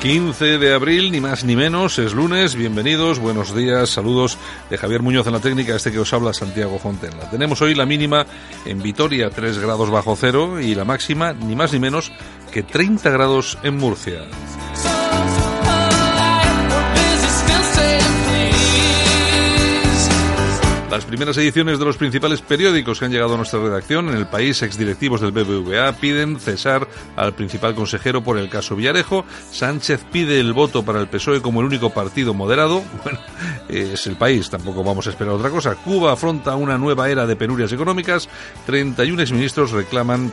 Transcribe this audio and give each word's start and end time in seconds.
15 0.00 0.58
de 0.58 0.72
abril, 0.72 1.10
ni 1.10 1.20
más 1.20 1.42
ni 1.42 1.56
menos, 1.56 1.98
es 1.98 2.12
lunes, 2.12 2.54
bienvenidos, 2.54 3.18
buenos 3.18 3.52
días, 3.52 3.90
saludos 3.90 4.38
de 4.70 4.78
Javier 4.78 5.02
Muñoz 5.02 5.26
en 5.26 5.32
la 5.32 5.40
técnica, 5.40 5.74
este 5.74 5.90
que 5.90 5.98
os 5.98 6.12
habla 6.12 6.32
Santiago 6.32 6.78
Fontenla. 6.78 7.28
Tenemos 7.30 7.60
hoy 7.62 7.74
la 7.74 7.84
mínima 7.84 8.24
en 8.64 8.80
Vitoria, 8.80 9.30
3 9.30 9.58
grados 9.58 9.90
bajo 9.90 10.14
cero, 10.14 10.60
y 10.60 10.76
la 10.76 10.84
máxima, 10.84 11.32
ni 11.32 11.56
más 11.56 11.72
ni 11.72 11.80
menos, 11.80 12.12
que 12.52 12.62
30 12.62 13.10
grados 13.10 13.58
en 13.64 13.76
Murcia. 13.76 14.20
Las 20.90 21.04
primeras 21.04 21.36
ediciones 21.36 21.78
de 21.78 21.84
los 21.84 21.98
principales 21.98 22.40
periódicos 22.40 22.98
que 22.98 23.04
han 23.04 23.12
llegado 23.12 23.34
a 23.34 23.36
nuestra 23.36 23.60
redacción 23.60 24.08
en 24.08 24.16
el 24.16 24.26
país, 24.26 24.62
exdirectivos 24.62 25.20
del 25.20 25.32
BBVA 25.32 25.92
piden 25.92 26.40
cesar 26.40 26.88
al 27.14 27.34
principal 27.34 27.74
consejero 27.74 28.24
por 28.24 28.38
el 28.38 28.48
caso 28.48 28.74
Villarejo. 28.74 29.26
Sánchez 29.50 30.06
pide 30.10 30.40
el 30.40 30.54
voto 30.54 30.86
para 30.86 30.98
el 31.00 31.08
PSOE 31.08 31.42
como 31.42 31.60
el 31.60 31.66
único 31.66 31.90
partido 31.90 32.32
moderado. 32.32 32.82
Bueno, 33.04 33.20
es 33.68 34.06
el 34.06 34.16
país, 34.16 34.48
tampoco 34.48 34.82
vamos 34.82 35.06
a 35.06 35.10
esperar 35.10 35.34
otra 35.34 35.50
cosa. 35.50 35.74
Cuba 35.74 36.12
afronta 36.12 36.56
una 36.56 36.78
nueva 36.78 37.08
era 37.10 37.26
de 37.26 37.36
penurias 37.36 37.72
económicas. 37.72 38.28
31 38.66 39.22
exministros 39.22 39.72
reclaman 39.72 40.32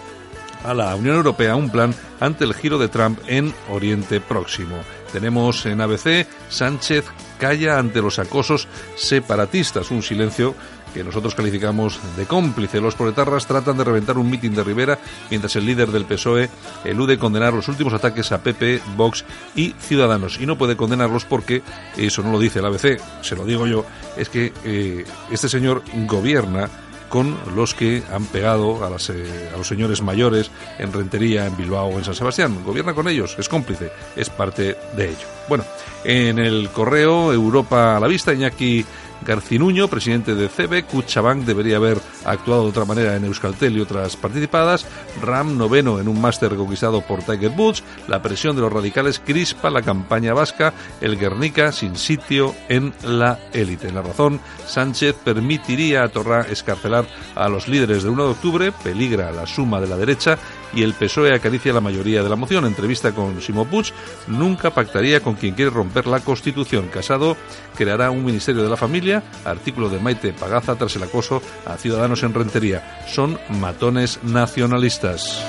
a 0.63 0.73
la 0.73 0.95
Unión 0.95 1.15
Europea 1.15 1.55
un 1.55 1.69
plan 1.69 1.93
ante 2.19 2.45
el 2.45 2.53
giro 2.53 2.77
de 2.77 2.87
Trump 2.87 3.19
en 3.27 3.53
Oriente 3.69 4.19
Próximo. 4.21 4.77
Tenemos 5.11 5.65
en 5.65 5.81
ABC 5.81 6.27
Sánchez 6.49 7.05
calla 7.37 7.79
ante 7.79 8.01
los 8.01 8.19
acosos 8.19 8.67
separatistas, 8.95 9.91
un 9.91 10.01
silencio 10.01 10.55
que 10.95 11.03
nosotros 11.03 11.35
calificamos 11.35 11.99
de 12.15 12.25
cómplice. 12.25 12.79
Los 12.79 12.95
proletarras 12.95 13.45
tratan 13.45 13.77
de 13.77 13.83
reventar 13.83 14.17
un 14.17 14.29
mitin 14.29 14.55
de 14.55 14.63
Rivera 14.63 14.97
mientras 15.29 15.53
el 15.57 15.65
líder 15.65 15.89
del 15.89 16.05
PSOE 16.05 16.49
elude 16.85 17.19
condenar 17.19 17.53
los 17.53 17.67
últimos 17.67 17.93
ataques 17.93 18.31
a 18.31 18.41
PP, 18.41 18.81
Vox 18.95 19.25
y 19.55 19.75
Ciudadanos. 19.77 20.39
Y 20.39 20.45
no 20.45 20.57
puede 20.57 20.77
condenarlos 20.77 21.25
porque, 21.25 21.63
eso 21.97 22.23
no 22.23 22.31
lo 22.31 22.39
dice 22.39 22.59
el 22.59 22.65
ABC, 22.65 22.97
se 23.21 23.35
lo 23.35 23.43
digo 23.43 23.67
yo, 23.67 23.85
es 24.15 24.29
que 24.29 24.53
eh, 24.63 25.03
este 25.29 25.49
señor 25.49 25.83
gobierna 26.07 26.69
con 27.15 27.37
los 27.55 27.73
que 27.73 28.03
han 28.11 28.25
pegado 28.25 28.83
a, 28.83 28.89
eh, 28.89 29.49
a, 29.53 29.57
los 29.57 29.65
señores 29.65 30.01
mayores 30.01 30.51
en 30.77 30.91
Rentería, 30.91 31.45
en 31.45 31.55
Bilbao 31.55 31.87
o 31.87 31.97
en 31.97 32.03
San 32.03 32.13
Sebastián. 32.13 32.61
Gobierna 32.65 32.93
con 32.93 33.07
ellos, 33.07 33.37
es 33.39 33.47
cómplice, 33.47 33.89
es 34.17 34.29
parte 34.29 34.75
de 34.97 35.11
ello. 35.11 35.25
Bueno, 35.47 35.63
en 36.03 36.39
el 36.39 36.67
correo 36.71 37.31
Europa 37.31 37.95
a 37.95 38.01
la 38.01 38.07
vista, 38.07 38.33
Iñaki 38.33 38.85
Garcinuño, 39.25 39.87
presidente 39.87 40.35
de 40.35 40.47
CB, 40.47 40.85
Cuchabank 40.85 41.43
debería 41.43 41.77
haber 41.77 41.97
actuado 42.25 42.63
de 42.63 42.69
otra 42.69 42.85
manera 42.85 43.15
en 43.15 43.25
Euskaltel 43.25 43.75
y 43.75 43.81
otras 43.81 44.15
participadas, 44.15 44.85
Ram 45.21 45.57
noveno 45.57 45.99
en 45.99 46.07
un 46.07 46.21
máster 46.21 46.55
conquistado 46.55 47.01
por 47.01 47.23
Tiger 47.23 47.51
Woods, 47.51 47.83
la 48.07 48.21
presión 48.21 48.55
de 48.55 48.61
los 48.61 48.71
radicales 48.71 49.19
crispa 49.19 49.69
la 49.69 49.81
campaña 49.81 50.33
vasca, 50.33 50.73
el 51.01 51.17
Guernica 51.17 51.71
sin 51.71 51.95
sitio 51.95 52.55
en 52.69 52.93
la 53.03 53.39
élite. 53.51 53.87
En 53.87 53.95
la 53.95 54.01
razón, 54.01 54.39
Sánchez 54.67 55.15
permitiría 55.23 56.03
a 56.03 56.09
Torra 56.09 56.41
escarcelar 56.41 57.05
a 57.35 57.49
los 57.49 57.67
líderes 57.67 58.03
del 58.03 58.13
1 58.13 58.23
de 58.25 58.31
octubre, 58.31 58.71
peligra 58.71 59.31
la 59.31 59.47
suma 59.47 59.81
de 59.81 59.87
la 59.87 59.97
derecha 59.97 60.37
y 60.75 60.83
el 60.83 60.93
PSOE 60.93 61.33
acaricia 61.33 61.73
la 61.73 61.81
mayoría 61.81 62.21
de 62.21 62.29
la 62.29 62.35
moción. 62.35 62.65
Entrevista 62.65 63.13
con 63.13 63.41
Simo 63.41 63.65
Puig, 63.65 63.93
nunca 64.27 64.71
pactaría 64.71 65.21
con 65.21 65.35
quien 65.35 65.55
quiere 65.55 65.71
romper 65.71 66.05
la 66.05 66.19
Constitución. 66.19 66.89
Casado 66.89 67.37
creará 67.75 68.11
un 68.11 68.23
Ministerio 68.25 68.61
de 68.61 68.69
la 68.69 68.77
Familia, 68.77 69.23
artículo 69.45 69.89
de 69.89 69.99
Maite 69.99 70.33
Pagaza 70.33 70.75
tras 70.75 70.95
el 70.95 71.03
acoso 71.03 71.41
a 71.65 71.77
ciudadanos 71.77 72.23
en 72.23 72.33
Rentería. 72.33 73.03
Son 73.07 73.39
matones 73.49 74.19
nacionalistas. 74.23 75.41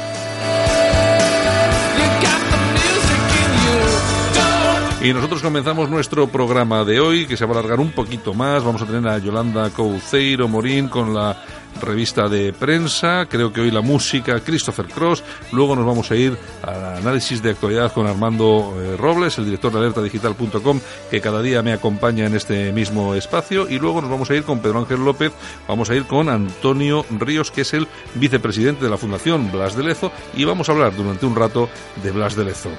Y 5.03 5.13
nosotros 5.13 5.41
comenzamos 5.41 5.89
nuestro 5.89 6.27
programa 6.27 6.83
de 6.83 6.99
hoy, 6.99 7.27
que 7.27 7.37
se 7.37 7.45
va 7.45 7.55
a 7.55 7.59
alargar 7.59 7.79
un 7.79 7.93
poquito 7.93 8.35
más. 8.35 8.65
Vamos 8.65 8.83
a 8.83 8.87
tener 8.87 9.07
a 9.07 9.19
Yolanda 9.19 9.71
Couceiro 9.71 10.49
Morín 10.49 10.89
con 10.89 11.15
la 11.15 11.37
revista 11.81 12.29
de 12.29 12.53
prensa, 12.53 13.27
creo 13.29 13.53
que 13.53 13.61
hoy 13.61 13.71
la 13.71 13.81
música, 13.81 14.41
Christopher 14.41 14.87
Cross, 14.87 15.23
luego 15.53 15.77
nos 15.77 15.87
vamos 15.87 16.11
a 16.11 16.17
ir 16.17 16.37
al 16.63 16.97
análisis 16.97 17.43
de 17.43 17.51
actualidad 17.51 17.93
con 17.93 18.07
Armando 18.07 18.75
eh, 18.81 18.97
Robles, 18.97 19.39
el 19.39 19.45
director 19.45 19.73
de 19.73 19.79
alertadigital.com, 19.79 20.81
que 21.11 21.21
cada 21.21 21.43
día 21.43 21.63
me 21.63 21.73
acompaña 21.73 22.27
en 22.27 22.35
este 22.35 22.73
mismo 22.73 23.15
espacio, 23.15 23.69
y 23.69 23.79
luego 23.79 24.01
nos 24.01 24.11
vamos 24.11 24.31
a 24.31 24.35
ir 24.35 24.45
con 24.45 24.61
Pedro 24.61 24.81
Ángel 24.81 25.05
López, 25.05 25.33
vamos 25.69 25.91
a 25.91 25.95
ir 25.95 26.05
con 26.05 26.29
Antonio 26.29 27.05
Ríos, 27.11 27.51
que 27.51 27.63
es 27.63 27.75
el 27.75 27.89
vicepresidente 28.15 28.85
de 28.85 28.91
la 28.91 28.99
Fundación 28.99 29.51
Blas 29.51 29.77
de 29.77 29.85
Lezo, 29.85 30.13
y 30.35 30.45
vamos 30.45 30.69
a 30.69 30.73
hablar 30.73 30.95
durante 30.95 31.27
un 31.27 31.37
rato 31.37 31.69
de 32.03 32.11
Blas 32.11 32.37
de 32.37 32.45
Lezo. 32.45 32.71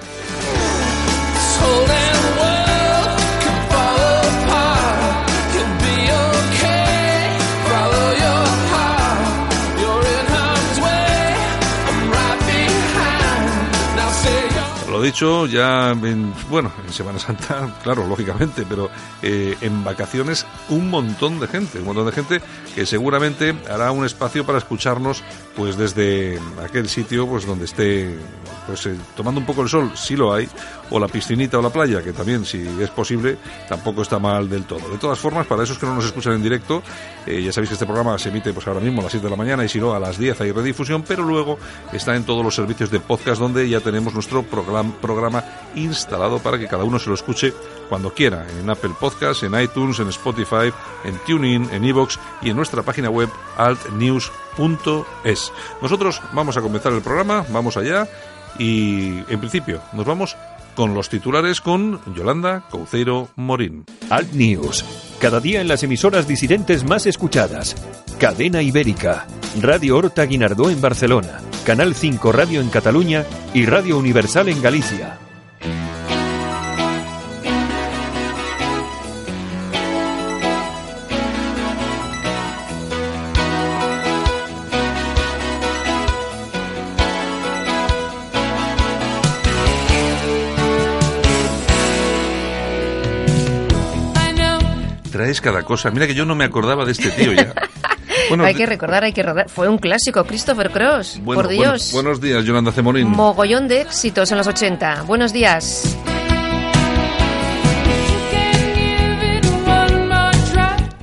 Dicho, 15.07 15.45
ya 15.45 15.91
en, 15.91 16.33
bueno, 16.49 16.71
en 16.85 16.91
Semana 16.91 17.17
Santa, 17.17 17.73
claro, 17.83 18.05
lógicamente, 18.07 18.65
pero 18.67 18.89
eh, 19.21 19.55
en 19.61 19.83
vacaciones 19.83 20.45
un 20.69 20.89
montón 20.89 21.39
de 21.39 21.47
gente, 21.47 21.79
un 21.79 21.85
montón 21.85 22.05
de 22.05 22.11
gente 22.11 22.41
que 22.75 22.85
seguramente 22.85 23.55
hará 23.69 23.91
un 23.91 24.05
espacio 24.05 24.45
para 24.45 24.57
escucharnos 24.57 25.23
pues 25.55 25.77
desde 25.77 26.39
aquel 26.63 26.89
sitio 26.89 27.25
pues 27.25 27.45
donde 27.45 27.65
esté 27.65 28.17
pues 28.65 28.85
eh, 28.85 28.95
tomando 29.15 29.39
un 29.39 29.45
poco 29.45 29.61
el 29.61 29.69
sol, 29.69 29.91
si 29.95 30.17
lo 30.17 30.33
hay, 30.33 30.49
o 30.89 30.99
la 30.99 31.07
piscinita 31.07 31.59
o 31.59 31.61
la 31.61 31.69
playa, 31.69 32.01
que 32.01 32.13
también 32.13 32.45
si 32.45 32.65
es 32.81 32.89
posible 32.89 33.37
tampoco 33.67 34.01
está 34.01 34.19
mal 34.19 34.49
del 34.49 34.63
todo. 34.63 34.89
De 34.89 34.97
todas 34.97 35.19
formas, 35.19 35.47
para 35.47 35.63
esos 35.63 35.77
que 35.77 35.85
no 35.85 35.95
nos 35.95 36.05
escuchan 36.05 36.33
en 36.33 36.43
directo, 36.43 36.81
eh, 37.25 37.41
ya 37.41 37.51
sabéis 37.51 37.69
que 37.69 37.73
este 37.73 37.85
programa 37.85 38.17
se 38.17 38.29
emite 38.29 38.53
pues 38.53 38.67
ahora 38.67 38.79
mismo 38.79 39.01
a 39.01 39.03
las 39.03 39.11
7 39.11 39.25
de 39.25 39.29
la 39.29 39.35
mañana 39.35 39.65
y 39.65 39.69
si 39.69 39.79
no 39.79 39.93
a 39.93 39.99
las 39.99 40.17
10 40.17 40.41
hay 40.41 40.51
redifusión, 40.51 41.03
pero 41.07 41.23
luego 41.23 41.57
está 41.91 42.15
en 42.15 42.23
todos 42.23 42.43
los 42.43 42.55
servicios 42.55 42.89
de 42.91 42.99
podcast 42.99 43.39
donde 43.39 43.67
ya 43.67 43.79
tenemos 43.79 44.13
nuestro 44.13 44.43
programa 44.43 44.93
programa 45.01 45.43
instalado 45.75 46.39
para 46.39 46.57
que 46.57 46.67
cada 46.67 46.83
uno 46.83 46.99
se 46.99 47.09
lo 47.09 47.15
escuche 47.15 47.53
cuando 47.89 48.13
quiera, 48.13 48.45
en 48.59 48.69
Apple 48.69 48.91
Podcasts, 48.99 49.43
en 49.43 49.59
iTunes, 49.59 49.99
en 49.99 50.09
Spotify, 50.09 50.73
en 51.03 51.17
TuneIn, 51.25 51.69
en 51.71 51.85
Evox 51.85 52.19
y 52.41 52.49
en 52.49 52.57
nuestra 52.57 52.83
página 52.83 53.09
web 53.09 53.29
altnews.es. 53.57 55.51
Nosotros 55.81 56.21
vamos 56.33 56.57
a 56.57 56.61
comenzar 56.61 56.91
el 56.93 57.01
programa, 57.01 57.45
vamos 57.49 57.77
allá 57.77 58.07
y 58.59 59.19
en 59.31 59.39
principio 59.39 59.81
nos 59.93 60.05
vamos 60.05 60.35
con 60.77 60.93
los 60.93 61.09
titulares 61.09 61.59
con 61.59 61.99
Yolanda 62.13 62.63
Couceiro 62.69 63.29
Morín. 63.35 63.83
Alt 64.11 64.31
News, 64.33 64.85
cada 65.19 65.39
día 65.39 65.59
en 65.59 65.67
las 65.67 65.81
emisoras 65.81 66.27
disidentes 66.27 66.83
más 66.83 67.07
escuchadas. 67.07 67.75
Cadena 68.19 68.61
Ibérica, 68.61 69.25
Radio 69.59 69.97
Horta 69.97 70.23
Guinardó 70.25 70.69
en 70.69 70.79
Barcelona, 70.79 71.41
Canal 71.65 71.95
5 71.95 72.31
Radio 72.31 72.61
en 72.61 72.69
Cataluña 72.69 73.25
y 73.55 73.65
Radio 73.65 73.97
Universal 73.97 74.49
en 74.49 74.61
Galicia. 74.61 75.17
Traes 95.27 95.41
cada 95.41 95.63
cosa. 95.63 95.91
Mira 95.91 96.07
que 96.07 96.15
yo 96.15 96.23
no 96.23 96.35
me 96.35 96.45
acordaba 96.45 96.85
de 96.85 96.93
este 96.93 97.09
tío 97.11 97.33
ya. 97.33 97.53
Bueno, 98.29 98.45
hay 98.45 98.55
que 98.55 98.65
recordar, 98.65 99.03
hay 99.03 99.13
que 99.13 99.21
recordar. 99.21 99.47
Fue 99.47 99.69
un 99.69 99.77
clásico, 99.77 100.25
Christopher 100.25 100.71
Cross. 100.71 101.19
Bueno, 101.21 101.41
por 101.41 101.51
Dios. 101.51 101.91
Bueno, 101.93 102.09
buenos 102.09 102.21
días, 102.21 102.43
Yolanda 102.43 102.71
Cemorín. 102.71 103.07
Mogollón 103.07 103.67
de 103.67 103.81
éxitos 103.81 104.31
en 104.31 104.37
los 104.39 104.47
80. 104.47 105.03
Buenos 105.03 105.31
días. 105.31 105.95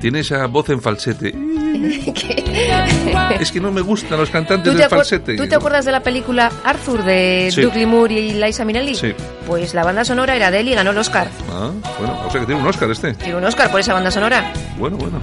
Tiene 0.05 0.19
esa 0.19 0.45
voz 0.45 0.69
en 0.69 0.79
falsete. 0.83 1.33
es 3.39 3.51
que 3.51 3.59
no 3.59 3.71
me 3.71 3.81
gustan 3.81 4.19
los 4.19 4.29
cantantes 4.29 4.71
¿Tú 4.71 4.77
de 4.77 4.87
falsete. 4.87 5.35
¿Tú 5.35 5.47
te 5.47 5.55
acuerdas 5.55 5.83
de 5.83 5.91
la 5.91 6.01
película 6.01 6.51
Arthur 6.63 7.03
de 7.03 7.49
Sí. 7.51 7.63
Doug 7.63 7.75
Moore 7.87 8.13
y 8.13 8.33
Liza 8.33 8.63
Minnelli? 8.65 8.93
Sí. 8.93 9.15
Pues 9.47 9.73
la 9.73 9.83
banda 9.83 10.05
sonora 10.05 10.35
era 10.35 10.51
de 10.51 10.59
él 10.59 10.69
y 10.69 10.75
ganó 10.75 10.91
el 10.91 10.97
Oscar. 10.99 11.27
Ah, 11.51 11.71
bueno, 11.97 12.19
o 12.23 12.29
sea 12.29 12.39
que 12.39 12.45
tiene 12.45 12.61
un 12.61 12.67
Oscar 12.67 12.91
este. 12.91 13.15
Tiene 13.15 13.35
un 13.35 13.45
Oscar 13.45 13.71
por 13.71 13.79
esa 13.79 13.93
banda 13.93 14.11
sonora. 14.11 14.53
Bueno, 14.77 14.95
bueno. 14.97 15.19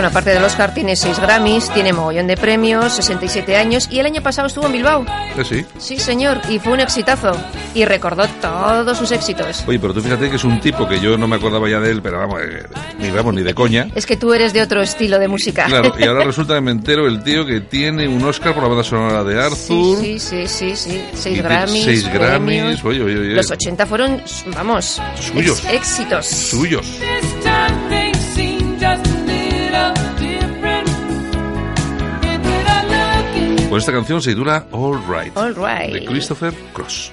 Bueno, 0.00 0.08
aparte 0.08 0.30
del 0.30 0.42
Oscar 0.42 0.72
tiene 0.72 0.96
seis 0.96 1.18
Grammys, 1.20 1.68
tiene 1.74 1.92
mogollón 1.92 2.26
de 2.26 2.34
premios, 2.34 2.90
67 2.94 3.54
años 3.54 3.86
y 3.90 3.98
el 3.98 4.06
año 4.06 4.22
pasado 4.22 4.46
estuvo 4.48 4.64
en 4.64 4.72
Bilbao. 4.72 5.04
Eh, 5.36 5.44
sí. 5.44 5.66
Sí, 5.76 5.98
señor, 5.98 6.40
y 6.48 6.58
fue 6.58 6.72
un 6.72 6.80
exitazo. 6.80 7.32
Y 7.74 7.84
recordó 7.84 8.26
todos 8.40 8.96
sus 8.96 9.12
éxitos. 9.12 9.62
Oye, 9.66 9.78
pero 9.78 9.92
tú 9.92 10.00
fíjate 10.00 10.30
que 10.30 10.36
es 10.36 10.44
un 10.44 10.58
tipo 10.58 10.88
que 10.88 11.00
yo 11.00 11.18
no 11.18 11.28
me 11.28 11.36
acordaba 11.36 11.68
ya 11.68 11.80
de 11.80 11.90
él, 11.90 12.00
pero 12.00 12.18
vamos, 12.18 12.40
eh, 12.40 12.62
ni 12.98 13.10
vamos, 13.10 13.34
ni 13.34 13.42
de 13.42 13.52
coña. 13.52 13.88
Es 13.94 14.06
que 14.06 14.16
tú 14.16 14.32
eres 14.32 14.54
de 14.54 14.62
otro 14.62 14.80
estilo 14.80 15.18
de 15.18 15.28
música. 15.28 15.66
Claro, 15.66 15.92
y 15.98 16.04
ahora 16.04 16.24
resulta 16.24 16.54
que 16.54 16.62
me 16.62 16.70
entero 16.70 17.06
el 17.06 17.22
tío 17.22 17.44
que 17.44 17.60
tiene 17.60 18.08
un 18.08 18.24
Oscar 18.24 18.54
por 18.54 18.62
la 18.62 18.70
banda 18.70 18.82
sonora 18.84 19.22
de 19.22 19.38
Arthur. 19.38 19.98
Sí, 20.00 20.18
sí, 20.18 20.48
sí, 20.48 20.48
sí, 20.48 20.76
sí. 20.76 21.04
Seis 21.12 21.42
Grammys. 21.42 21.84
Seis 21.84 22.10
Grammys. 22.10 22.82
Oye, 22.82 23.02
oye, 23.02 23.18
oye. 23.18 23.34
Los 23.34 23.50
80 23.50 23.84
fueron, 23.84 24.22
vamos, 24.56 24.98
Suyos. 25.20 25.62
ex- 25.66 25.74
éxitos. 25.74 26.26
Suyos. 26.26 26.86
Con 33.68 33.78
esta 33.78 33.92
canción 33.92 34.20
se 34.20 34.30
titula 34.30 34.66
All 34.72 35.00
Right. 35.08 35.36
All 35.36 35.54
right. 35.54 35.92
De 35.92 36.04
Christopher 36.04 36.52
Cross. 36.72 37.12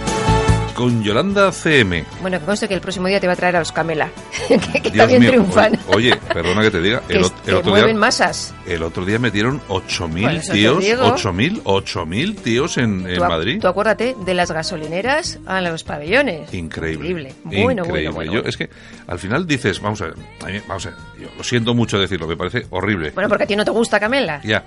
Con 0.81 1.03
Yolanda 1.03 1.51
CM. 1.51 2.05
Bueno, 2.21 2.39
que 2.39 2.45
conste 2.45 2.67
que 2.67 2.73
el 2.73 2.81
próximo 2.81 3.07
día 3.07 3.19
te 3.19 3.27
va 3.27 3.33
a 3.33 3.35
traer 3.35 3.55
a 3.55 3.59
los 3.59 3.71
Camela, 3.71 4.09
que, 4.47 4.57
que 4.81 4.89
Dios 4.89 4.97
también 4.97 5.21
mío. 5.21 5.29
triunfan. 5.29 5.77
Oye, 5.89 6.13
oye, 6.13 6.15
perdona 6.33 6.61
que 6.63 6.71
te 6.71 6.81
diga. 6.81 7.01
que, 7.01 7.13
El, 7.13 7.19
es- 7.21 7.27
ot- 7.27 7.35
el 7.37 7.45
que 7.45 7.53
otro 7.53 7.69
mueven 7.69 7.91
día, 7.91 7.99
masas. 7.99 8.53
el 8.65 8.81
otro 8.81 9.05
día 9.05 9.19
metieron 9.19 9.61
8.000 9.67 10.21
Por 10.23 10.31
eso 10.31 10.51
te 10.51 10.57
tíos. 10.57 10.83
digo. 10.83 11.03
8.000, 11.03 11.61
8.000 11.63 12.35
tíos 12.41 12.77
en, 12.79 13.07
en 13.07 13.15
Tú, 13.15 13.21
Madrid. 13.25 13.59
tú 13.61 13.67
acuérdate 13.67 14.15
de 14.25 14.33
las 14.33 14.49
gasolineras 14.51 15.37
a 15.45 15.61
los 15.61 15.83
pabellones. 15.83 16.51
Increíble. 16.51 17.09
Increíble. 17.09 17.35
Bueno, 17.43 17.83
increíble. 17.85 18.09
bueno, 18.09 18.11
bueno. 18.13 18.33
Yo, 18.33 18.39
es 18.49 18.57
que 18.57 18.67
al 19.05 19.19
final 19.19 19.45
dices, 19.45 19.79
vamos 19.81 20.01
a 20.01 20.05
ver, 20.05 20.15
a 20.41 20.45
mí- 20.47 20.61
vamos 20.67 20.83
a 20.87 20.89
ver, 20.89 20.97
yo 21.21 21.27
lo 21.37 21.43
siento 21.43 21.75
mucho 21.75 21.99
decirlo, 21.99 22.25
me 22.25 22.35
parece 22.35 22.65
horrible. 22.71 23.11
Bueno, 23.11 23.29
porque 23.29 23.43
a 23.43 23.47
ti 23.47 23.55
no 23.55 23.63
te 23.63 23.69
gusta 23.71 23.99
Camela. 23.99 24.41
Ya. 24.43 24.63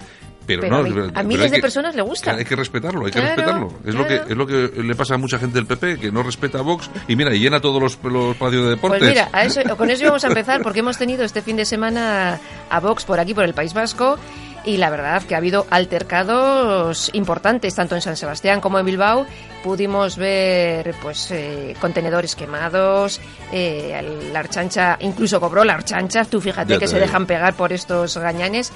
Pero, 0.46 0.60
Pero 0.60 0.82
no, 0.82 1.06
a 1.08 1.12
pero- 1.12 1.24
miles 1.28 1.50
de 1.50 1.56
que- 1.56 1.62
personas 1.62 1.94
le 1.94 2.02
gusta. 2.02 2.32
Hay 2.34 2.44
que 2.44 2.54
respetarlo, 2.56 3.06
hay 3.06 3.12
que 3.12 3.20
respetarlo. 3.20 3.72
Es 3.84 3.94
lo 3.94 4.06
que 4.06 4.16
claro. 4.16 4.30
es 4.30 4.36
lo 4.36 4.46
que 4.46 4.82
le 4.82 4.94
pasa 4.94 5.14
a 5.14 5.18
mucha 5.18 5.38
gente 5.38 5.54
del 5.54 5.66
PP 5.66 5.98
que 5.98 6.12
no 6.12 6.22
respeta 6.22 6.58
a 6.58 6.62
Vox 6.62 6.90
y 7.08 7.16
mira, 7.16 7.34
y 7.34 7.38
llena 7.40 7.60
todos 7.60 7.80
los, 7.82 7.98
los 8.02 8.38
de 8.52 8.60
deportes. 8.70 9.00
Pues 9.00 9.10
mira, 9.10 9.28
a 9.32 9.44
eso, 9.44 9.60
con 9.76 9.90
eso 9.90 10.02
íbamos 10.02 10.24
a 10.24 10.28
empezar 10.28 10.62
porque 10.62 10.80
hemos 10.80 10.98
tenido 10.98 11.24
este 11.24 11.40
fin 11.42 11.56
de 11.56 11.64
semana 11.64 12.38
a 12.70 12.80
Vox 12.80 13.04
por 13.04 13.18
aquí, 13.20 13.32
por 13.34 13.44
el 13.44 13.54
País 13.54 13.72
Vasco. 13.74 14.18
Y 14.66 14.78
la 14.78 14.88
verdad 14.88 15.22
que 15.22 15.34
ha 15.34 15.38
habido 15.38 15.66
altercados 15.70 17.10
importantes, 17.12 17.74
tanto 17.74 17.94
en 17.94 18.00
San 18.00 18.16
Sebastián 18.16 18.60
como 18.60 18.78
en 18.78 18.86
Bilbao. 18.86 19.26
Pudimos 19.62 20.16
ver 20.16 20.94
pues 21.02 21.30
eh, 21.30 21.74
contenedores 21.80 22.34
quemados, 22.36 23.20
eh, 23.50 24.28
la 24.32 24.40
archancha, 24.40 24.96
incluso 25.00 25.40
cobró 25.40 25.64
la 25.64 25.74
archancha, 25.74 26.24
tú 26.26 26.40
fíjate 26.40 26.74
Ya 26.74 26.78
que 26.78 26.86
se 26.86 26.96
digo. 26.96 27.06
dejan 27.06 27.26
pegar 27.26 27.54
por 27.54 27.72
estos 27.72 28.16
gañanes. 28.18 28.72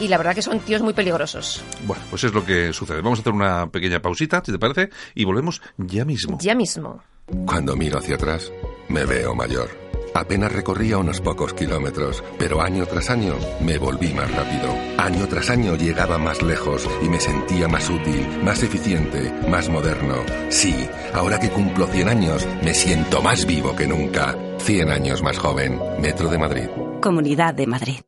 Y 0.00 0.08
la 0.08 0.18
verdad 0.18 0.34
que 0.34 0.42
son 0.42 0.60
tíos 0.60 0.82
muy 0.82 0.94
peligrosos. 0.94 1.62
Bueno, 1.86 2.02
pues 2.10 2.24
es 2.24 2.32
lo 2.32 2.44
que 2.44 2.72
sucede. 2.72 3.02
Vamos 3.02 3.18
a 3.18 3.22
hacer 3.22 3.32
una 3.32 3.66
pequeña 3.68 4.00
pausita, 4.00 4.42
si 4.44 4.52
te 4.52 4.58
parece, 4.58 4.90
y 5.14 5.24
volvemos 5.24 5.60
ya 5.76 6.04
mismo. 6.04 6.38
Ya 6.40 6.54
mismo. 6.54 7.02
Cuando 7.46 7.76
miro 7.76 7.98
hacia 7.98 8.16
atrás, 8.16 8.50
me 8.88 9.04
veo 9.04 9.34
mayor. 9.34 9.81
Apenas 10.14 10.52
recorría 10.52 10.98
unos 10.98 11.20
pocos 11.20 11.54
kilómetros, 11.54 12.22
pero 12.38 12.60
año 12.60 12.86
tras 12.86 13.10
año 13.10 13.34
me 13.60 13.78
volví 13.78 14.12
más 14.12 14.30
rápido. 14.30 14.74
Año 14.98 15.26
tras 15.28 15.50
año 15.50 15.76
llegaba 15.76 16.18
más 16.18 16.42
lejos 16.42 16.88
y 17.02 17.08
me 17.08 17.20
sentía 17.20 17.68
más 17.68 17.88
útil, 17.88 18.26
más 18.44 18.62
eficiente, 18.62 19.32
más 19.48 19.68
moderno. 19.68 20.16
Sí, 20.50 20.88
ahora 21.14 21.38
que 21.38 21.50
cumplo 21.50 21.86
100 21.86 22.08
años, 22.08 22.46
me 22.62 22.74
siento 22.74 23.22
más 23.22 23.46
vivo 23.46 23.74
que 23.74 23.86
nunca. 23.86 24.36
100 24.58 24.90
años 24.90 25.22
más 25.22 25.38
joven. 25.38 25.80
Metro 26.00 26.28
de 26.28 26.38
Madrid. 26.38 26.68
Comunidad 27.00 27.54
de 27.54 27.66
Madrid. 27.66 28.00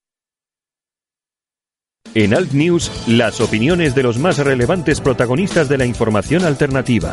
En 2.14 2.32
Alt 2.32 2.52
News, 2.52 2.92
las 3.08 3.40
opiniones 3.40 3.96
de 3.96 4.04
los 4.04 4.18
más 4.18 4.38
relevantes 4.38 5.00
protagonistas 5.00 5.68
de 5.68 5.78
la 5.78 5.84
información 5.84 6.44
alternativa. 6.44 7.12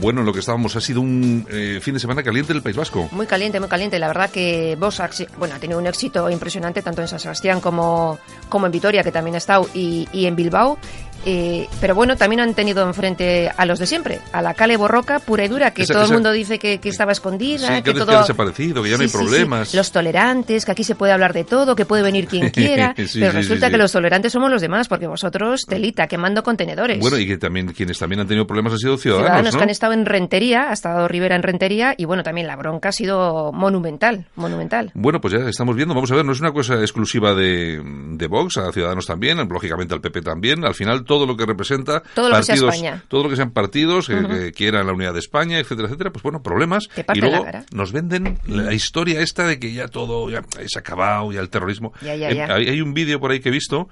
Bueno, 0.00 0.22
lo 0.22 0.32
que 0.32 0.40
estábamos 0.40 0.76
ha 0.76 0.80
sido 0.80 1.00
un 1.00 1.46
eh, 1.50 1.78
fin 1.82 1.94
de 1.94 2.00
semana 2.00 2.22
caliente 2.22 2.52
en 2.52 2.56
el 2.58 2.62
País 2.62 2.76
Vasco. 2.76 3.08
Muy 3.12 3.26
caliente, 3.26 3.58
muy 3.60 3.68
caliente. 3.68 3.98
La 3.98 4.08
verdad 4.08 4.30
que 4.30 4.76
si- 5.12 5.26
bueno, 5.38 5.54
ha 5.54 5.58
tenido 5.58 5.78
un 5.78 5.86
éxito 5.86 6.28
impresionante 6.30 6.82
tanto 6.82 7.02
en 7.02 7.08
San 7.08 7.18
Sebastián 7.18 7.60
como, 7.60 8.18
como 8.48 8.66
en 8.66 8.72
Vitoria, 8.72 9.02
que 9.02 9.12
también 9.12 9.34
ha 9.34 9.38
estado, 9.38 9.68
y 9.74 10.26
en 10.26 10.36
Bilbao. 10.36 10.78
Eh, 11.28 11.66
pero 11.80 11.96
bueno, 11.96 12.16
también 12.16 12.38
han 12.38 12.54
tenido 12.54 12.86
enfrente 12.86 13.50
a 13.56 13.66
los 13.66 13.80
de 13.80 13.86
siempre, 13.86 14.20
a 14.32 14.40
la 14.42 14.54
Cale 14.54 14.76
Borroca, 14.76 15.18
pura 15.18 15.44
y 15.44 15.48
dura, 15.48 15.72
que 15.72 15.82
Esa- 15.82 15.94
todo 15.94 16.04
esa- 16.04 16.12
el 16.12 16.16
mundo 16.18 16.30
dice 16.30 16.60
que, 16.60 16.78
que 16.78 16.88
estaba 16.88 17.10
escondida, 17.10 17.66
Sí, 17.66 17.82
que 17.82 17.92
que 17.92 17.98
todo... 17.98 18.06
que 18.06 18.14
ha 18.14 18.20
desaparecido, 18.20 18.82
que 18.82 18.90
ya 18.90 18.96
no 18.96 19.02
hay 19.02 19.08
Sí, 19.08 19.16
problemas. 19.16 19.74
Los 19.74 19.90
tolerantes, 19.90 20.64
que 20.64 20.70
aquí 20.70 20.84
se 20.84 20.94
puede 20.94 21.12
hablar 21.12 21.32
de 21.32 21.42
todo, 21.42 21.74
que 21.74 21.84
puede 21.84 22.04
venir 22.04 22.28
quien 22.28 22.50
quiera. 22.52 22.94
Pero 22.96 23.32
resulta 23.32 23.70
que 23.70 23.76
los 23.76 23.90
tolerantes 23.90 24.32
somos 24.32 24.50
los 24.52 24.62
demás, 24.62 24.86
porque 24.86 25.08
vosotros, 25.08 25.66
telita, 25.66 26.06
quemando 26.06 26.44
contenedores. 26.44 27.00
Bueno, 27.00 27.18
y 27.18 27.26
que 27.26 27.38
también 27.38 27.72
quienes 27.72 27.98
también 27.98 28.20
han 28.20 28.28
tenido 28.28 28.46
problemas 28.46 28.74
han 28.74 28.78
sido 28.78 28.96
ciudadanos, 28.96 29.26
Ciudadanos 29.26 29.54
¿no? 29.54 29.58
que 29.58 29.64
han 29.64 29.70
estado 29.70 29.92
en 29.94 30.06
Rentería, 30.06 30.70
ha 30.70 30.72
estado 30.72 31.08
Rivera 31.08 31.34
en 31.34 31.42
Rentería, 31.42 31.94
y 31.98 32.04
bueno, 32.04 32.22
también 32.22 32.46
la 32.46 32.54
bronca 32.54 32.90
ha 32.90 32.92
sido 32.92 33.50
monumental, 33.52 34.26
monumental. 34.36 34.92
Bueno, 34.94 35.20
pues 35.20 35.34
ya 35.34 35.48
estamos 35.48 35.74
viendo, 35.74 35.92
vamos 35.92 36.12
a 36.12 36.14
ver, 36.14 36.24
no 36.24 36.30
es 36.32 36.40
una 36.40 36.52
cosa 36.52 36.74
exclusiva 36.80 37.34
de, 37.34 37.82
de 38.12 38.26
Vox, 38.28 38.58
a 38.58 38.70
Ciudadanos 38.70 39.06
también, 39.06 39.38
lógicamente 39.48 39.92
al 39.92 40.00
PP 40.00 40.22
también, 40.22 40.64
al 40.64 40.74
final 40.74 41.04
todo 41.04 41.15
lo 41.24 41.36
que 41.36 41.46
representa 41.46 42.02
Todo 42.14 42.28
lo 42.28 42.36
que 42.36 42.42
sea 42.42 42.56
partidos, 42.56 42.74
España. 42.74 43.04
todo 43.08 43.22
lo 43.22 43.30
que 43.30 43.36
sean 43.36 43.52
partidos 43.52 44.08
que, 44.08 44.26
que 44.26 44.52
quieran 44.52 44.86
la 44.86 44.92
unidad 44.92 45.14
de 45.14 45.20
España, 45.20 45.58
etcétera, 45.58 45.86
etcétera, 45.88 46.10
pues 46.10 46.22
bueno, 46.22 46.42
problemas. 46.42 46.88
Y 47.14 47.20
luego 47.20 47.46
nos 47.72 47.92
venden 47.92 48.38
la 48.46 48.74
historia 48.74 49.20
esta 49.20 49.46
de 49.46 49.58
que 49.58 49.72
ya 49.72 49.88
todo 49.88 50.28
ya 50.28 50.42
se 50.66 50.78
ha 50.78 50.80
acabado, 50.80 51.32
ya 51.32 51.40
el 51.40 51.48
terrorismo. 51.48 51.92
Ya, 52.02 52.16
ya, 52.16 52.32
ya. 52.32 52.52
hay, 52.52 52.68
hay 52.68 52.80
un 52.80 52.92
vídeo 52.92 53.20
por 53.20 53.30
ahí 53.30 53.40
que 53.40 53.48
he 53.48 53.52
visto 53.52 53.88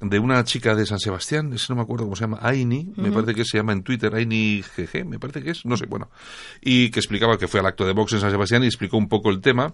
de 0.00 0.18
una 0.18 0.44
chica 0.44 0.74
de 0.74 0.86
San 0.86 0.98
Sebastián, 0.98 1.52
ese 1.52 1.66
no 1.70 1.76
me 1.76 1.82
acuerdo 1.82 2.04
cómo 2.04 2.16
se 2.16 2.22
llama, 2.22 2.38
Aini, 2.42 2.92
me 2.96 3.10
parece 3.10 3.34
que 3.34 3.44
se 3.44 3.58
llama 3.58 3.72
en 3.72 3.82
Twitter, 3.82 4.14
Aini 4.14 4.62
GG, 4.62 5.06
me 5.06 5.18
parece 5.18 5.42
que 5.42 5.50
es, 5.50 5.64
no 5.64 5.76
sé, 5.76 5.86
bueno, 5.86 6.10
y 6.60 6.90
que 6.90 7.00
explicaba 7.00 7.38
que 7.38 7.48
fue 7.48 7.60
al 7.60 7.66
acto 7.66 7.86
de 7.86 7.92
Vox 7.92 8.12
en 8.12 8.20
San 8.20 8.30
Sebastián 8.30 8.64
y 8.64 8.66
explicó 8.66 8.96
un 8.96 9.08
poco 9.08 9.30
el 9.30 9.40
tema 9.40 9.72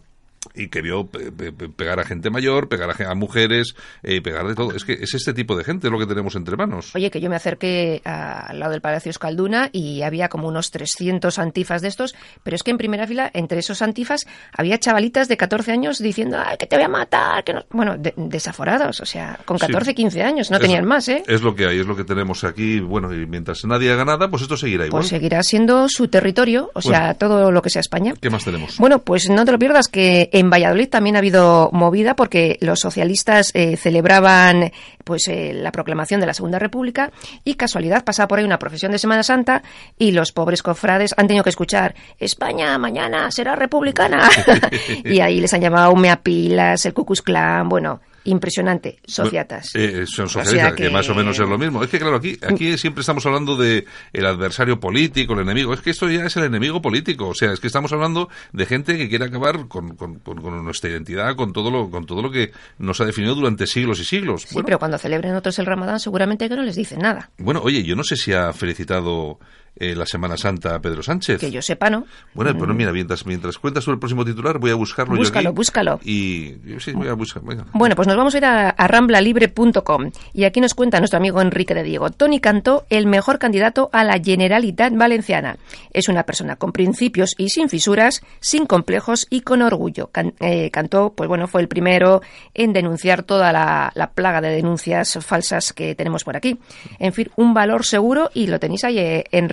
y 0.55 0.69
que 0.69 0.81
vio 0.81 1.07
pe- 1.07 1.31
pe- 1.33 1.53
pe- 1.53 1.69
pegar 1.69 2.01
a 2.01 2.05
gente 2.05 2.31
mayor, 2.31 2.69
pegar 2.69 2.91
a, 3.07 3.15
mujeres, 3.15 3.75
eh, 4.03 4.23
pegar 4.23 4.47
de 4.49 4.55
todo. 4.55 4.73
Es 4.75 4.85
que 4.87 4.95
es 4.95 5.13
este 5.13 5.35
tipo 5.35 5.55
de 5.55 5.65
gente 5.65 5.91
lo 5.91 5.99
que 5.99 6.07
tenemos 6.07 6.35
entre 6.35 6.57
manos. 6.57 6.95
Oye, 6.95 7.11
que 7.11 7.21
yo 7.21 7.29
me 7.29 7.37
acerqué 7.37 8.01
a- 8.07 8.47
al 8.47 8.59
lado 8.59 8.73
del 8.73 8.81
Palacio 8.81 9.11
Escalduna 9.11 9.69
y 9.71 10.01
había 10.01 10.29
como 10.31 10.49
unos 10.49 10.71
300 10.71 11.39
antifas 11.39 11.83
de 11.83 11.89
estos, 11.89 12.15
pero 12.43 12.55
es 12.57 12.63
que 12.63 12.71
en 12.71 12.79
primera 12.79 13.07
fila, 13.07 13.31
entre 13.35 13.59
esos 13.59 13.83
antifas, 13.83 14.27
había 14.57 14.79
chavalitas 14.79 15.29
de 15.29 15.37
14 15.37 15.73
años 15.73 15.99
diciendo, 15.99 16.39
Ay, 16.43 16.57
que 16.57 16.67
te 16.67 16.77
voy 16.77 16.87
a 16.87 16.89
matar, 16.89 17.45
que 17.45 17.53
no... 17.53 17.65
Bueno, 17.71 17.99
de- 17.99 18.15
desaforados, 18.17 19.01
o 19.01 19.07
sea, 19.07 19.39
con 19.45 19.59
Sí. 19.59 19.67
14, 19.67 19.95
15 19.95 20.23
años, 20.23 20.51
no 20.51 20.57
Es- 20.57 20.63
tenían 20.63 20.87
más, 20.87 21.07
¿eh? 21.09 21.23
Es 21.27 21.43
lo 21.43 21.55
que 21.55 21.67
hay, 21.67 21.81
es 21.81 21.87
lo 21.87 21.97
que 21.97 22.05
tenemos 22.05 22.45
aquí. 22.45 22.81
Bueno, 22.81 23.13
y 23.15 23.27
mientras 23.27 23.63
nadie 23.67 23.93
haga 23.93 24.07
nada, 24.07 24.31
pues 24.31 24.43
esto 24.43 24.57
seguirá 24.57 24.87
igual. 24.87 25.01
Pues 25.03 25.09
seguirá 25.11 25.43
siendo 25.43 25.87
su 25.91 26.09
territorio, 26.09 26.71
o 26.73 26.81
sea, 26.81 27.13
todo 27.13 27.51
lo 27.53 27.61
que 27.61 27.69
sea 27.69 27.81
España. 27.81 28.15
¿Qué 28.19 28.31
más 28.31 28.43
tenemos? 28.45 28.79
Bueno, 28.79 29.01
pues 29.01 29.29
no 29.29 29.45
te 29.45 29.53
lo 29.53 29.59
pierdas 29.59 29.89
que 29.89 30.30
En 30.33 30.51
Valladolid 30.51 30.89
también 30.89 31.17
ha 31.17 31.21
habido 31.21 31.71
movida 31.73 32.15
porque 32.15 32.59
los 32.61 32.81
socialistas 32.81 33.51
eh, 33.55 33.77
celebraban 33.77 34.73
pues 35.05 35.29
eh, 35.29 35.53
la 35.55 35.73
proclamación 35.73 36.21
de 36.21 36.27
la 36.27 36.35
Segunda 36.35 36.59
República 36.59 37.11
y 37.45 37.55
casualidad 37.55 38.05
pasaba 38.05 38.29
por 38.29 38.39
ahí 38.39 38.45
una 38.45 38.59
profesión 38.59 38.93
de 38.93 38.99
Semana 38.99 39.23
Santa 39.23 39.63
y 39.99 40.13
los 40.13 40.33
pobres 40.33 40.63
cofrades 40.63 41.15
han 41.17 41.27
tenido 41.27 41.45
que 41.45 41.51
escuchar 41.51 41.95
España 42.19 42.79
mañana 42.79 43.31
será 43.31 43.57
republicana 43.57 44.29
y 45.05 45.21
ahí 45.21 45.41
les 45.41 45.53
han 45.55 45.61
llamado 45.61 45.95
meapilas, 45.97 46.85
el 46.87 46.95
Ku 46.95 47.05
Klux 47.05 47.23
Klan, 47.23 47.69
bueno, 47.69 48.01
impresionante, 48.25 48.99
sociatas. 49.07 49.71
Eh, 49.75 50.05
son 50.07 50.27
O 50.27 50.29
socialistas, 50.29 50.69
sea 50.69 50.75
que... 50.77 50.85
que- 50.85 50.91
más 50.91 51.09
o 51.09 51.15
menos 51.15 51.39
es 51.39 51.49
lo 51.49 51.59
mismo. 51.59 51.83
Es 51.83 51.91
que 51.91 51.99
claro, 51.99 52.17
aquí, 52.17 52.39
aquí 52.47 52.77
siempre 52.79 53.01
estamos 53.01 53.25
hablando 53.27 53.57
de 53.57 53.87
el 54.13 54.27
adversario 54.27 54.79
político, 54.81 55.35
el 55.35 55.41
enemigo. 55.41 55.73
Es 55.75 55.81
que 55.81 55.91
esto 55.91 56.09
ya 56.11 56.25
es 56.27 56.37
el 56.37 56.45
enemigo 56.45 56.81
político. 56.83 57.29
O 57.29 57.35
sea, 57.35 57.53
es 57.53 57.61
que 57.61 57.67
estamos 57.67 57.93
hablando 57.93 58.29
de 58.53 58.67
gente 58.67 58.97
que 58.99 59.09
quiere 59.09 59.25
acabar 59.27 59.69
con, 59.69 59.97
con- 59.97 60.19
con- 60.21 60.41
con 60.41 60.65
nuestra 60.65 60.91
identidad, 60.91 61.35
con 61.37 61.53
todo 61.53 61.71
lo, 61.71 61.91
con 61.91 62.07
todo 62.07 62.23
lo 62.23 62.31
que 62.31 62.53
nos 62.79 63.01
ha 63.01 63.05
definido 63.05 63.35
durante 63.35 63.67
siglos 63.67 64.01
y 64.01 64.05
siglos. 64.05 64.43
Sí, 64.43 64.49
bueno, 64.55 64.67
pero 64.67 64.79
cuando 64.79 64.99
celebren 64.99 65.35
otros 65.35 65.59
el 65.59 65.67
Ramadán 65.67 66.01
seguramente 66.01 66.49
que 66.49 66.57
no 66.57 66.63
les 66.63 66.77
dicen 66.77 67.01
nada. 67.01 67.31
bueno, 67.39 67.61
oye, 67.63 67.83
yo 67.83 67.97
no 67.97 68.05
sé 68.05 68.17
si 68.17 68.33
ha 68.33 68.53
felicitado 68.53 69.39
eh, 69.77 69.95
la 69.95 70.07
Semana 70.07 70.37
Santa 70.37 70.75
a 70.75 70.81
Pedro 70.81 71.03
Sánchez. 71.03 71.41
Que 71.41 71.51
yo 71.51 71.63
sepa, 71.63 71.91
¿no? 71.91 72.07
Bueno, 72.35 72.53
pero 72.59 72.75
mira, 72.75 72.93
mientras, 72.93 73.25
mientras 73.27 73.59
cuentas 73.59 73.85
tú 73.85 73.91
el 73.93 73.99
próximo 73.99 74.25
titular, 74.25 74.59
voy 74.59 74.71
a 74.71 74.75
buscarlo 74.75 75.15
yo 75.15 75.19
Búscalo, 75.21 75.49
aquí. 75.51 75.57
búscalo. 75.57 76.01
Y 76.05 76.55
sí, 76.81 76.93
voy 76.93 77.09
a 77.09 77.15
buscar. 77.15 77.43
Venga. 77.43 77.67
Bueno, 77.73 77.95
pues 77.97 78.07
nos 78.09 78.17
vamos 78.17 78.35
a 78.35 78.39
ir 78.39 78.45
a, 78.45 78.71
a 78.71 78.87
ramblalibre.com 78.89 80.11
y 80.33 80.45
aquí 80.45 80.61
nos 80.61 80.75
cuenta 80.75 80.99
nuestro 80.99 81.19
amigo 81.19 81.41
Enrique 81.41 81.75
de 81.75 81.83
Diego. 81.83 82.11
Tony 82.11 82.41
Cantó, 82.41 82.85
el 82.91 83.07
mejor 83.07 83.39
candidato 83.39 83.91
a 83.93 84.05
la 84.05 84.21
Generalitat 84.23 84.95
Valenciana. 84.95 85.57
Es 85.93 86.09
una 86.09 86.25
persona 86.25 86.57
con 86.57 86.73
principios 86.73 87.35
y 87.39 87.49
sin 87.51 87.69
fisuras, 87.69 88.23
sin 88.41 88.67
complejos 88.67 89.27
y 89.31 89.41
con 89.43 89.63
orgullo. 89.63 90.09
Can- 90.13 90.35
eh, 90.41 90.71
Cantó, 90.71 91.13
pues 91.15 91.29
bueno, 91.29 91.47
fue 91.49 91.61
el 91.61 91.69
primero 91.69 92.21
en 92.55 92.73
denunciar 92.73 93.23
toda 93.23 93.53
la, 93.53 93.93
la 93.95 94.11
plaga 94.11 94.41
de 94.41 94.51
denuncias 94.51 95.19
falsas 95.21 95.73
que 95.73 95.95
tenemos 95.95 96.25
por 96.25 96.37
aquí. 96.37 96.59
En 96.99 97.13
fin, 97.13 97.31
un 97.37 97.55
valor 97.55 97.85
seguro 97.85 98.31
y 98.35 98.47
lo 98.47 98.59
tenéis 98.59 98.85
ahí 98.85 98.99
eh, 98.99 99.25
en 99.31 99.49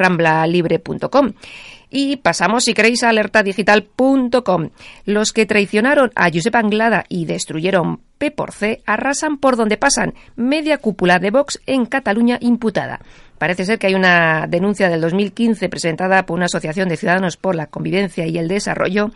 Y 1.89 2.17
pasamos, 2.17 2.65
si 2.65 2.73
queréis, 2.73 3.03
a 3.03 3.09
alertadigital.com. 3.09 4.69
Los 5.05 5.31
que 5.31 5.45
traicionaron 5.45 6.11
a 6.15 6.29
Josep 6.29 6.55
Anglada 6.55 7.05
y 7.07 7.25
destruyeron 7.25 8.01
P 8.17 8.31
por 8.31 8.51
C 8.51 8.81
arrasan 8.85 9.37
por 9.37 9.55
donde 9.55 9.77
pasan. 9.77 10.13
Media 10.35 10.79
cúpula 10.79 11.19
de 11.19 11.31
Vox 11.31 11.59
en 11.65 11.85
Cataluña 11.85 12.37
imputada. 12.41 12.99
Parece 13.37 13.65
ser 13.65 13.77
que 13.77 13.87
hay 13.87 13.93
una 13.93 14.47
denuncia 14.47 14.89
del 14.89 14.99
2015 15.01 15.69
presentada 15.69 16.25
por 16.25 16.35
una 16.35 16.45
asociación 16.45 16.89
de 16.89 16.97
ciudadanos 16.97 17.37
por 17.37 17.55
la 17.55 17.67
convivencia 17.67 18.25
y 18.25 18.37
el 18.37 18.47
desarrollo 18.47 19.11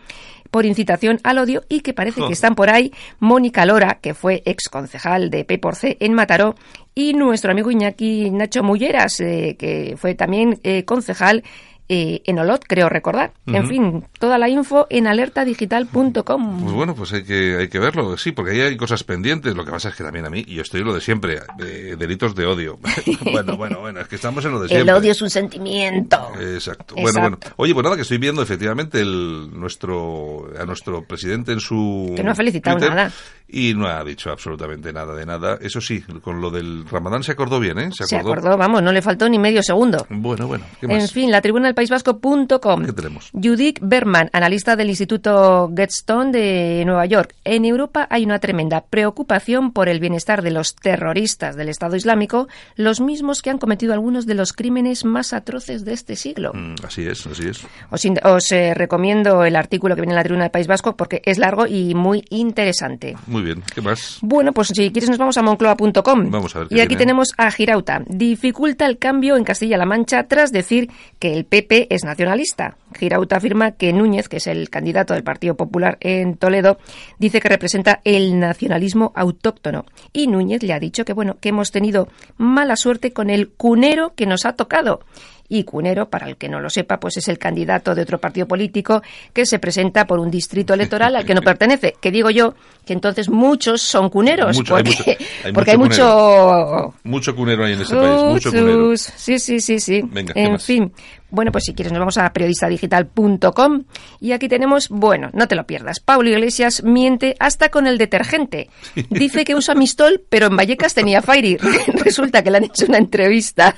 por 0.52 0.66
incitación 0.66 1.18
al 1.24 1.38
odio 1.38 1.64
y 1.70 1.80
que 1.80 1.94
parece 1.94 2.20
que 2.26 2.34
están 2.34 2.54
por 2.54 2.68
ahí. 2.68 2.92
Mónica 3.18 3.64
Lora, 3.64 3.98
que 4.02 4.12
fue 4.12 4.42
ex 4.44 4.68
concejal 4.68 5.30
de 5.30 5.44
P 5.44 5.56
por 5.56 5.74
C 5.74 5.96
en 5.98 6.12
Mataró, 6.12 6.54
y 6.94 7.14
nuestro 7.14 7.50
amigo 7.50 7.70
Iñaki 7.70 8.30
Nacho 8.30 8.62
Mulleras, 8.62 9.18
eh, 9.20 9.56
que 9.58 9.96
fue 9.96 10.14
también 10.14 10.60
eh, 10.62 10.84
concejal 10.84 11.42
eh, 11.88 12.22
en 12.24 12.38
Olot, 12.38 12.64
creo 12.66 12.88
recordar. 12.88 13.32
En 13.46 13.68
fin, 13.68 14.04
toda 14.18 14.38
la 14.38 14.48
info 14.48 14.86
en 14.88 15.06
alertadigital.com. 15.06 16.62
Pues 16.62 16.72
bueno, 16.72 16.94
pues 16.94 17.12
hay 17.12 17.24
que, 17.24 17.56
hay 17.56 17.68
que 17.68 17.78
verlo, 17.78 18.16
sí, 18.16 18.32
porque 18.32 18.52
ahí 18.52 18.60
hay 18.60 18.76
cosas 18.76 19.04
pendientes. 19.04 19.54
Lo 19.54 19.64
que 19.64 19.70
pasa 19.70 19.90
es 19.90 19.94
que 19.94 20.04
también 20.04 20.24
a 20.26 20.30
mí, 20.30 20.44
y 20.46 20.54
yo 20.54 20.62
estoy 20.62 20.82
lo 20.82 20.94
de 20.94 21.00
siempre, 21.00 21.40
eh, 21.64 21.96
delitos 21.98 22.34
de 22.34 22.46
odio. 22.46 22.78
bueno, 23.32 23.56
bueno, 23.56 23.80
bueno, 23.80 24.00
es 24.00 24.08
que 24.08 24.16
estamos 24.16 24.44
en 24.44 24.52
lo 24.52 24.60
de 24.60 24.66
El 24.66 24.70
siempre. 24.70 24.94
odio 24.94 25.12
es 25.12 25.22
un 25.22 25.30
sentimiento. 25.30 26.32
Exacto. 26.40 26.94
Bueno, 26.94 27.20
bueno. 27.20 27.38
Oye, 27.56 27.74
pues 27.74 27.84
nada, 27.84 27.96
que 27.96 28.02
estoy 28.02 28.18
viendo 28.18 28.42
efectivamente 28.42 29.00
el, 29.00 29.50
nuestro, 29.52 30.50
a 30.58 30.64
nuestro 30.64 31.04
presidente 31.04 31.52
en 31.52 31.60
su. 31.60 32.12
Que 32.16 32.22
no 32.22 32.32
ha 32.32 32.34
felicitado 32.34 32.76
Twitter, 32.76 32.94
nada. 32.94 33.12
Y 33.52 33.74
no 33.74 33.86
ha 33.86 34.02
dicho 34.02 34.30
absolutamente 34.30 34.92
nada 34.92 35.14
de 35.14 35.26
nada. 35.26 35.58
Eso 35.60 35.80
sí, 35.80 36.00
con 36.22 36.40
lo 36.40 36.50
del 36.50 36.86
Ramadán 36.88 37.22
se 37.22 37.32
acordó 37.32 37.60
bien, 37.60 37.78
¿eh? 37.78 37.90
Se 37.92 38.16
acordó, 38.16 38.56
vamos, 38.56 38.82
no 38.82 38.92
le 38.92 39.02
faltó 39.02 39.28
ni 39.28 39.38
medio 39.38 39.62
segundo. 39.62 40.06
Bueno, 40.08 40.46
bueno, 40.46 40.64
¿qué 40.80 40.86
En 40.86 40.96
más? 40.98 41.12
fin, 41.12 41.30
la 41.30 41.42
tribuna 41.42 41.66
del 41.66 41.74
País 41.74 41.90
Vasco.com. 41.90 42.84
¿Qué 42.86 42.92
tenemos? 42.92 43.30
Judith 43.32 43.78
Berman, 43.82 44.30
analista 44.32 44.74
del 44.74 44.88
Instituto 44.88 45.70
Getstone 45.76 46.32
de 46.32 46.82
Nueva 46.86 47.04
York. 47.06 47.34
En 47.44 47.64
Europa 47.64 48.06
hay 48.10 48.24
una 48.24 48.38
tremenda 48.38 48.82
preocupación 48.88 49.72
por 49.72 49.88
el 49.88 50.00
bienestar 50.00 50.42
de 50.42 50.50
los 50.50 50.74
terroristas 50.74 51.54
del 51.56 51.68
Estado 51.68 51.96
Islámico, 51.96 52.48
los 52.76 53.00
mismos 53.00 53.42
que 53.42 53.50
han 53.50 53.58
cometido 53.58 53.92
algunos 53.92 54.24
de 54.26 54.34
los 54.34 54.52
crímenes 54.52 55.04
más 55.04 55.32
atroces 55.32 55.84
de 55.84 55.92
este 55.92 56.16
siglo. 56.16 56.52
Mm, 56.54 56.74
Así 56.86 57.06
es, 57.06 57.26
así 57.26 57.48
es. 57.48 57.66
Os, 57.90 58.02
os, 58.24 58.52
eh, 58.52 58.72
recomiendo 58.74 59.44
el 59.44 59.56
artículo 59.56 59.94
que 59.94 60.00
viene 60.00 60.12
en 60.14 60.16
la 60.16 60.22
tribuna 60.24 60.44
del 60.44 60.50
País 60.50 60.66
Vasco 60.66 60.96
porque 60.96 61.20
es 61.24 61.38
largo 61.38 61.66
y 61.66 61.94
muy 61.94 62.24
interesante. 62.30 63.16
Muy 63.26 63.41
bien, 63.42 63.62
¿qué 63.74 63.80
más? 63.80 64.18
Bueno, 64.22 64.52
pues 64.52 64.68
si 64.68 64.90
quieres 64.90 65.10
nos 65.10 65.18
vamos 65.18 65.36
a 65.38 65.42
moncloa.com. 65.42 66.30
Vamos 66.30 66.56
a 66.56 66.60
ver 66.60 66.68
qué 66.68 66.74
Y 66.76 66.80
aquí 66.80 66.88
tiene. 66.88 67.02
tenemos 67.02 67.32
a 67.36 67.50
Girauta. 67.50 68.02
Dificulta 68.06 68.86
el 68.86 68.98
cambio 68.98 69.36
en 69.36 69.44
Castilla-La 69.44 69.86
Mancha 69.86 70.24
tras 70.24 70.52
decir 70.52 70.90
que 71.18 71.34
el 71.34 71.44
PP 71.44 71.88
es 71.90 72.04
nacionalista. 72.04 72.76
Girauta 72.94 73.36
afirma 73.36 73.72
que 73.72 73.92
Núñez, 73.92 74.28
que 74.28 74.36
es 74.38 74.46
el 74.46 74.70
candidato 74.70 75.14
del 75.14 75.24
Partido 75.24 75.56
Popular 75.56 75.98
en 76.00 76.36
Toledo, 76.36 76.78
dice 77.18 77.40
que 77.40 77.48
representa 77.48 78.00
el 78.04 78.38
nacionalismo 78.38 79.12
autóctono. 79.14 79.84
Y 80.12 80.26
Núñez 80.26 80.62
le 80.62 80.72
ha 80.72 80.78
dicho 80.80 81.04
que 81.04 81.12
bueno, 81.12 81.36
que 81.40 81.50
hemos 81.50 81.70
tenido 81.70 82.08
mala 82.36 82.76
suerte 82.76 83.12
con 83.12 83.30
el 83.30 83.50
cunero 83.50 84.12
que 84.14 84.26
nos 84.26 84.46
ha 84.46 84.52
tocado. 84.54 85.00
Y 85.48 85.64
Cunero, 85.64 86.08
para 86.08 86.28
el 86.28 86.36
que 86.36 86.48
no 86.48 86.60
lo 86.60 86.70
sepa, 86.70 86.98
pues 86.98 87.16
es 87.18 87.28
el 87.28 87.38
candidato 87.38 87.94
de 87.94 88.02
otro 88.02 88.18
partido 88.18 88.46
político 88.48 89.02
que 89.34 89.44
se 89.44 89.58
presenta 89.58 90.06
por 90.06 90.18
un 90.18 90.30
distrito 90.30 90.72
electoral 90.74 91.14
al 91.16 91.26
que 91.26 91.34
no 91.34 91.42
pertenece. 91.42 91.94
Que 92.00 92.10
digo 92.10 92.30
yo 92.30 92.54
que 92.86 92.92
entonces 92.94 93.28
muchos 93.28 93.82
son 93.82 94.08
cuneros, 94.08 94.56
Mucho- 94.56 94.76
hay 94.76 94.82
porque, 94.84 95.16
mucho- 95.18 95.24
hay 95.44 95.52
porque 95.52 95.76
mucho 95.76 96.02
hay 96.04 96.74
mucho... 96.88 96.94
Mucho 97.04 97.36
cunero 97.36 97.64
hay 97.64 97.74
en 97.74 97.80
ese 97.82 97.94
país, 97.94 98.22
mucho 98.22 98.50
cunero. 98.50 98.96
Sí, 98.96 99.38
sí, 99.38 99.60
sí, 99.60 99.78
sí. 99.78 100.00
Venga, 100.04 100.32
¿qué 100.34 100.42
en 100.44 100.52
más? 100.52 100.64
fin. 100.64 100.92
Bueno, 101.32 101.50
pues 101.50 101.64
si 101.64 101.74
quieres 101.74 101.92
nos 101.92 101.98
vamos 101.98 102.18
a 102.18 102.32
periodistadigital.com 102.32 103.84
y 104.20 104.32
aquí 104.32 104.48
tenemos, 104.48 104.88
bueno, 104.88 105.30
no 105.32 105.48
te 105.48 105.54
lo 105.56 105.66
pierdas, 105.66 105.98
Pablo 106.00 106.28
Iglesias 106.28 106.82
miente 106.84 107.34
hasta 107.40 107.70
con 107.70 107.86
el 107.86 107.98
detergente. 107.98 108.68
Dice 109.10 109.44
que 109.44 109.54
usa 109.54 109.74
Mistol, 109.74 110.22
pero 110.28 110.46
en 110.46 110.56
Vallecas 110.56 110.94
tenía 110.94 111.22
Fairy. 111.22 111.56
Resulta 112.04 112.42
que 112.42 112.50
le 112.50 112.58
han 112.58 112.64
hecho 112.64 112.86
una 112.86 112.98
entrevista 112.98 113.74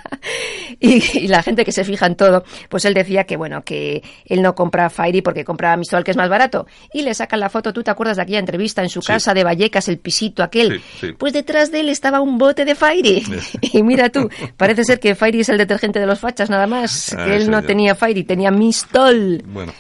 y, 0.80 1.02
y 1.18 1.28
la 1.28 1.42
gente 1.42 1.64
que 1.64 1.72
se 1.72 1.84
fija 1.84 2.06
en 2.06 2.16
todo, 2.16 2.44
pues 2.68 2.84
él 2.84 2.94
decía 2.94 3.24
que, 3.24 3.36
bueno, 3.36 3.62
que 3.62 4.02
él 4.26 4.42
no 4.42 4.54
compra 4.54 4.90
Fairy 4.90 5.22
porque 5.22 5.44
compra 5.44 5.76
Mistol, 5.76 6.04
que 6.04 6.10
es 6.10 6.16
más 6.16 6.28
barato. 6.28 6.66
Y 6.92 7.02
le 7.02 7.14
sacan 7.14 7.40
la 7.40 7.48
foto, 7.48 7.72
¿tú 7.72 7.82
te 7.82 7.90
acuerdas 7.90 8.16
de 8.16 8.22
aquella 8.24 8.38
entrevista 8.40 8.82
en 8.82 8.88
su 8.88 9.00
Sí. 9.00 9.08
casa 9.08 9.32
de 9.34 9.44
Vallecas, 9.44 9.88
el 9.88 9.98
pisito 9.98 10.42
aquel? 10.42 10.80
Sí, 10.98 11.06
sí. 11.08 11.12
Pues 11.12 11.32
detrás 11.32 11.70
de 11.70 11.80
él 11.80 11.88
estaba 11.88 12.20
un 12.20 12.38
bote 12.38 12.64
de 12.64 12.74
Fairy. 12.74 13.22
y 13.60 13.82
mira 13.82 14.08
tú, 14.10 14.28
parece 14.56 14.84
ser 14.84 14.98
que 14.98 15.14
Fairy 15.14 15.40
es 15.40 15.48
el 15.50 15.58
detergente 15.58 16.00
de 16.00 16.06
los 16.06 16.18
fachas 16.18 16.50
nada 16.50 16.66
más. 16.66 17.12
Ah, 17.14 17.26
no 17.48 17.62
tenía 17.66 17.94
Fairy, 17.94 18.24
tenía 18.24 18.50
Mistol. 18.50 19.42
Bueno, 19.46 19.72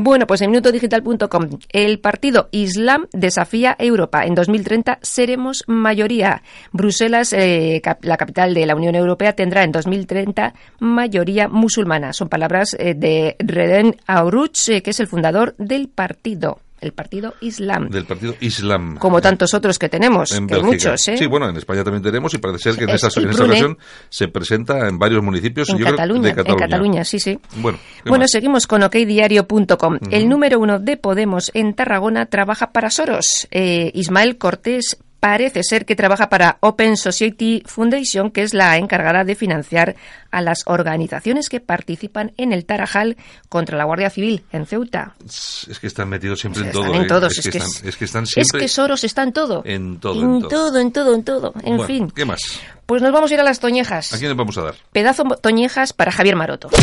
Bueno, 0.00 0.28
pues 0.28 0.40
en 0.42 0.50
minutodigital.com, 0.50 1.48
el 1.72 1.98
partido 1.98 2.48
Islam 2.52 3.06
desafía 3.12 3.74
Europa. 3.80 4.24
En 4.26 4.36
2030 4.36 5.00
seremos 5.02 5.64
mayoría. 5.66 6.42
Bruselas, 6.72 7.32
eh, 7.32 7.80
cap- 7.82 8.04
la 8.04 8.16
capital 8.16 8.54
de 8.54 8.64
la 8.64 8.76
Unión 8.76 8.94
Europea, 8.94 9.32
tendrá 9.34 9.64
en 9.64 9.72
2030 9.72 10.54
mayoría 10.78 11.48
musulmana. 11.48 12.12
Son 12.12 12.28
palabras 12.28 12.76
eh, 12.78 12.94
de 12.94 13.34
Reden 13.40 13.96
Auruch, 14.06 14.68
eh, 14.68 14.82
que 14.82 14.90
es 14.90 15.00
el 15.00 15.08
fundador 15.08 15.56
del 15.58 15.88
partido, 15.88 16.60
el 16.80 16.92
partido 16.92 17.34
Islam. 17.40 17.88
del 17.88 18.04
partido 18.04 18.34
Islam. 18.40 18.96
Como 18.98 19.20
tantos 19.20 19.54
otros 19.54 19.78
que 19.78 19.88
tenemos, 19.88 20.32
en 20.32 20.46
que 20.46 20.54
Bélgica. 20.54 20.90
muchos, 20.90 21.08
¿eh? 21.08 21.16
Sí, 21.16 21.26
bueno, 21.26 21.48
en 21.48 21.56
España 21.56 21.84
también 21.84 22.02
tenemos 22.02 22.32
y 22.34 22.38
parece 22.38 22.70
ser 22.70 22.76
que 22.76 22.84
en, 22.84 22.90
Es 22.90 23.02
esta, 23.04 23.20
en 23.20 23.30
esta 23.30 23.44
ocasión 23.44 23.78
se 24.08 24.28
presenta 24.28 24.88
en 24.88 24.98
varios 24.98 25.22
municipios 25.22 25.68
en 25.70 25.78
yo 25.78 25.84
creo, 25.84 25.96
Cataluña, 25.96 26.28
de 26.28 26.34
Cataluña. 26.34 26.64
en 26.64 26.70
Cataluña, 26.70 27.04
sí, 27.04 27.18
sí. 27.20 27.38
Bueno, 27.56 27.78
¿qué 28.02 28.08
Bueno, 28.10 28.24
más? 28.24 28.30
seguimos 28.30 28.66
con 28.66 28.82
okdiario.com. 28.82 29.98
El 30.10 30.28
número 30.28 30.58
uno 30.58 30.78
de 30.78 30.96
Podemos 30.96 31.50
en 31.54 31.74
Tarragona 31.74 32.26
trabaja 32.26 32.72
para 32.72 32.90
Soros. 32.90 33.46
Eh, 33.50 33.90
Ismael 33.94 34.38
Cortés 34.38 34.96
parece 35.20 35.62
ser 35.62 35.84
que 35.84 35.96
trabaja 35.96 36.28
para 36.28 36.58
Open 36.60 36.96
Society 36.96 37.62
Foundation, 37.66 38.30
que 38.30 38.42
es 38.42 38.54
la 38.54 38.76
encargada 38.76 39.24
de 39.24 39.34
financiar 39.34 39.96
a 40.30 40.40
las 40.42 40.62
organizaciones 40.66 41.48
que 41.48 41.60
participan 41.60 42.32
en 42.36 42.52
el 42.52 42.64
Tarajal 42.64 43.16
contra 43.48 43.76
la 43.76 43.84
Guardia 43.84 44.10
Civil 44.10 44.44
en 44.52 44.66
Ceuta. 44.66 45.14
Es 45.26 45.78
que 45.80 45.86
están 45.88 46.08
metidos 46.08 46.40
siempre 46.40 46.62
en 46.62 46.70
todo. 46.72 46.94
en 46.94 47.02
¿eh? 47.02 47.06
todos, 47.06 47.36
Es, 47.38 47.48
que 47.48 47.58
están, 47.58 47.68
es- 47.70 47.84
es 47.84 47.96
que 47.96 48.06
siempre 48.26 48.68
Soros 48.68 49.04
está 49.04 49.22
en 49.22 49.32
todo. 49.32 49.62
en 49.64 49.98
todo. 49.98 50.22
En 50.22 50.34
en 50.34 50.40
todo. 50.42 50.48
todo, 50.50 50.78
en 50.78 50.92
todo, 50.92 51.14
en 51.14 51.24
todo. 51.24 51.52
En 51.62 51.76
Bueno, 51.78 51.84
fin. 51.84 52.10
¿Qué 52.10 52.24
más? 52.24 52.40
Pues 52.86 53.02
nos 53.02 53.12
vamos 53.12 53.30
a 53.30 53.34
ir 53.34 53.40
a 53.40 53.44
las 53.44 53.60
toñejas. 53.60 54.12
¿A 54.14 54.18
quién 54.18 54.30
le 54.30 54.34
vamos 54.36 54.56
a 54.58 54.62
dar? 54.62 54.74
Pedazo 54.92 55.24
toñejas 55.42 55.92
para 55.92 56.12
Javier 56.12 56.36
Maroto. 56.36 56.68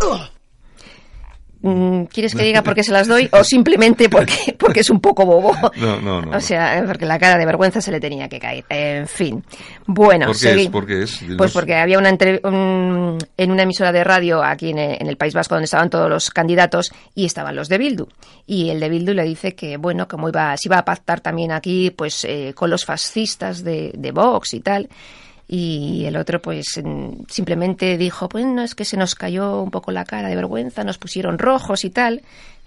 mm, 1.64 2.04
¿quieres 2.04 2.34
que 2.34 2.42
diga 2.44 2.62
por 2.62 2.74
qué 2.74 2.82
se 2.84 2.92
las 2.92 3.08
doy 3.08 3.28
o 3.32 3.42
simplemente 3.44 4.08
porque, 4.08 4.54
porque 4.58 4.80
es 4.80 4.90
un 4.90 5.00
poco 5.00 5.24
bobo? 5.26 5.54
No, 5.76 6.00
no, 6.00 6.22
no. 6.22 6.36
O 6.36 6.40
sea, 6.40 6.82
porque 6.86 7.06
la 7.06 7.18
cara 7.18 7.38
de 7.38 7.46
vergüenza 7.46 7.80
se 7.80 7.90
le 7.90 8.00
tenía 8.00 8.28
que 8.28 8.38
caer. 8.38 8.64
En 8.68 9.06
fin. 9.08 9.42
Bueno, 9.86 10.26
¿Por 10.26 10.38
qué 10.40 10.62
es? 10.62 10.68
¿Por 10.68 10.86
qué 10.86 11.02
es? 11.02 11.20
Dinos. 11.20 11.36
Pues 11.38 11.52
porque 11.52 11.74
había 11.76 11.98
una 11.98 12.10
un- 12.44 13.18
en 13.36 13.50
una 13.50 13.62
emisora 13.62 13.92
de 13.92 14.04
radio 14.04 14.42
aquí 14.42 14.70
en, 14.70 14.78
en 14.78 15.06
el 15.06 15.16
País 15.16 15.34
Vasco 15.34 15.54
donde 15.54 15.64
estaban 15.64 15.90
todos 15.90 16.08
los 16.08 16.30
candidatos 16.30 16.92
y 17.14 17.24
estaban 17.26 17.56
los 17.56 17.68
de 17.68 17.78
Bildu. 17.78 18.06
Y 18.46 18.70
el 18.70 18.80
de 18.80 18.88
Bildu 18.88 19.12
le 19.14 19.24
dice 19.24 19.54
que, 19.54 19.76
bueno, 19.76 20.06
como 20.06 20.28
iba, 20.28 20.56
se 20.56 20.68
iba 20.68 20.78
a 20.78 20.84
pactar 20.84 21.20
también 21.20 21.52
aquí 21.52 21.90
pues 21.90 22.24
eh, 22.24 22.52
con 22.54 22.70
los 22.70 22.84
fascistas 22.84 23.64
de, 23.64 23.90
de 23.94 24.12
Vox 24.12 24.54
y 24.54 24.60
tal. 24.60 24.88
Y 25.46 26.04
el 26.06 26.16
otro, 26.16 26.40
pues, 26.40 26.64
simplemente 27.28 27.98
dijo, 27.98 28.28
pues 28.28 28.46
no, 28.46 28.62
es 28.62 28.74
que 28.74 28.84
se 28.84 28.96
nos 28.96 29.14
cayó 29.14 29.60
un 29.60 29.70
poco 29.70 29.92
la 29.92 30.04
cara 30.04 30.28
de 30.28 30.36
vergüenza, 30.36 30.84
nos 30.84 30.98
pusieron 30.98 31.38
rojos 31.38 31.84
y 31.84 31.90
tal. 31.90 32.22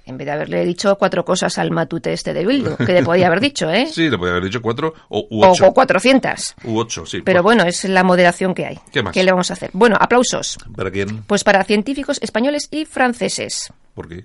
En 0.05 0.17
vez 0.17 0.25
de 0.25 0.31
haberle 0.31 0.63
dicho 0.63 0.95
cuatro 0.97 1.25
cosas 1.25 1.57
al 1.57 1.69
matute 1.69 2.13
este 2.13 2.33
de 2.33 2.45
Bildu, 2.45 2.77
que 2.77 2.93
le 2.93 3.03
podía 3.03 3.27
haber 3.27 3.41
dicho, 3.41 3.69
¿eh? 3.69 3.87
Sí, 3.91 4.09
le 4.09 4.17
podía 4.17 4.31
haber 4.31 4.45
dicho 4.45 4.61
cuatro 4.61 4.93
o 5.09 5.27
u 5.29 5.43
ocho. 5.43 5.67
o 5.67 5.73
400. 5.73 6.55
U 6.63 6.77
ocho, 6.79 7.05
sí. 7.05 7.21
Pero 7.21 7.43
bueno, 7.43 7.63
es 7.65 7.83
la 7.83 8.03
moderación 8.05 8.55
que 8.55 8.65
hay. 8.67 8.79
¿Qué 8.91 9.03
más? 9.03 9.13
le 9.13 9.29
vamos 9.29 9.49
a 9.49 9.53
hacer? 9.53 9.69
Bueno, 9.73 9.97
aplausos. 9.99 10.57
¿Para 10.75 10.91
quién? 10.91 11.23
Pues 11.23 11.43
para 11.43 11.61
científicos 11.65 12.19
españoles 12.21 12.69
y 12.71 12.85
franceses. 12.85 13.73
¿Por 13.93 14.07
qué? 14.07 14.23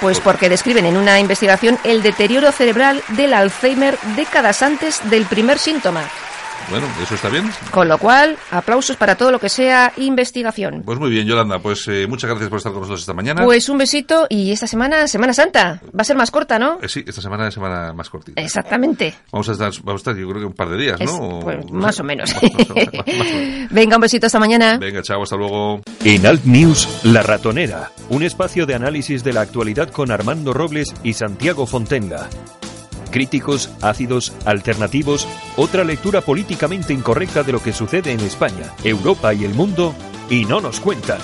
Pues 0.00 0.18
porque 0.20 0.48
describen 0.48 0.86
en 0.86 0.96
una 0.96 1.20
investigación 1.20 1.76
el 1.84 2.00
deterioro 2.02 2.52
cerebral 2.52 3.02
del 3.18 3.34
Alzheimer 3.34 3.98
décadas 4.16 4.62
antes 4.62 4.98
del 5.10 5.26
primer 5.26 5.58
síntoma. 5.58 6.08
Bueno, 6.70 6.86
¿eso 7.02 7.14
está 7.16 7.28
bien? 7.28 7.50
Con 7.72 7.88
lo 7.88 7.98
cual, 7.98 8.36
aplausos 8.50 8.96
para 8.96 9.16
todo 9.16 9.30
lo 9.32 9.38
que 9.40 9.48
sea 9.48 9.92
investigación. 9.96 10.82
Pues 10.84 10.98
muy 10.98 11.10
bien, 11.10 11.26
Yolanda. 11.26 11.58
Pues 11.58 11.86
eh, 11.88 12.06
muchas 12.08 12.30
gracias 12.30 12.48
por 12.48 12.58
estar 12.58 12.72
con 12.72 12.82
nosotros 12.82 13.00
esta 13.00 13.12
mañana. 13.12 13.44
Pues 13.44 13.68
un 13.68 13.78
besito 13.78 14.26
y 14.28 14.52
esta 14.52 14.66
semana, 14.66 15.08
Semana 15.08 15.32
Santa. 15.32 15.80
Va 15.86 16.02
a 16.02 16.04
ser 16.04 16.16
más 16.16 16.30
corta, 16.30 16.58
¿no? 16.58 16.78
Eh, 16.80 16.88
sí, 16.88 17.02
esta 17.06 17.20
semana 17.20 17.48
es 17.48 17.54
semana 17.54 17.92
más 17.92 18.08
cortita. 18.08 18.40
Exactamente. 18.40 19.14
Vamos 19.32 19.48
a 19.48 19.52
estar, 19.52 19.72
vamos 19.82 20.00
a 20.00 20.10
estar, 20.10 20.16
yo 20.16 20.28
creo 20.28 20.40
que 20.40 20.46
un 20.46 20.52
par 20.54 20.68
de 20.68 20.76
días, 20.76 21.00
Es- 21.00 21.10
¿no? 21.12 21.40
pues, 21.40 21.56
o 21.56 21.60
o 21.60 21.66
menos, 21.66 21.72
más 21.72 22.00
o 22.00 22.04
menos. 22.04 22.30
Venga, 23.70 23.96
un 23.96 24.00
besito 24.02 24.26
esta 24.26 24.38
mañana. 24.38 24.78
Venga, 24.78 25.02
chao, 25.02 25.22
hasta 25.22 25.36
luego. 25.36 25.80
En 26.04 26.24
Alt 26.26 26.44
News, 26.44 27.00
La 27.04 27.22
Ratonera, 27.22 27.90
un 28.10 28.22
espacio 28.22 28.66
de 28.66 28.74
análisis 28.74 29.24
de 29.24 29.32
la 29.32 29.40
actualidad 29.42 29.90
con 29.90 30.10
Armando 30.10 30.52
Robles 30.52 30.94
y 31.02 31.14
Santiago 31.14 31.66
Fontenga. 31.66 32.28
Críticos, 33.10 33.70
ácidos, 33.82 34.32
alternativos, 34.44 35.28
otra 35.56 35.84
lectura 35.84 36.20
políticamente 36.20 36.92
incorrecta 36.92 37.42
de 37.42 37.52
lo 37.52 37.62
que 37.62 37.72
sucede 37.72 38.12
en 38.12 38.20
España, 38.20 38.74
Europa 38.84 39.34
y 39.34 39.44
el 39.44 39.54
mundo, 39.54 39.94
y 40.28 40.44
no 40.44 40.60
nos 40.60 40.80
cuentan. 40.80 41.20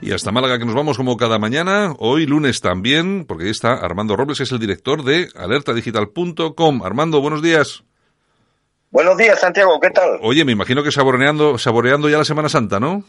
Y 0.00 0.12
hasta 0.12 0.30
Málaga 0.30 0.58
que 0.58 0.66
nos 0.66 0.74
vamos 0.74 0.96
como 0.96 1.16
cada 1.16 1.38
mañana, 1.38 1.94
hoy 1.98 2.26
lunes 2.26 2.60
también, 2.60 3.24
porque 3.24 3.44
ahí 3.44 3.50
está 3.50 3.72
Armando 3.74 4.14
Robles, 4.14 4.38
que 4.38 4.44
es 4.44 4.52
el 4.52 4.58
director 4.58 5.02
de 5.02 5.28
alertadigital.com. 5.34 6.82
Armando, 6.82 7.20
buenos 7.20 7.42
días. 7.42 7.82
Buenos 8.90 9.16
días, 9.16 9.40
Santiago, 9.40 9.78
¿qué 9.80 9.90
tal? 9.90 10.18
Oye, 10.22 10.44
me 10.44 10.52
imagino 10.52 10.82
que 10.82 10.92
saboreando, 10.92 11.58
saboreando 11.58 12.08
ya 12.08 12.18
la 12.18 12.24
Semana 12.24 12.48
Santa, 12.48 12.78
¿no? 12.78 13.04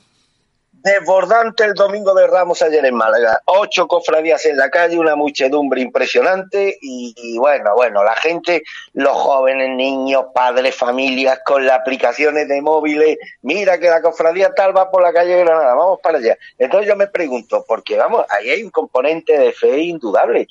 Desbordante 0.88 1.65
el 1.65 1.74
domingo 1.74 2.13
de 2.13 2.27
Ramos 2.27 2.62
ayer 2.62 2.86
en 2.86 2.96
Málaga. 2.96 3.41
Ocho 3.44 3.89
cofradías 3.89 4.46
en 4.46 4.56
la 4.56 4.70
calle, 4.70 4.98
una 4.98 5.17
muchedumbre 5.17 5.82
impresionante 5.82 6.77
y, 6.79 7.38
bueno, 7.38 7.75
bueno, 7.75 8.06
la 8.06 8.15
gente, 8.15 8.63
los 8.94 9.12
jóvenes, 9.12 9.72
niños, 9.72 10.27
padres, 10.34 10.74
familias, 10.74 11.41
con 11.44 11.65
las 11.65 11.82
aplicaciones 11.82 12.48
de 12.48 12.62
móviles. 12.62 13.17
Mira 13.41 13.77
que 13.79 13.89
la 13.89 14.01
cofradía 14.01 14.53
tal 14.56 14.77
va 14.77 14.89
por 14.89 15.03
la 15.03 15.12
calle 15.12 15.38
Granada, 15.44 15.75
vamos 15.75 16.00
para 16.01 16.20
allá. 16.20 16.38
Entonces 16.58 16.88
yo 16.88 16.96
me 16.96 17.08
pregunto, 17.08 17.65
porque 17.67 17.98
vamos, 17.98 18.25
ahí 18.29 18.50
hay 18.50 18.63
un 18.63 18.72
componente 18.72 19.38
de 19.38 19.51
fe 19.51 19.79
indudable. 19.79 20.48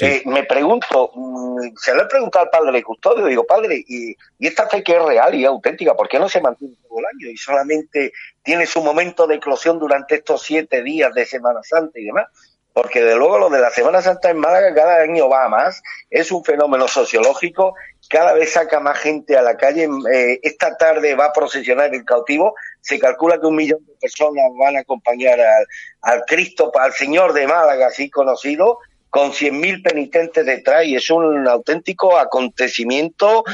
Eh, 0.00 0.22
me 0.26 0.44
pregunto, 0.44 1.10
mm, 1.14 1.76
se 1.76 1.94
lo 1.94 2.02
he 2.02 2.06
preguntado 2.06 2.44
al 2.44 2.50
padre 2.50 2.82
custodio, 2.82 3.26
digo, 3.26 3.46
padre, 3.46 3.82
¿y, 3.86 4.14
y 4.38 4.46
esta 4.46 4.68
fe 4.68 4.82
que 4.82 4.96
es 4.96 5.02
real 5.02 5.34
y 5.34 5.44
auténtica, 5.44 5.94
por 5.94 6.08
qué 6.08 6.18
no 6.18 6.28
se 6.28 6.40
mantiene 6.40 6.74
todo 6.86 6.98
el 6.98 7.06
año 7.06 7.30
y 7.30 7.36
solamente 7.36 8.12
tiene 8.42 8.66
su 8.66 8.82
momento 8.82 9.26
de 9.26 9.36
eclosión 9.36 9.78
durante 9.78 10.16
estos 10.16 10.42
siete 10.42 10.82
días 10.82 11.14
de 11.14 11.24
Semana 11.24 11.60
Santa 11.62 11.98
y 11.98 12.04
demás? 12.04 12.26
Porque 12.74 13.02
de 13.02 13.16
luego 13.16 13.38
lo 13.38 13.48
de 13.48 13.60
la 13.60 13.70
Semana 13.70 14.02
Santa 14.02 14.28
en 14.28 14.38
Málaga 14.38 14.74
cada 14.74 15.00
año 15.00 15.30
va 15.30 15.46
a 15.46 15.48
más, 15.48 15.82
es 16.10 16.30
un 16.30 16.44
fenómeno 16.44 16.88
sociológico, 16.88 17.74
cada 18.10 18.34
vez 18.34 18.52
saca 18.52 18.80
más 18.80 18.98
gente 18.98 19.38
a 19.38 19.42
la 19.42 19.56
calle, 19.56 19.88
eh, 20.12 20.40
esta 20.42 20.76
tarde 20.76 21.14
va 21.14 21.26
a 21.26 21.32
procesionar 21.32 21.94
el 21.94 22.04
cautivo, 22.04 22.54
se 22.82 22.98
calcula 22.98 23.40
que 23.40 23.46
un 23.46 23.56
millón 23.56 23.86
de 23.86 23.94
personas 23.98 24.44
van 24.58 24.76
a 24.76 24.80
acompañar 24.80 25.40
al, 25.40 25.66
al 26.02 26.24
Cristo, 26.26 26.70
al 26.78 26.92
Señor 26.92 27.32
de 27.32 27.46
Málaga, 27.46 27.86
así 27.86 28.10
conocido, 28.10 28.78
con 29.16 29.32
100.000 29.32 29.82
penitentes 29.82 30.44
detrás 30.44 30.84
y 30.84 30.94
es 30.94 31.08
un 31.08 31.48
auténtico 31.48 32.18
acontecimiento 32.18 33.44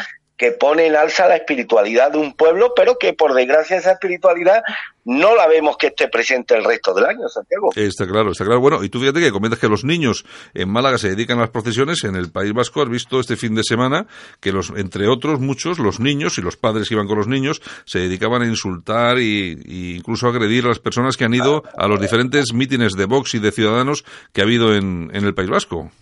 que 0.42 0.50
pone 0.50 0.88
en 0.88 0.96
alza 0.96 1.28
la 1.28 1.36
espiritualidad 1.36 2.10
de 2.10 2.18
un 2.18 2.32
pueblo, 2.32 2.72
pero 2.74 2.98
que 2.98 3.12
por 3.12 3.32
desgracia 3.32 3.76
esa 3.76 3.92
espiritualidad 3.92 4.64
no 5.04 5.36
la 5.36 5.46
vemos 5.46 5.76
que 5.76 5.86
esté 5.86 6.08
presente 6.08 6.56
el 6.56 6.64
resto 6.64 6.92
del 6.92 7.04
año, 7.04 7.28
Santiago. 7.28 7.70
Está 7.76 8.08
claro, 8.08 8.32
está 8.32 8.44
claro. 8.44 8.60
Bueno, 8.60 8.82
y 8.82 8.88
tú 8.88 8.98
fíjate 8.98 9.20
que 9.20 9.30
comentas 9.30 9.60
que 9.60 9.68
los 9.68 9.84
niños 9.84 10.24
en 10.52 10.68
Málaga 10.68 10.98
se 10.98 11.10
dedican 11.10 11.38
a 11.38 11.42
las 11.42 11.50
procesiones, 11.50 12.02
en 12.02 12.16
el 12.16 12.32
País 12.32 12.52
Vasco 12.52 12.82
has 12.82 12.88
visto 12.88 13.20
este 13.20 13.36
fin 13.36 13.54
de 13.54 13.62
semana 13.62 14.08
que 14.40 14.50
los, 14.50 14.70
entre 14.70 15.06
otros 15.06 15.38
muchos, 15.38 15.78
los 15.78 16.00
niños 16.00 16.38
y 16.38 16.42
los 16.42 16.56
padres 16.56 16.88
que 16.88 16.96
iban 16.96 17.06
con 17.06 17.18
los 17.18 17.28
niños 17.28 17.62
se 17.84 18.00
dedicaban 18.00 18.42
a 18.42 18.46
insultar 18.46 19.20
y 19.20 19.94
incluso 19.96 20.26
agredir 20.26 20.64
a 20.64 20.70
las 20.70 20.80
personas 20.80 21.16
que 21.16 21.24
han 21.24 21.34
ido 21.34 21.62
a 21.78 21.86
los 21.86 22.00
diferentes 22.00 22.52
mítines 22.52 22.94
de 22.94 23.04
Vox 23.04 23.34
y 23.34 23.38
de 23.38 23.52
Ciudadanos 23.52 24.04
que 24.32 24.40
ha 24.40 24.44
habido 24.44 24.74
en 24.74 25.10
el 25.12 25.34
País 25.34 25.50
Vasco. 25.50 25.92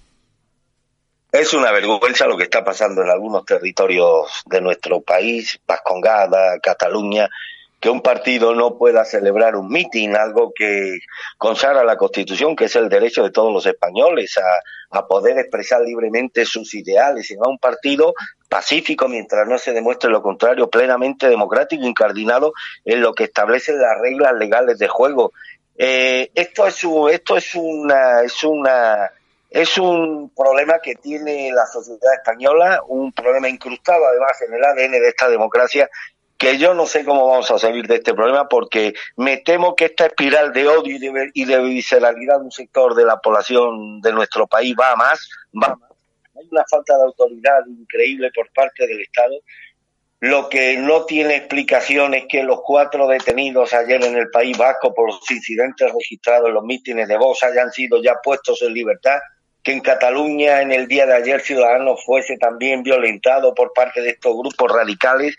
Es 1.33 1.55
una 1.55 1.71
vergüenza 1.71 2.27
lo 2.27 2.37
que 2.37 2.45
está 2.45 2.64
pasando 2.64 3.03
en 3.03 3.11
algunos 3.11 3.45
territorios 3.45 4.43
de 4.47 4.61
nuestro 4.61 5.01
país, 5.01 5.61
Vascongada, 5.64 6.59
Cataluña, 6.59 7.29
que 7.79 7.88
un 7.88 8.03
partido 8.03 8.53
no 8.55 8.77
pueda 8.77 9.05
celebrar 9.05 9.55
un 9.55 9.69
mitin, 9.69 10.16
algo 10.16 10.53
que 10.55 10.99
consagra 11.38 11.85
la 11.85 11.97
Constitución, 11.97 12.57
que 12.57 12.64
es 12.64 12.75
el 12.75 12.88
derecho 12.88 13.23
de 13.23 13.31
todos 13.31 13.53
los 13.53 13.64
españoles 13.64 14.37
a, 14.38 14.99
a 14.99 15.07
poder 15.07 15.38
expresar 15.38 15.83
libremente 15.83 16.45
sus 16.45 16.75
ideales, 16.75 17.31
y 17.31 17.37
no 17.37 17.49
un 17.49 17.59
partido 17.59 18.12
pacífico 18.49 19.07
mientras 19.07 19.47
no 19.47 19.57
se 19.57 19.73
demuestre 19.73 20.11
lo 20.11 20.23
contrario, 20.23 20.69
plenamente 20.69 21.29
democrático, 21.29 21.87
incardinado 21.87 22.53
en 22.85 23.01
lo 23.01 23.14
que 23.14 23.25
establecen 23.25 23.81
las 23.81 23.99
reglas 24.01 24.35
legales 24.35 24.79
de 24.79 24.88
juego. 24.88 25.33
Eh, 25.79 26.31
esto 26.35 26.66
es 26.66 26.85
esto 27.12 27.37
es 27.37 27.55
una, 27.55 28.21
es 28.23 28.45
una, 28.45 29.11
es 29.51 29.77
un 29.79 30.31
problema 30.31 30.79
que 30.79 30.95
tiene 30.95 31.51
la 31.53 31.67
sociedad 31.67 32.15
española, 32.15 32.83
un 32.87 33.13
problema 33.13 33.49
incrustado 33.49 34.07
además 34.07 34.41
en 34.47 34.55
el 34.55 34.65
ADN 34.65 34.93
de 34.93 35.09
esta 35.09 35.29
democracia, 35.29 35.91
que 36.39 36.57
yo 36.57 36.73
no 36.73 36.87
sé 36.87 37.05
cómo 37.05 37.27
vamos 37.29 37.51
a 37.51 37.59
salir 37.59 37.87
de 37.87 37.97
este 37.97 38.15
problema 38.15 38.49
porque 38.49 38.95
me 39.17 39.39
temo 39.39 39.75
que 39.75 39.87
esta 39.87 40.07
espiral 40.07 40.53
de 40.53 40.69
odio 40.69 40.97
y 40.97 40.99
de, 40.99 41.31
y 41.35 41.45
de 41.45 41.61
visceralidad 41.61 42.39
de 42.39 42.45
un 42.45 42.53
sector 42.53 42.95
de 42.95 43.05
la 43.05 43.19
población 43.19 44.01
de 44.01 44.13
nuestro 44.13 44.47
país 44.47 44.75
va 44.81 44.93
a 44.93 44.97
más, 44.97 45.29
va 45.63 45.67
a 45.67 45.77
más. 45.77 45.91
Hay 46.39 46.49
una 46.51 46.65
falta 46.71 46.97
de 46.97 47.03
autoridad 47.03 47.67
increíble 47.67 48.31
por 48.35 48.51
parte 48.53 48.87
del 48.87 49.01
Estado. 49.03 49.35
Lo 50.21 50.49
que 50.49 50.79
no 50.79 51.05
tiene 51.05 51.37
explicación 51.37 52.15
es 52.15 52.25
que 52.27 52.43
los 52.43 52.61
cuatro 52.63 53.07
detenidos 53.09 53.75
ayer 53.75 54.03
en 54.03 54.17
el 54.17 54.31
País 54.31 54.57
Vasco 54.57 54.95
por 54.95 55.09
los 55.09 55.31
incidentes 55.31 55.93
registrados 55.93 56.49
en 56.49 56.55
los 56.55 56.65
mítines 56.65 57.09
de 57.09 57.19
Vox 57.19 57.43
hayan 57.43 57.71
sido 57.73 58.03
ya 58.03 58.15
puestos 58.23 58.63
en 58.63 58.73
libertad, 58.73 59.19
que 59.62 59.73
en 59.73 59.81
Cataluña 59.81 60.62
en 60.62 60.73
el 60.73 60.88
día 60.88 61.07
de 61.07 61.14
ayer 61.14 61.40
Ciudadanos 61.40 62.05
fuese 62.05 62.37
también 62.38 62.83
violentado 62.83 63.55
por 63.55 63.73
parte 63.73 64.01
de 64.01 64.11
estos 64.11 64.37
grupos 64.37 64.73
radicales. 64.73 65.37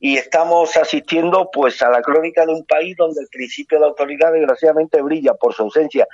Y 0.00 0.16
estamos 0.16 0.76
asistiendo 0.76 1.50
pues 1.52 1.82
a 1.82 1.90
la 1.90 2.00
crónica 2.02 2.46
de 2.46 2.52
un 2.52 2.64
país 2.64 2.96
donde 2.96 3.20
el 3.20 3.28
principio 3.28 3.80
de 3.80 3.86
autoridad 3.86 4.32
desgraciadamente 4.32 5.02
brilla 5.02 5.34
por 5.34 5.54
su 5.54 5.64
ausencia. 5.64 6.06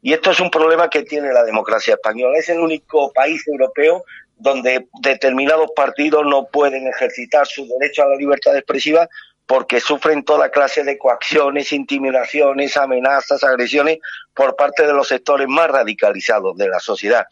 Y 0.00 0.12
esto 0.12 0.30
es 0.30 0.38
un 0.38 0.50
problema 0.50 0.88
que 0.88 1.02
tiene 1.02 1.32
la 1.32 1.42
democracia 1.42 1.94
española. 1.94 2.38
Es 2.38 2.48
el 2.50 2.60
único 2.60 3.12
país 3.12 3.42
europeo 3.48 4.04
donde 4.36 4.86
determinados 5.00 5.70
partidos 5.74 6.24
no 6.24 6.46
pueden 6.46 6.86
ejercitar 6.86 7.46
su 7.46 7.66
derecho 7.66 8.02
a 8.02 8.08
la 8.08 8.16
libertad 8.16 8.56
expresiva 8.56 9.08
porque 9.52 9.80
sufren 9.80 10.24
toda 10.24 10.48
clase 10.48 10.82
de 10.82 10.96
coacciones, 10.96 11.74
intimidaciones, 11.74 12.74
amenazas, 12.78 13.44
agresiones 13.44 13.98
por 14.32 14.56
parte 14.56 14.86
de 14.86 14.94
los 14.94 15.08
sectores 15.08 15.46
más 15.46 15.68
radicalizados 15.68 16.56
de 16.56 16.70
la 16.70 16.80
sociedad. 16.80 17.26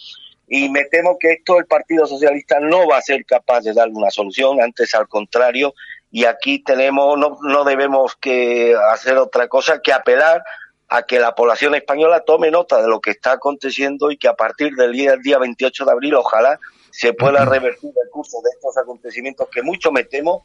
Y 0.47 0.69
me 0.69 0.85
temo 0.85 1.17
que 1.19 1.31
esto 1.31 1.59
el 1.59 1.65
Partido 1.65 2.05
Socialista 2.07 2.61
no 2.61 2.87
va 2.87 2.99
a 2.99 3.01
ser 3.01 3.25
capaz 3.25 3.63
de 3.63 3.73
dar 3.73 3.89
una 3.89 4.11
solución, 4.11 4.61
antes 4.61 4.95
al 4.95 5.09
contrario, 5.09 5.73
y 6.11 6.27
aquí 6.27 6.59
tenemos, 6.59 7.17
no, 7.17 7.39
no 7.41 7.65
debemos 7.65 8.17
que 8.17 8.77
hacer 8.91 9.17
otra 9.17 9.49
cosa 9.49 9.81
que 9.81 9.95
apelar 9.95 10.43
a 10.91 11.05
que 11.05 11.21
la 11.21 11.35
población 11.35 11.75
española 11.75 12.21
tome 12.21 12.51
nota 12.51 12.83
de 12.83 12.89
lo 12.89 13.01
que 13.01 13.13
está 13.13 13.33
aconteciendo 13.33 14.11
y 14.11 14.19
que 14.19 14.29
a 14.29 14.35
partir 14.35 14.75
del 14.75 14.93
día, 14.93 15.17
día 15.17 15.39
28 15.39 15.87
de 15.87 15.91
abril 15.91 16.17
ojalá 16.17 16.61
se 16.91 17.15
pueda 17.15 17.47
revertir 17.47 17.95
el 18.05 18.11
curso 18.11 18.43
de 18.45 18.51
estos 18.51 18.77
acontecimientos 18.77 19.49
que 19.49 19.63
mucho 19.63 19.91
me 19.91 20.05
temo 20.05 20.45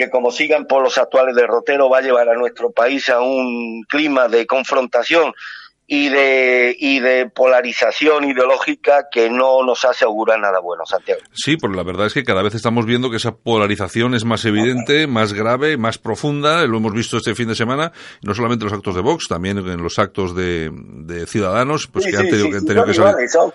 que 0.00 0.10
como 0.10 0.30
sigan 0.30 0.64
por 0.66 0.82
los 0.82 0.96
actuales 0.96 1.36
derroteros 1.36 1.92
va 1.92 1.98
a 1.98 2.02
llevar 2.02 2.28
a 2.30 2.34
nuestro 2.34 2.70
país 2.70 3.10
a 3.10 3.20
un 3.20 3.82
clima 3.86 4.28
de 4.28 4.46
confrontación 4.46 5.34
y 5.86 6.08
de, 6.08 6.74
y 6.78 7.00
de 7.00 7.28
polarización 7.28 8.24
ideológica 8.24 9.08
que 9.10 9.28
no 9.28 9.62
nos 9.62 9.84
asegura 9.84 10.38
nada 10.38 10.60
bueno, 10.60 10.86
Santiago. 10.86 11.20
Sí, 11.32 11.56
pues 11.56 11.74
la 11.74 11.82
verdad 11.82 12.06
es 12.06 12.14
que 12.14 12.22
cada 12.22 12.42
vez 12.42 12.54
estamos 12.54 12.86
viendo 12.86 13.10
que 13.10 13.16
esa 13.16 13.32
polarización 13.32 14.14
es 14.14 14.24
más 14.24 14.44
evidente, 14.44 15.06
más 15.06 15.32
grave, 15.34 15.76
más 15.76 15.98
profunda. 15.98 16.64
Lo 16.66 16.78
hemos 16.78 16.92
visto 16.92 17.16
este 17.16 17.34
fin 17.34 17.48
de 17.48 17.56
semana, 17.56 17.92
no 18.22 18.34
solamente 18.34 18.64
en 18.64 18.70
los 18.70 18.78
actos 18.78 18.94
de 18.94 19.02
Vox, 19.02 19.26
también 19.28 19.58
en 19.58 19.82
los 19.82 19.98
actos 19.98 20.34
de, 20.34 20.70
de 20.72 21.26
Ciudadanos, 21.26 21.88
pues 21.88 22.04
Sí, 22.04 22.12
que 22.12 22.16
sí, 22.16 22.22
han 22.22 22.30
tenido, 22.30 22.46
sí, 22.46 22.50
que, 22.52 22.56
han 22.58 22.66
tenido 22.66 22.84
que 22.86 22.94
salir. 22.94 23.28
son 23.28 23.52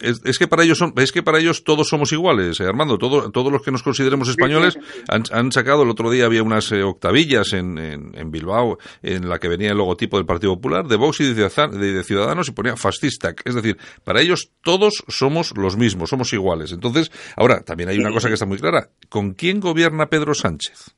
Es, 0.00 0.20
es 0.24 0.38
que 0.38 0.48
para 0.48 0.64
ellos 0.64 0.78
son, 0.78 0.92
es 0.96 1.12
que 1.12 1.22
para 1.22 1.38
ellos 1.38 1.62
todos 1.62 1.88
somos 1.88 2.10
iguales, 2.12 2.58
eh, 2.58 2.64
Armando. 2.64 2.98
Todo- 2.98 3.30
todos 3.30 3.52
los 3.52 3.62
que 3.62 3.70
nos 3.70 3.84
consideremos 3.84 4.28
españoles 4.28 4.76
han, 5.08 5.22
han 5.30 5.52
sacado. 5.52 5.84
El 5.84 5.90
otro 5.90 6.10
día 6.10 6.26
había 6.26 6.42
unas 6.42 6.72
eh, 6.72 6.82
octavillas 6.82 7.52
en, 7.52 7.78
en, 7.78 8.10
en 8.18 8.30
Bilbao 8.32 8.78
en 9.02 9.28
la 9.28 9.38
que 9.38 9.46
venía 9.48 9.70
el 9.70 9.78
logotipo 9.78 10.16
del 10.16 10.26
Partido 10.26 10.54
Popular, 10.56 10.86
de 10.88 10.96
Vox 10.96 11.20
y 11.20 11.32
de, 11.32 11.48
Ciudad- 11.48 11.70
de- 11.70 11.92
de 11.92 12.02
Ciudadanos 12.02 12.48
y 12.48 12.52
ponía 12.52 12.76
fascista. 12.76 13.34
Es 13.44 13.54
decir, 13.54 13.78
para 14.02 14.20
ellos 14.20 14.50
todos 14.62 15.04
somos 15.06 15.56
los 15.56 15.76
mismos, 15.76 16.10
somos 16.10 16.32
iguales. 16.32 16.72
Entonces, 16.72 17.12
ahora 17.36 17.60
también 17.60 17.88
hay 17.88 17.98
una 17.98 18.10
cosa 18.10 18.26
que 18.28 18.34
está 18.34 18.46
muy 18.46 18.58
clara. 18.58 18.88
¿Con 19.08 19.34
quién 19.34 19.60
gobierna 19.60 20.06
Pedro 20.08 20.34
Sánchez? 20.34 20.90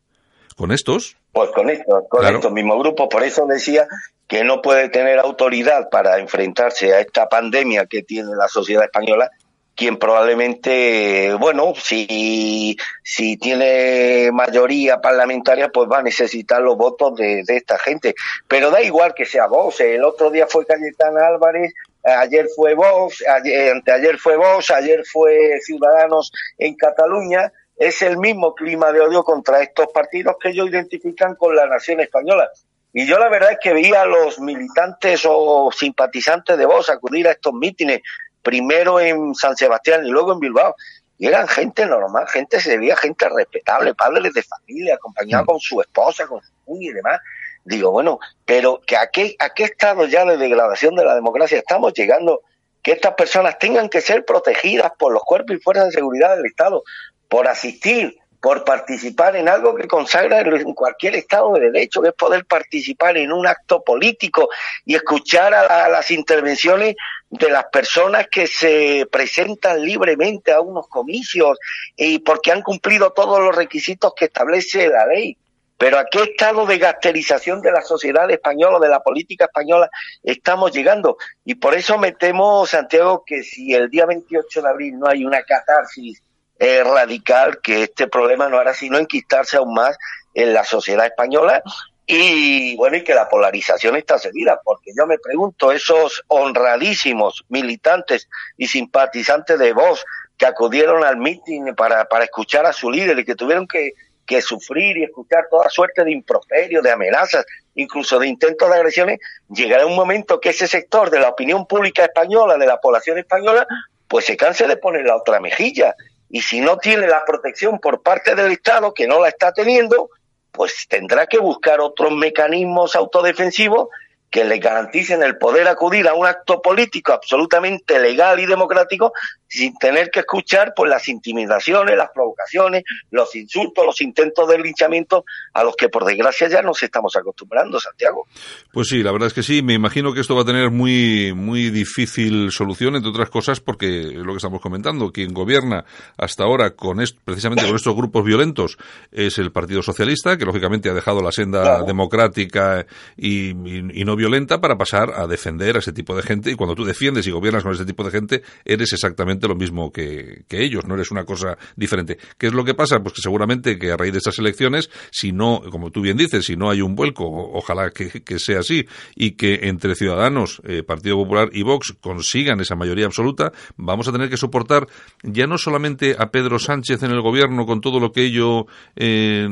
¿Con 0.57 0.73
estos? 0.73 1.19
Pues 1.33 1.51
con 1.55 1.69
esto, 1.69 2.07
con 2.09 2.21
Claro. 2.23 2.37
estos 2.39 2.53
mismos 2.53 2.79
grupos, 2.79 3.09
por 3.11 3.23
eso 3.23 3.45
decía 3.47 3.87
que 4.29 4.45
no 4.45 4.61
puede 4.61 4.89
tener 4.89 5.19
autoridad 5.19 5.89
para 5.91 6.19
enfrentarse 6.19 6.93
a 6.93 7.01
esta 7.01 7.29
pandemia 7.29 7.87
que 7.87 8.03
tiene 8.03 8.35
la 8.35 8.49
sociedad 8.49 8.85
española, 8.85 9.31
quien 9.77 9.99
probablemente, 9.99 11.35
bueno, 11.39 11.75
si, 11.77 12.77
si 13.05 13.37
tiene 13.37 14.31
mayoría 14.33 15.01
parlamentaria, 15.01 15.69
pues 15.69 15.89
va 15.91 15.99
a 15.99 16.03
necesitar 16.03 16.63
los 16.63 16.77
votos 16.77 17.15
de, 17.15 17.45
esta 17.47 17.79
gente. 17.79 18.15
Pero 18.49 18.71
da 18.71 18.81
igual 18.83 19.15
que 19.15 19.27
sea 19.27 19.47
Vox, 19.47 19.81
el 19.81 20.03
otro 20.03 20.31
día 20.31 20.47
fue 20.49 20.65
Cayetana 20.65 21.27
Álvarez, 21.27 21.75
ayer 22.03 22.47
fue 22.57 22.75
Vox, 22.75 23.23
ayer, 23.29 23.73
anteayer 23.73 24.19
fue 24.19 24.37
Vox, 24.37 24.71
ayer 24.71 25.05
fue 25.05 25.61
Ciudadanos 25.61 26.33
en 26.57 26.75
Cataluña, 26.75 27.53
es 27.77 28.01
el 28.01 28.17
mismo 28.17 28.55
clima 28.55 28.91
de 28.93 29.03
odio 29.03 29.23
contra 29.23 29.63
estos 29.63 29.89
partidos 29.93 30.37
que 30.41 30.49
ellos 30.49 30.71
identifican 30.71 31.35
con 31.35 31.55
la 31.55 31.67
nación 31.67 32.01
española. 32.01 32.49
Y 32.99 33.05
yo 33.05 33.19
la 33.19 33.29
verdad 33.29 33.53
es 33.53 33.59
que 33.61 33.75
veía 33.75 34.01
a 34.01 34.07
los 34.07 34.41
militantes 34.41 35.27
o 35.29 35.71
simpatizantes 35.71 36.57
de 36.57 36.65
Vox 36.65 36.89
acudir 36.89 37.29
a 37.29 37.33
estos 37.33 37.53
mítines, 37.53 38.01
primero 38.41 38.99
en 38.99 39.35
San 39.35 39.55
Sebastián 39.55 40.07
y 40.07 40.09
luego 40.09 40.33
en 40.33 40.41
Bilbao. 40.41 40.75
Y 41.19 41.27
eran 41.27 41.47
gente 41.47 41.85
normal, 41.85 42.27
gente 42.27 42.59
se 42.59 42.79
veía 42.79 42.97
gente 42.97 43.29
respetable, 43.29 43.95
padres 43.95 44.33
de 44.33 44.43
familia, 44.43 44.95
acompañados 44.95 45.45
Mm. 45.45 45.47
con 45.47 45.61
su 45.61 45.79
esposa, 45.83 46.27
con 46.27 46.41
su 46.41 46.81
y 46.81 46.91
demás. 46.91 47.21
Digo, 47.67 47.91
bueno, 47.91 48.19
pero 48.47 48.81
que 48.87 48.97
a 48.97 49.09
qué, 49.11 49.37
a 49.41 49.51
qué 49.51 49.65
estado 49.65 50.07
ya 50.07 50.25
de 50.25 50.39
degradación 50.39 50.95
de 50.95 51.05
la 51.05 51.15
democracia 51.15 51.59
estamos 51.59 51.93
llegando 51.93 52.41
que 52.83 52.93
estas 52.93 53.13
personas 53.13 53.59
tengan 53.59 53.91
que 53.91 54.01
ser 54.01 54.25
protegidas 54.25 54.91
por 54.99 55.13
los 55.13 55.23
cuerpos 55.23 55.55
y 55.55 55.61
fuerzas 55.61 55.89
de 55.89 55.93
seguridad 55.93 56.35
del 56.35 56.47
Estado, 56.47 56.83
por 57.29 57.47
asistir, 57.47 58.17
por 58.47 58.63
participar 58.63 59.35
en 59.35 59.49
algo 59.49 59.75
que 59.75 59.89
consagra 59.89 60.39
en 60.39 60.73
cualquier 60.73 61.17
Estado 61.17 61.53
de 61.55 61.69
Derecho, 61.69 62.01
que 62.01 62.11
es 62.11 62.15
poder 62.15 62.45
participar 62.45 63.17
en 63.17 63.33
un 63.33 63.45
acto 63.45 63.83
político 63.83 64.49
y 64.85 64.95
escuchar 64.95 65.53
a, 65.53 65.67
la- 65.67 65.85
a 65.87 65.89
las 65.89 66.13
intervenciones 66.13 66.95
de 67.29 67.51
las 67.51 67.65
personas 67.73 68.29
que 68.31 68.47
se 68.47 69.05
presentan 69.11 69.83
libremente 69.85 70.53
a 70.53 70.61
unos 70.61 70.87
comicios 70.87 71.59
y 71.97 72.21
porque 72.21 72.53
han 72.53 72.63
cumplido 72.63 73.11
todos 73.13 73.41
los 73.41 73.53
requisitos 73.57 74.13
que 74.17 74.27
establece 74.27 74.91
la 74.91 75.07
ley. 75.07 75.37
Pero 75.77 75.99
a 75.99 76.05
qué 76.09 76.23
estado 76.23 76.67
de 76.67 76.79
gasterización 76.79 77.61
de 77.61 77.73
la 77.73 77.83
sociedad 77.83 78.31
española, 78.31 78.79
de 78.79 78.89
la 78.89 79.01
política 79.01 79.47
española, 79.47 79.91
estamos 80.23 80.71
llegando. 80.71 81.17
Y 81.45 81.57
por 81.57 81.75
eso 81.75 81.99
me 81.99 82.13
temo, 82.13 82.65
Santiago, 82.65 83.25
que 83.27 83.43
si 83.43 83.75
el 83.75 83.91
día 83.91 84.07
28 84.07 84.63
de 84.63 84.69
abril 84.69 84.99
no 85.01 85.09
hay 85.09 85.25
una 85.25 85.43
catarsis 85.43 86.23
eh, 86.59 86.83
radical, 86.85 87.61
que 87.63 87.85
este 87.85 88.09
problema 88.09 88.49
no 88.49 88.59
hará 88.59 88.75
sino 88.75 88.99
enquistarse 88.99 89.57
aún 89.57 89.75
más 89.75 89.97
en 90.35 90.53
la 90.53 90.65
sociedad 90.65 91.07
española 91.07 91.63
y 92.07 92.77
bueno, 92.77 92.97
y 92.97 93.03
que 93.03 93.15
la 93.15 93.29
polarización 93.29 93.97
está 93.97 94.17
seguida, 94.19 94.61
porque 94.63 94.93
yo 94.97 95.07
me 95.07 95.19
pregunto, 95.19 95.73
esos 95.73 96.23
honradísimos 96.29 97.45
militantes 97.49 98.29
y 98.57 98.69
simpatizantes 98.69 99.59
de 99.59 99.73
Vox 99.73 100.05
que 100.39 100.47
acudieron 100.47 101.03
al 101.03 101.17
mitin 101.17 101.75
para, 101.75 102.05
para 102.05 102.25
escuchar 102.25 102.65
a 102.65 102.73
su 102.73 102.91
líder 102.91 103.19
y 103.19 103.25
que 103.25 103.35
tuvieron 103.35 103.67
que, 103.67 103.93
que 104.25 104.41
sufrir 104.41 104.99
y 104.99 105.05
escuchar 105.05 105.47
toda 105.51 105.69
suerte 105.69 106.05
de 106.05 106.13
improperios, 106.13 106.85
de 106.85 106.93
amenazas, 106.93 107.45
incluso 107.75 108.19
de 108.21 108.29
intentos 108.29 108.69
de 108.69 108.77
agresiones, 108.77 109.19
llegará 109.49 109.85
un 109.85 109.97
momento 109.97 110.41
que 110.41 110.51
ese 110.51 110.69
sector 110.69 111.11
de 111.11 111.19
la 111.21 111.31
opinión 111.31 111.67
pública 111.67 112.05
española, 112.05 112.57
de 112.57 112.67
la 112.67 112.81
población 112.81 113.19
española, 113.19 113.67
pues 114.07 114.27
se 114.27 114.37
canse 114.37 114.69
de 114.69 114.77
poner 114.77 115.05
la 115.05 115.17
otra 115.17 115.41
mejilla. 115.41 115.95
Y 116.37 116.43
si 116.43 116.61
no 116.61 116.77
tiene 116.77 117.07
la 117.07 117.25
protección 117.25 117.79
por 117.79 118.03
parte 118.03 118.35
del 118.35 118.53
Estado, 118.53 118.93
que 118.93 119.07
no 119.07 119.23
la 119.23 119.31
está 119.31 119.55
teniendo, 119.55 120.11
pues 120.53 120.87
tendrá 120.87 121.27
que 121.27 121.39
buscar 121.39 121.81
otros 121.81 122.13
mecanismos 122.13 122.95
autodefensivos 122.95 123.89
que 124.29 124.45
le 124.45 124.59
garanticen 124.59 125.23
el 125.23 125.39
poder 125.39 125.67
acudir 125.67 126.07
a 126.07 126.13
un 126.13 126.27
acto 126.27 126.61
político 126.61 127.15
absolutamente 127.15 127.99
legal 127.99 128.39
y 128.39 128.45
democrático 128.45 129.15
sin 129.49 129.77
tener 129.79 130.11
que 130.11 130.21
escuchar 130.21 130.73
pues 130.75 130.91
las 130.91 131.09
intimidaciones, 131.09 131.97
las 131.97 132.11
provocaciones, 132.15 132.83
los 133.11 133.35
insultos, 133.37 133.85
los 133.87 134.01
intentos 134.01 134.49
de 134.49 134.59
linchamiento 134.59 135.25
a 135.55 135.63
los 135.65 135.77
que 135.77 135.89
por 135.89 136.05
desgracia 136.05 136.49
ya 136.49 136.63
nos 136.63 136.83
estamos 136.83 137.15
acostumbrando, 137.17 137.79
Santiago. 137.81 138.27
Pues 138.73 138.89
sí, 138.89 139.03
la 139.03 139.13
verdad 139.13 139.29
es 139.29 139.35
que 139.35 139.43
sí. 139.43 139.63
Me 139.63 139.75
imagino 139.75 140.13
que 140.13 140.21
esto 140.21 140.35
va 140.35 140.43
a 140.43 140.45
tener 140.47 140.71
muy, 140.71 141.33
muy 141.35 141.71
difícil 141.71 142.51
solución, 142.51 142.97
entre 142.97 143.11
otras 143.11 143.31
cosas, 143.31 143.61
porque 143.61 144.01
es 144.09 144.15
lo 144.15 144.33
que 144.33 144.37
estamos 144.39 144.61
comentando. 144.61 145.13
Quien 145.13 145.33
gobierna 145.33 145.85
hasta 146.17 146.45
ahora 146.45 146.71
con 146.71 147.01
est- 147.01 147.19
precisamente 147.25 147.65
con 147.67 147.77
estos 147.77 147.95
grupos 147.95 148.25
violentos 148.25 148.77
es 149.13 149.39
el 149.39 149.53
Partido 149.53 149.83
Socialista, 149.83 150.37
que 150.37 150.45
lógicamente 150.45 150.91
ha 150.91 150.95
dejado 150.95 151.23
la 151.23 151.33
senda 151.33 151.63
Claro. 151.63 151.85
democrática 151.85 152.87
y, 153.17 153.51
y- 153.51 154.01
y 154.01 154.05
no 154.05 154.17
violenta 154.17 154.61
para 154.61 154.77
pasar 154.77 155.11
a 155.15 155.27
defender 155.27 155.77
a 155.77 155.79
ese 155.81 155.93
tipo 155.93 156.15
de 156.17 156.23
gente. 156.23 156.51
Y 156.51 156.55
cuando 156.55 156.75
tú 156.75 156.85
defiendes 156.85 157.27
y 157.27 157.31
gobiernas 157.31 157.63
con 157.63 157.73
ese 157.73 157.85
tipo 157.85 158.03
de 158.05 158.11
gente, 158.11 158.43
eres 158.65 158.93
exactamente 158.93 159.36
lo 159.43 159.55
mismo 159.55 159.93
que, 159.93 160.45
que 160.49 160.63
ellos, 160.63 160.87
no 160.87 160.95
eres 160.95 161.11
una 161.11 161.25
cosa 161.25 161.57
diferente. 161.77 162.19
¿Qué 162.39 162.47
es 162.47 162.53
lo 162.53 162.65
que 162.65 162.75
pasa? 162.75 163.01
Pues 163.01 163.15
que 163.15 163.23
seguramente 163.23 163.79
que 163.79 163.93
a 163.93 163.97
raíz 163.97 164.13
de 164.13 164.19
estas 164.19 164.39
elecciones, 164.39 164.91
si 165.11 165.33
no, 165.33 165.61
como 165.71 165.91
tú 165.91 166.01
bien 166.01 166.17
dices, 166.17 166.45
si 166.45 166.57
no 166.57 166.71
hay 166.71 166.81
un 166.81 166.95
vuelco, 166.95 167.25
ojalá 167.27 167.91
que, 167.91 168.39
sea 168.39 168.61
así, 168.61 168.87
y 169.15 169.33
que 169.33 169.61
entre 169.69 169.95
Ciudadanos, 169.95 170.61
eh, 170.65 170.83
Partido 170.83 171.17
Popular 171.17 171.51
y 171.53 171.63
Vox 171.63 171.95
consigan 172.01 172.61
esa 172.61 172.77
mayoría 172.77 173.07
absoluta, 173.07 173.53
vamos 173.77 174.09
a 174.09 174.13
tener 174.13 174.29
que 174.29 174.37
soportar 174.37 174.87
ya 175.23 175.47
no 175.47 175.59
solamente 175.59 176.17
a 176.19 176.31
Pedro 176.31 176.59
Sánchez 176.59 177.03
en 177.03 177.11
el 177.11 177.21
gobierno 177.21 177.67
con 177.67 177.81
todo 177.81 178.01
lo 178.01 178.13
que 178.13 178.23
ello 178.23 178.67
eh, 178.95 179.49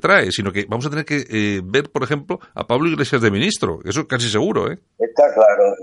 trae, 0.00 0.30
sino 0.32 0.52
que 0.52 0.66
vamos 0.68 0.86
a 0.86 0.90
tener 0.90 1.04
que 1.04 1.24
eh, 1.28 1.60
ver, 1.64 1.90
por 1.90 2.02
ejemplo, 2.02 2.38
a 2.54 2.66
Pablo 2.66 2.88
Iglesias 2.88 3.22
de 3.22 3.30
ministro. 3.30 3.80
Eso 3.84 4.00
es 4.00 4.06
casi 4.06 4.28
seguro, 4.28 4.70
¿eh? 4.70 4.78
Está 4.98 5.24
claro. 5.34 5.74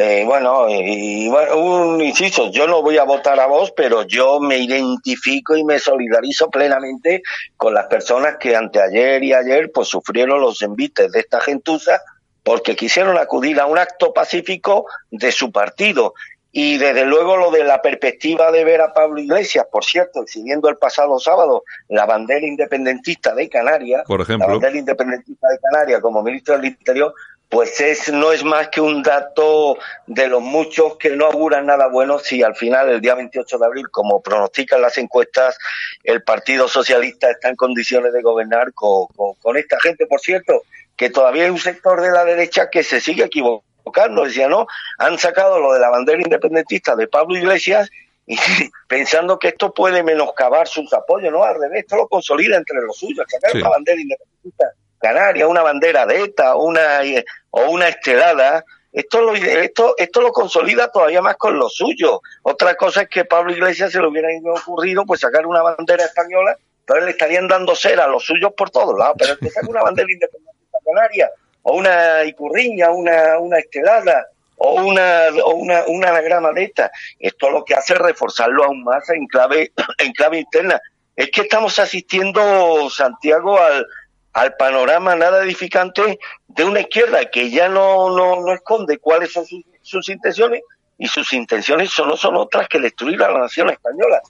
Eh, 0.00 0.22
bueno, 0.24 0.68
y, 0.68 1.24
y 1.24 1.28
bueno, 1.28 1.56
un 1.56 2.00
inciso, 2.00 2.52
yo 2.52 2.68
no 2.68 2.82
voy 2.82 2.98
a 2.98 3.02
votar 3.02 3.40
a 3.40 3.46
vos, 3.46 3.72
pero 3.76 4.04
yo 4.04 4.38
me 4.38 4.56
identifico 4.58 5.56
y 5.56 5.64
me 5.64 5.80
solidarizo 5.80 6.48
plenamente 6.50 7.20
con 7.56 7.74
las 7.74 7.86
personas 7.86 8.36
que 8.38 8.54
anteayer 8.54 9.24
y 9.24 9.32
ayer 9.32 9.72
pues 9.74 9.88
sufrieron 9.88 10.40
los 10.40 10.62
envites 10.62 11.10
de 11.10 11.18
esta 11.18 11.40
gentuza 11.40 12.00
porque 12.44 12.76
quisieron 12.76 13.18
acudir 13.18 13.58
a 13.58 13.66
un 13.66 13.76
acto 13.76 14.12
pacífico 14.12 14.86
de 15.10 15.32
su 15.32 15.50
partido. 15.50 16.14
Y 16.52 16.78
desde 16.78 17.04
luego 17.04 17.36
lo 17.36 17.50
de 17.50 17.64
la 17.64 17.82
perspectiva 17.82 18.52
de 18.52 18.62
ver 18.62 18.80
a 18.80 18.94
Pablo 18.94 19.20
Iglesias, 19.20 19.66
por 19.70 19.84
cierto, 19.84 20.22
exhibiendo 20.22 20.68
el 20.68 20.76
pasado 20.76 21.18
sábado 21.18 21.64
la 21.88 22.06
bandera 22.06 22.46
independentista 22.46 23.34
de 23.34 23.48
Canarias, 23.48 24.04
Por 24.06 24.20
la 24.20 24.22
ejemplo. 24.22 24.46
bandera 24.48 24.78
independentista 24.78 25.48
de 25.48 25.58
Canarias 25.58 26.00
como 26.00 26.22
ministro 26.22 26.56
del 26.56 26.66
Interior, 26.66 27.12
pues 27.48 27.80
es 27.80 28.12
no 28.12 28.30
es 28.32 28.44
más 28.44 28.68
que 28.68 28.80
un 28.80 29.02
dato 29.02 29.78
de 30.06 30.28
los 30.28 30.42
muchos 30.42 30.96
que 30.98 31.10
no 31.16 31.26
auguran 31.26 31.64
nada 31.66 31.86
bueno 31.88 32.18
si 32.18 32.42
al 32.42 32.54
final 32.54 32.90
el 32.90 33.00
día 33.00 33.14
28 33.14 33.58
de 33.58 33.64
abril, 33.66 33.88
como 33.90 34.20
pronostican 34.22 34.82
las 34.82 34.98
encuestas, 34.98 35.56
el 36.04 36.22
Partido 36.22 36.68
Socialista 36.68 37.30
está 37.30 37.48
en 37.48 37.56
condiciones 37.56 38.12
de 38.12 38.20
gobernar 38.22 38.72
con, 38.74 39.06
con- 39.16 39.34
con 39.36 39.56
esta 39.56 39.80
gente, 39.80 40.06
por 40.06 40.20
cierto, 40.20 40.62
que 40.96 41.08
todavía 41.10 41.44
hay 41.44 41.50
un 41.50 41.58
sector 41.58 42.02
de 42.02 42.10
la 42.10 42.24
derecha 42.24 42.68
que 42.70 42.82
se 42.82 43.00
sigue 43.00 43.24
equivocando, 43.24 44.24
decía, 44.24 44.48
no, 44.48 44.66
han 44.98 45.18
sacado 45.18 45.58
lo 45.58 45.72
de 45.72 45.80
la 45.80 45.88
bandera 45.88 46.20
independentista 46.20 46.96
de 46.96 47.08
Pablo 47.08 47.36
Iglesias 47.38 47.88
y 48.26 48.36
pensando 48.88 49.38
que 49.38 49.48
esto 49.48 49.72
puede 49.72 50.02
menoscabar 50.02 50.68
sus 50.68 50.92
apoyos, 50.92 51.32
no, 51.32 51.44
al 51.44 51.58
revés, 51.58 51.80
esto 51.84 51.96
lo 51.96 52.08
consolida 52.08 52.58
entre 52.58 52.76
los 52.82 52.96
suyos, 52.98 53.24
sacar 53.26 53.52
Sí. 53.52 53.58
una 53.58 53.70
bandera 53.70 53.98
independentista 53.98 54.70
canaria, 54.98 55.48
una 55.48 55.62
bandera 55.62 56.06
de 56.06 56.24
ETA, 56.24 56.56
una 56.56 57.02
eh, 57.02 57.24
o 57.50 57.70
una 57.70 57.88
estelada, 57.88 58.64
esto 58.92 59.20
lo, 59.20 59.34
esto, 59.34 59.94
esto 59.96 60.20
lo 60.20 60.32
consolida 60.32 60.90
todavía 60.90 61.20
más 61.22 61.36
con 61.36 61.58
lo 61.58 61.68
suyo. 61.68 62.20
Otra 62.42 62.74
cosa 62.74 63.02
es 63.02 63.08
que 63.08 63.24
Pablo 63.24 63.52
Iglesias 63.52 63.92
se 63.92 64.00
le 64.00 64.08
hubiera 64.08 64.28
ocurrido 64.60 65.04
pues 65.04 65.20
sacar 65.20 65.46
una 65.46 65.62
bandera 65.62 66.04
española, 66.04 66.56
entonces 66.80 67.04
le 67.04 67.10
estarían 67.12 67.46
dando 67.48 67.76
cera 67.76 68.04
a 68.04 68.08
los 68.08 68.24
suyos 68.24 68.52
por 68.56 68.70
todos 68.70 68.98
lados, 68.98 69.16
pero 69.18 69.32
el 69.32 69.38
que 69.38 69.50
saca 69.50 69.68
una 69.68 69.82
bandera 69.82 70.10
independentista 70.10 70.78
canaria 70.84 71.30
o 71.62 71.76
una 71.76 72.24
icurriña, 72.24 72.90
una, 72.90 73.38
una 73.38 73.58
estelada, 73.58 74.26
o 74.56 74.82
una, 74.82 75.28
o 75.44 75.54
una, 75.54 75.84
una 75.86 76.08
anagrama 76.08 76.52
de 76.52 76.64
esta. 76.64 76.90
Esto 77.18 77.50
lo 77.50 77.64
que 77.64 77.74
hace 77.74 77.92
es 77.92 77.98
reforzarlo 77.98 78.64
aún 78.64 78.82
más 78.84 79.08
en 79.10 79.26
clave, 79.26 79.72
en 79.98 80.12
clave 80.12 80.40
interna. 80.40 80.80
Es 81.14 81.30
que 81.30 81.42
estamos 81.42 81.78
asistiendo, 81.78 82.88
Santiago, 82.90 83.60
al, 83.60 83.86
al 84.32 84.54
panorama 84.56 85.16
nada 85.16 85.42
edificante 85.42 86.18
de 86.46 86.64
una 86.64 86.80
izquierda 86.80 87.30
que 87.30 87.50
ya 87.50 87.68
no, 87.68 88.10
no, 88.10 88.40
no 88.40 88.52
esconde 88.52 88.98
cuáles 88.98 89.32
son 89.32 89.46
sus, 89.46 89.64
sus 89.82 90.08
intenciones 90.08 90.62
y 90.98 91.06
sus 91.06 91.32
intenciones 91.32 91.90
no 91.98 92.16
son 92.16 92.36
otras 92.36 92.68
que 92.68 92.80
destruir 92.80 93.22
a 93.22 93.30
la 93.30 93.40
nación 93.40 93.70
española. 93.70 94.20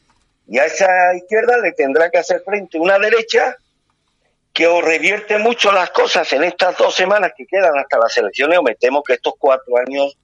Y 0.47 0.59
a 0.59 0.67
esa 0.67 1.15
izquierda 1.15 1.59
le 1.59 1.73
tendrá 1.73 2.11
que 2.11 2.19
hacer 2.19 2.43
frente 2.45 2.79
una 2.79 2.99
derecha 2.99 3.57
que 4.53 4.67
o 4.67 4.81
revierte 4.81 5.39
mucho 5.39 5.73
las 5.73 5.91
cosas 5.91 6.33
en 6.33 6.45
estas 6.45 6.77
dos 6.77 6.95
semanas 6.95 7.33
que 7.37 7.47
quedan 7.47 7.79
hasta 7.79 7.99
las 7.99 8.17
elecciones 8.17 8.59
o 8.59 8.63
me 8.63 8.75
temo 8.75 9.03
que 9.03 9.15
estos 9.15 9.35
cuatro 9.39 9.77
años 9.79 10.17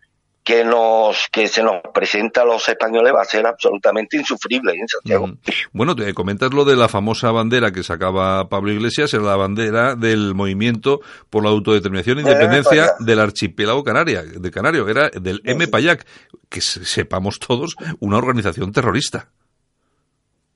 que 0.44 0.62
nos 0.62 1.26
que 1.32 1.48
se 1.48 1.62
nos 1.62 1.80
presenta 1.94 2.42
a 2.42 2.44
los 2.44 2.68
españoles 2.68 3.14
va 3.14 3.22
a 3.22 3.24
ser 3.24 3.46
absolutamente 3.46 4.18
insufrible 4.18 4.72
en 4.74 4.86
Santiago. 4.86 5.26
Mm. 5.28 5.38
Bueno, 5.72 5.96
te 5.96 6.12
comentas 6.12 6.52
lo 6.52 6.64
de 6.66 6.76
la 6.76 6.88
famosa 6.88 7.30
bandera 7.30 7.72
que 7.72 7.82
sacaba 7.82 8.48
Pablo 8.50 8.70
Iglesias, 8.70 9.14
era 9.14 9.22
la 9.22 9.36
bandera 9.36 9.94
del 9.96 10.34
movimiento 10.34 11.00
por 11.30 11.42
la 11.44 11.48
autodeterminación 11.50 12.18
e 12.18 12.22
Del 12.22 12.32
independencia 12.32 12.92
del 13.00 13.20
archipiélago 13.20 13.82
canaria, 13.82 14.22
de 14.22 14.50
Canario, 14.50 14.86
era 14.88 15.08
del 15.08 15.40
M-Payac, 15.44 16.04
que 16.50 16.60
se- 16.60 16.84
sepamos 16.84 17.38
todos, 17.38 17.74
una 18.00 18.18
organización 18.18 18.70
terrorista. 18.70 19.28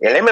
El 0.01 0.15
M. 0.17 0.31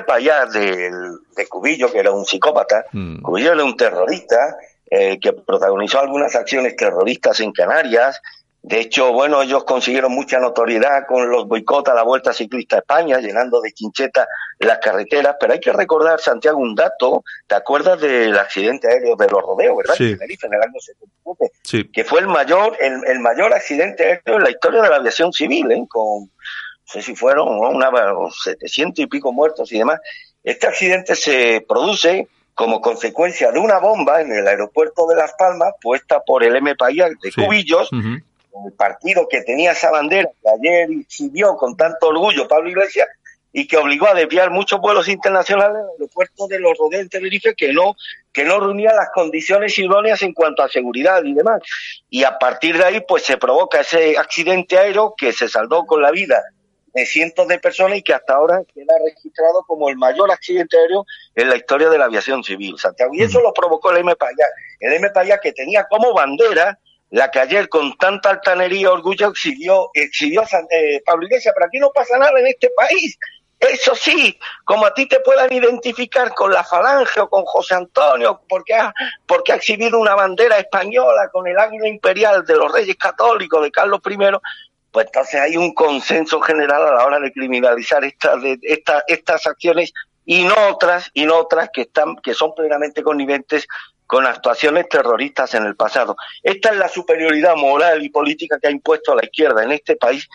Del, 0.52 0.92
de 1.34 1.46
Cubillo, 1.48 1.90
que 1.90 1.98
era 1.98 2.12
un 2.12 2.24
psicópata, 2.24 2.84
Mm. 2.92 3.20
Cubillo 3.22 3.52
era 3.52 3.64
un 3.64 3.76
terrorista 3.76 4.56
eh, 4.88 5.18
que 5.20 5.32
protagonizó 5.32 5.98
algunas 5.98 6.36
acciones 6.36 6.76
terroristas 6.76 7.40
en 7.40 7.50
Canarias. 7.52 8.20
De 8.68 8.80
hecho, 8.80 9.12
bueno, 9.12 9.42
ellos 9.42 9.62
consiguieron 9.62 10.10
mucha 10.10 10.40
notoriedad 10.40 11.06
con 11.06 11.30
los 11.30 11.46
boicots 11.46 11.88
a 11.88 11.94
la 11.94 12.02
Vuelta 12.02 12.32
Ciclista 12.32 12.74
a 12.74 12.78
España, 12.80 13.20
llenando 13.20 13.60
de 13.60 13.70
chincheta 13.72 14.26
las 14.58 14.78
carreteras. 14.78 15.36
Pero 15.38 15.52
hay 15.52 15.60
que 15.60 15.72
recordar, 15.72 16.18
Santiago, 16.18 16.58
un 16.58 16.74
dato. 16.74 17.22
¿Te 17.46 17.54
acuerdas 17.54 18.00
del 18.00 18.36
accidente 18.36 18.88
aéreo 18.88 19.14
de 19.14 19.28
los 19.28 19.40
rodeos, 19.40 19.76
verdad? 19.76 19.94
Sí. 19.96 20.10
En 20.10 20.18
Tenerife, 20.18 20.46
en 20.48 20.54
el 20.54 20.62
año 20.62 20.80
77 20.80 21.52
Sí. 21.62 21.90
que 21.92 22.02
fue 22.02 22.18
el 22.18 22.26
mayor, 22.26 22.76
el, 22.80 23.06
el 23.06 23.20
mayor 23.20 23.54
accidente 23.54 24.02
aéreo 24.04 24.36
en 24.38 24.42
la 24.42 24.50
historia 24.50 24.82
de 24.82 24.88
la 24.88 24.96
aviación 24.96 25.32
civil, 25.32 25.70
¿eh? 25.70 25.86
con, 25.88 26.22
no 26.24 26.28
sé 26.86 27.02
si 27.02 27.14
fueron 27.14 27.46
¿no? 27.60 27.70
una, 27.70 27.88
700 28.42 28.98
y 28.98 29.06
pico 29.06 29.32
muertos 29.32 29.70
y 29.70 29.78
demás. 29.78 30.00
Este 30.42 30.66
accidente 30.66 31.14
se 31.14 31.64
produce 31.68 32.26
como 32.54 32.80
consecuencia 32.80 33.52
de 33.52 33.60
una 33.60 33.78
bomba 33.78 34.20
en 34.22 34.32
el 34.32 34.48
aeropuerto 34.48 35.06
de 35.06 35.14
Las 35.14 35.34
Palmas 35.38 35.74
puesta 35.80 36.20
por 36.26 36.42
el 36.42 36.56
M. 36.56 36.74
Payal 36.74 37.14
de 37.22 37.30
Sí. 37.30 37.44
Cubillos. 37.44 37.90
El 38.64 38.72
partido 38.72 39.28
que 39.28 39.42
tenía 39.42 39.72
esa 39.72 39.90
bandera 39.90 40.30
que 40.42 40.48
ayer 40.48 40.88
exhibió 41.00 41.56
con 41.56 41.76
tanto 41.76 42.08
orgullo 42.08 42.48
Pablo 42.48 42.70
Iglesias 42.70 43.08
y 43.52 43.66
que 43.66 43.76
obligó 43.76 44.06
a 44.06 44.14
desviar 44.14 44.50
muchos 44.50 44.80
vuelos 44.80 45.08
internacionales 45.08 45.78
al 45.78 45.90
aeropuerto 45.92 46.46
de 46.46 46.58
los 46.60 46.76
Rodeos 46.76 47.02
en 47.02 47.08
Tenerife 47.08 47.54
que 47.54 47.72
no 47.72 47.94
que 48.32 48.44
no 48.44 48.60
reunía 48.60 48.92
las 48.92 49.08
condiciones 49.14 49.78
idóneas 49.78 50.20
en 50.20 50.34
cuanto 50.34 50.62
a 50.62 50.68
seguridad 50.68 51.24
y 51.24 51.32
demás. 51.32 51.62
Y 52.10 52.24
a 52.24 52.36
partir 52.38 52.76
de 52.76 52.84
ahí 52.84 53.00
pues 53.08 53.24
se 53.24 53.38
provoca 53.38 53.80
ese 53.80 54.18
accidente 54.18 54.78
aéreo 54.78 55.14
que 55.16 55.32
se 55.32 55.48
saldó 55.48 55.86
con 55.86 56.02
la 56.02 56.10
vida 56.10 56.42
de 56.92 57.06
cientos 57.06 57.48
de 57.48 57.58
personas 57.58 57.98
y 57.98 58.02
que 58.02 58.12
hasta 58.12 58.34
ahora 58.34 58.60
queda 58.74 58.94
registrado 59.04 59.64
como 59.66 59.88
el 59.88 59.96
mayor 59.96 60.30
accidente 60.30 60.78
aéreo 60.78 61.06
en 61.34 61.48
la 61.48 61.56
historia 61.56 61.88
de 61.88 61.96
la 61.96 62.06
aviación 62.06 62.44
civil, 62.44 62.78
Santiago. 62.78 63.12
Y 63.14 63.22
eso 63.22 63.40
lo 63.40 63.54
provocó 63.54 63.90
el 63.90 63.98
M. 63.98 64.16
Payá. 64.16 64.46
El 64.80 64.92
M. 64.94 65.08
Payá 65.10 65.38
que 65.38 65.52
tenía 65.52 65.86
como 65.88 66.12
bandera 66.12 66.78
la 67.10 67.30
que 67.30 67.38
ayer 67.40 67.68
con 67.68 67.96
tanta 67.96 68.30
altanería 68.30 68.90
orgullo 68.92 69.28
exhibió, 69.28 69.90
exhibió 69.94 70.44
San- 70.46 70.66
eh, 70.70 71.02
Pablo 71.04 71.26
Iglesias, 71.26 71.54
pero 71.54 71.66
aquí 71.66 71.78
no 71.78 71.90
pasa 71.90 72.18
nada 72.18 72.38
en 72.40 72.46
este 72.48 72.70
país. 72.70 73.18
Eso 73.58 73.94
sí, 73.94 74.38
como 74.64 74.84
a 74.84 74.92
ti 74.92 75.06
te 75.06 75.20
puedan 75.20 75.50
identificar 75.50 76.34
con 76.34 76.52
la 76.52 76.62
Falange 76.62 77.20
o 77.20 77.30
con 77.30 77.44
José 77.46 77.74
Antonio, 77.74 78.42
porque 78.48 78.74
ha, 78.74 78.92
porque 79.26 79.52
ha 79.52 79.56
exhibido 79.56 79.98
una 79.98 80.14
bandera 80.14 80.58
española 80.58 81.30
con 81.32 81.46
el 81.46 81.58
águila 81.58 81.88
imperial 81.88 82.44
de 82.44 82.54
los 82.56 82.70
reyes 82.70 82.96
católicos 82.96 83.62
de 83.62 83.70
Carlos 83.70 84.00
I, 84.04 84.16
pues 84.90 85.06
entonces 85.06 85.40
hay 85.40 85.56
un 85.56 85.72
consenso 85.74 86.38
general 86.40 86.86
a 86.86 86.94
la 86.96 87.06
hora 87.06 87.18
de 87.18 87.32
criminalizar 87.32 88.04
estas 88.04 88.42
de, 88.42 88.58
esta- 88.62 89.04
estas 89.08 89.46
acciones 89.46 89.92
y 90.26 90.44
no 90.44 90.54
otras 90.70 91.10
y 91.14 91.24
no 91.24 91.36
otras 91.38 91.70
que 91.72 91.82
están 91.82 92.16
que 92.16 92.34
son 92.34 92.54
plenamente 92.54 93.02
conniventes 93.02 93.66
con 94.06 94.26
actuaciones 94.26 94.88
terroristas 94.88 95.54
en 95.54 95.64
el 95.64 95.76
pasado. 95.76 96.16
Esta 96.42 96.70
es 96.70 96.76
la 96.76 96.88
superioridad 96.88 97.56
moral 97.56 98.02
y 98.02 98.08
política 98.08 98.58
que 98.60 98.68
ha 98.68 98.70
impuesto 98.70 99.14
la 99.14 99.24
izquierda 99.24 99.64
en 99.64 99.72
este 99.72 99.96
país 99.96 100.28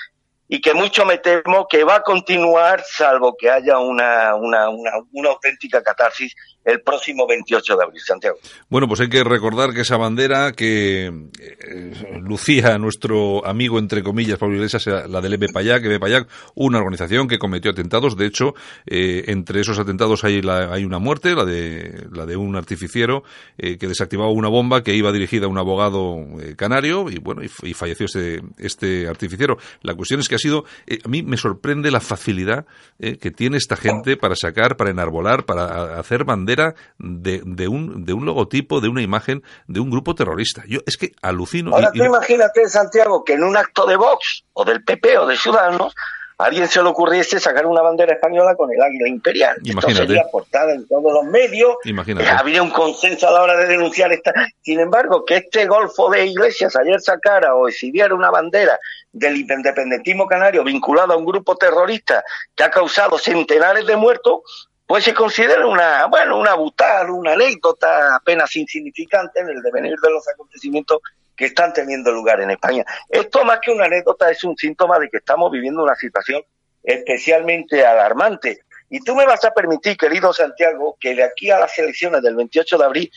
y 0.54 0.60
que 0.60 0.74
mucho 0.74 1.06
me 1.06 1.18
temo 1.18 1.66
que 1.70 1.86
va 1.86 1.96
a 1.96 2.02
continuar 2.04 2.84
salvo 2.86 3.38
que 3.40 3.50
haya 3.50 3.80
una, 3.80 4.36
una, 4.36 4.68
una, 4.70 4.92
una 5.14 5.30
auténtica 5.30 5.82
catarsis 5.82 6.36
el 6.66 6.82
próximo 6.82 7.26
28 7.26 7.76
de 7.78 7.84
abril, 7.84 8.02
Santiago. 8.06 8.38
Bueno, 8.70 8.88
pues 8.88 9.00
hay 9.00 9.10
que 9.10 9.24
recordar 9.24 9.74
que 9.74 9.82
esa 9.82 9.96
bandera 9.98 10.52
que 10.52 11.06
eh, 11.08 12.20
lucía 12.22 12.78
nuestro 12.78 13.44
amigo, 13.48 13.80
entre 13.80 14.04
comillas, 14.04 14.38
Pablo 14.38 14.58
Iglesias, 14.58 14.86
la 15.10 15.22
del 15.22 15.34
EPPAYAC, 15.42 15.86
EPPAYAC, 15.86 16.28
una 16.56 16.78
organización 16.80 17.28
que 17.28 17.40
cometió 17.40 17.72
atentados. 17.72 18.16
De 18.18 18.26
hecho, 18.28 18.54
eh, 18.86 19.24
entre 19.28 19.62
esos 19.62 19.80
atentados 19.80 20.24
hay, 20.24 20.42
la- 20.44 20.72
hay 20.72 20.84
una 20.84 21.00
muerte, 21.00 21.34
la 21.34 21.46
de, 21.46 22.06
la 22.12 22.26
de 22.28 22.36
un 22.38 22.56
artificiero 22.58 23.24
eh, 23.58 23.78
que 23.80 23.88
desactivaba 23.88 24.30
una 24.32 24.50
bomba 24.50 24.84
que 24.84 24.94
iba 24.94 25.12
dirigida 25.12 25.46
a 25.46 25.50
un 25.50 25.58
abogado 25.58 26.18
canario 26.58 27.10
y 27.10 27.18
bueno, 27.18 27.42
y, 27.42 27.50
y 27.70 27.74
falleció 27.74 28.06
este, 28.06 28.42
este 28.60 29.08
artificiero. 29.08 29.58
La 29.82 29.96
cuestión 29.96 30.20
es 30.20 30.28
que 30.30 30.38
sido, 30.42 30.66
eh, 30.88 31.00
a 31.06 31.08
mí 31.08 31.24
me 31.24 31.38
sorprende 31.38 31.92
la 31.92 32.00
facilidad 32.02 32.66
eh, 33.00 33.18
que 33.18 33.32
tiene 33.32 33.58
esta 33.58 33.76
gente 33.78 34.18
para 34.18 34.36
sacar, 34.36 34.76
para 34.78 34.90
enarbolar, 34.92 35.46
para 35.46 36.00
hacer 36.00 36.24
bandera 36.26 36.76
de, 36.98 37.42
de 37.46 37.68
un, 37.68 38.04
de 38.06 38.14
un 38.14 38.26
logotipo, 38.26 38.82
de 38.82 38.90
una 38.90 39.02
imagen 39.02 39.44
de 39.68 39.80
un 39.80 39.90
grupo 39.90 40.16
terrorista. 40.16 40.64
Yo 40.68 40.80
es 40.86 40.98
que 40.98 41.12
alucino. 41.22 41.72
Ahora 41.74 41.92
y- 41.94 41.98
tú 41.98 42.04
y- 42.04 42.08
imagínate, 42.08 42.68
Santiago, 42.68 43.24
que 43.24 43.34
en 43.34 43.44
un 43.44 43.56
acto 43.58 43.86
de 43.86 43.96
Vox 43.96 44.44
o 44.54 44.66
del 44.66 44.84
PP 44.84 45.18
o 45.20 45.28
de 45.28 45.38
Ciudadanos 45.38 45.94
a 46.38 46.46
alguien 46.46 46.68
se 46.68 46.82
le 46.82 46.90
ocurriese 46.90 47.40
sacar 47.40 47.68
una 47.68 47.84
bandera 47.84 48.14
española 48.16 48.56
con 48.58 48.68
el 48.72 48.82
águila 48.82 49.08
imperial. 49.08 49.58
Imagínate. 49.64 49.92
Esto 49.92 50.08
sería 50.08 50.24
portada 50.32 50.74
en 50.74 50.88
todos 50.88 51.14
los 51.14 51.24
medios. 51.26 51.76
Imagínate. 51.86 52.26
Eh, 52.26 52.30
habría 52.32 52.64
un 52.64 52.72
consenso 52.72 53.28
a 53.28 53.32
la 53.32 53.44
hora 53.44 53.56
de 53.58 53.68
denunciar 53.68 54.12
esta. 54.12 54.34
Sin 54.64 54.80
embargo, 54.80 55.24
que 55.24 55.38
este 55.38 55.68
golfo 55.68 56.10
de 56.10 56.26
iglesias 56.26 56.76
ayer 56.76 57.00
sacara 57.00 57.54
o 57.54 57.68
exhibiera 57.68 58.16
una 58.16 58.32
bandera 58.32 58.80
del 59.12 59.38
independentismo 59.38 60.28
canario 60.28 60.64
vinculado 60.64 61.14
a 61.14 61.18
un 61.18 61.26
grupo 61.26 61.56
terrorista 61.56 62.24
que 62.56 62.64
ha 62.64 62.72
causado 62.72 63.18
centenares 63.18 63.86
de 63.86 63.96
muertos, 63.96 64.70
pues 64.86 65.04
se 65.04 65.14
considera 65.14 65.66
una, 65.66 66.06
bueno, 66.08 66.38
una 66.38 66.54
butal, 66.56 67.10
una 67.12 67.34
anécdota 67.34 68.16
apenas 68.16 68.56
insignificante 68.56 69.40
en 69.40 69.50
el 69.50 69.62
devenir 69.62 69.96
de 70.02 70.10
los 70.10 70.28
acontecimientos 70.28 71.00
que 71.36 71.46
están 71.46 71.74
teniendo 71.74 72.12
lugar 72.12 72.42
en 72.42 72.52
España. 72.52 72.86
Esto 73.10 73.44
más 73.46 73.60
que 73.60 73.72
una 73.72 73.86
anécdota 73.86 74.30
es 74.30 74.44
un 74.44 74.56
síntoma 74.58 75.00
de 75.00 75.10
que 75.10 75.18
estamos 75.18 75.52
viviendo 75.52 75.82
una 75.84 75.96
situación 75.96 76.44
especialmente 76.84 77.86
alarmante. 77.86 78.62
Y 78.90 79.00
tú 79.00 79.16
me 79.16 79.26
vas 79.26 79.44
a 79.46 79.52
permitir, 79.52 79.96
querido 79.96 80.34
Santiago, 80.34 80.98
que 81.00 81.16
de 81.16 81.24
aquí 81.24 81.50
a 81.50 81.60
las 81.60 81.78
elecciones 81.80 82.22
del 82.22 82.36
28 82.36 82.78
de 82.78 82.84
abril 82.84 83.12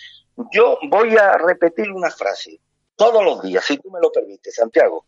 yo 0.52 0.78
voy 0.88 1.16
a 1.16 1.36
repetir 1.38 1.90
una 1.90 2.10
frase 2.10 2.60
todos 2.96 3.24
los 3.24 3.42
días, 3.42 3.64
si 3.64 3.78
tú 3.78 3.90
me 3.90 4.00
lo 4.00 4.12
permites, 4.12 4.54
Santiago. 4.54 5.04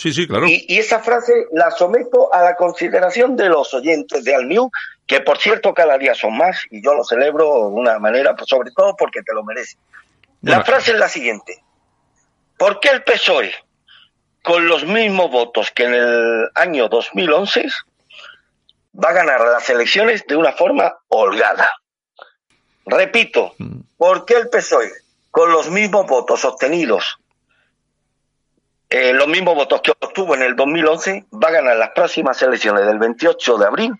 Sí, 0.00 0.14
sí, 0.14 0.26
claro. 0.26 0.46
Y, 0.46 0.64
y 0.66 0.78
esa 0.78 1.00
frase 1.00 1.46
la 1.52 1.70
someto 1.70 2.32
a 2.32 2.40
la 2.42 2.56
consideración 2.56 3.36
de 3.36 3.50
los 3.50 3.74
oyentes 3.74 4.24
de 4.24 4.34
Alnew, 4.34 4.70
que 5.06 5.20
por 5.20 5.36
cierto 5.36 5.74
cada 5.74 5.98
día 5.98 6.14
son 6.14 6.38
más 6.38 6.62
y 6.70 6.82
yo 6.82 6.94
lo 6.94 7.04
celebro 7.04 7.44
de 7.68 7.74
una 7.74 7.98
manera, 7.98 8.34
pues, 8.34 8.48
sobre 8.48 8.70
todo 8.74 8.96
porque 8.96 9.20
te 9.22 9.34
lo 9.34 9.44
mereces. 9.44 9.76
La 10.40 10.56
Bueno. 10.56 10.64
frase 10.64 10.92
es 10.92 10.98
la 10.98 11.08
siguiente. 11.10 11.62
¿Por 12.56 12.80
qué 12.80 12.88
el 12.88 13.02
PSOE, 13.02 13.52
con 14.42 14.66
los 14.68 14.84
mismos 14.86 15.30
votos 15.30 15.70
que 15.70 15.84
en 15.84 15.92
el 15.92 16.48
año 16.54 16.88
2011, 16.88 17.66
va 19.04 19.10
a 19.10 19.12
ganar 19.12 19.42
las 19.42 19.68
elecciones 19.68 20.24
de 20.26 20.36
una 20.36 20.52
forma 20.52 20.96
holgada? 21.08 21.70
Repito, 22.86 23.52
Mm. 23.58 23.80
¿por 23.98 24.24
qué 24.24 24.34
el 24.36 24.48
PSOE, 24.48 24.90
con 25.30 25.52
los 25.52 25.68
mismos 25.70 26.06
votos 26.06 26.44
obtenidos 26.46 27.18
eh, 28.90 29.12
los 29.12 29.28
mismos 29.28 29.54
votos 29.54 29.80
que 29.82 29.92
obtuvo 29.92 30.34
en 30.34 30.42
el 30.42 30.56
2011, 30.56 31.26
va 31.32 31.48
a 31.48 31.52
ganar 31.52 31.76
las 31.76 31.90
próximas 31.90 32.42
elecciones 32.42 32.84
del 32.86 32.98
28 32.98 33.56
de 33.56 33.66
abril 33.66 33.92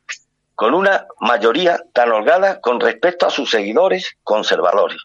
con 0.57 0.75
una 0.75 1.07
mayoría 1.21 1.81
tan 1.95 2.11
holgada 2.11 2.61
con 2.61 2.81
respecto 2.81 3.25
a 3.25 3.31
sus 3.31 3.49
seguidores 3.49 4.17
conservadores. 4.25 4.99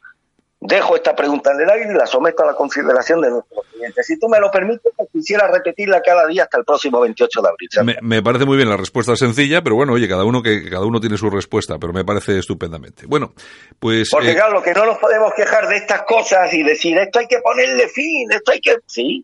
dejo 0.60 0.96
esta 0.96 1.16
pregunta 1.16 1.52
en 1.52 1.62
el 1.62 1.70
aire 1.70 1.92
y 1.92 1.96
la 1.96 2.08
someto 2.08 2.42
a 2.42 2.48
la 2.48 2.56
consideración 2.56 3.22
de 3.22 3.30
nuestros 3.30 3.64
clientes. 3.72 4.08
Si 4.08 4.20
tú 4.20 4.28
me 4.28 4.40
lo 4.40 4.50
permites, 4.50 4.92
quisiera 5.14 5.48
repetirla 5.48 6.02
cada 6.02 6.26
día 6.26 6.44
hasta 6.44 6.58
el 6.58 6.66
próximo 6.66 7.00
28 7.00 7.42
de 7.42 7.48
abril. 7.48 7.70
Me, 7.84 7.96
me, 8.02 8.24
parece 8.24 8.46
muy 8.46 8.58
bien 8.58 8.68
la 8.68 8.76
respuesta 8.76 9.16
sencilla, 9.16 9.62
pero 9.62 9.76
bueno, 9.76 9.94
oye, 9.94 10.10
cada 10.10 10.26
uno 10.26 10.42
que 10.42 10.68
cada 10.68 10.86
uno 10.86 11.00
tiene 11.00 11.18
su 11.18 11.30
respuesta, 11.30 11.78
pero 11.80 11.94
me 11.94 12.04
parece 12.04 12.40
estupendamente. 12.40 13.06
Bueno, 13.06 13.34
pues 13.80 14.10
porque 14.12 14.32
eh, 14.32 14.36
claro, 14.36 14.64
que 14.64 14.74
no 14.74 14.86
nos 14.86 14.98
podemos 14.98 15.32
quejar 15.36 15.70
de 15.70 15.78
estas 15.78 16.02
cosas 16.02 16.52
y 16.54 16.64
decir 16.64 16.98
esto 16.98 17.20
hay 17.20 17.28
que 17.28 17.40
ponerle 17.40 17.88
fin, 17.88 18.30
esto 18.32 18.52
hay 18.52 18.60
que 18.60 18.78
sí, 18.88 19.24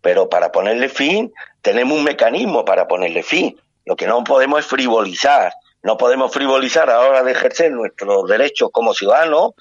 pero 0.00 0.28
para 0.28 0.52
ponerle 0.52 0.88
fin 0.88 1.32
tenemos 1.62 1.98
un 1.98 2.04
mecanismo 2.04 2.64
para 2.64 2.86
ponerle 2.86 3.22
fin. 3.22 3.58
Lo 3.84 3.96
que 3.96 4.06
no 4.06 4.22
podemos 4.24 4.60
es 4.60 4.66
frivolizar. 4.66 5.52
No 5.82 5.96
podemos 5.96 6.32
frivolizar 6.32 6.90
a 6.90 6.94
la 6.94 7.08
hora 7.08 7.22
de 7.22 7.32
ejercer 7.32 7.72
nuestros 7.72 8.28
derechos 8.28 8.70
como 8.72 8.94
ciudadanos 8.94 9.52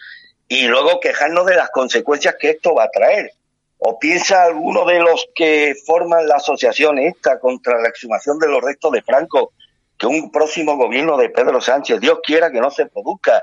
y 0.48 0.68
luego 0.68 1.00
quejarnos 1.00 1.46
de 1.46 1.56
las 1.56 1.70
consecuencias 1.70 2.36
que 2.40 2.52
esto 2.52 2.74
va 2.74 2.86
a 2.86 2.90
traer. 2.90 3.32
¿O 3.80 4.00
piensa 4.00 4.44
alguno 4.44 4.86
de 4.86 5.00
los 5.00 5.28
que 5.36 5.76
forman 5.86 6.28
la 6.28 6.36
asociación 6.36 6.98
esta 6.98 7.40
contra 7.40 7.80
la 7.80 7.90
exhumación 7.90 8.40
de 8.40 8.48
los 8.48 8.62
restos 8.62 8.92
de 8.92 9.04
Franco 9.04 9.54
que 9.98 10.08
un 10.08 10.32
próximo 10.32 10.78
gobierno 10.78 11.18
de 11.18 11.30
Pedro 11.30 11.62
Sánchez, 11.62 12.00
Dios 12.00 12.20
quiera 12.24 12.52
que 12.52 12.60
no 12.60 12.72
se 12.72 12.88
produzca, 12.88 13.42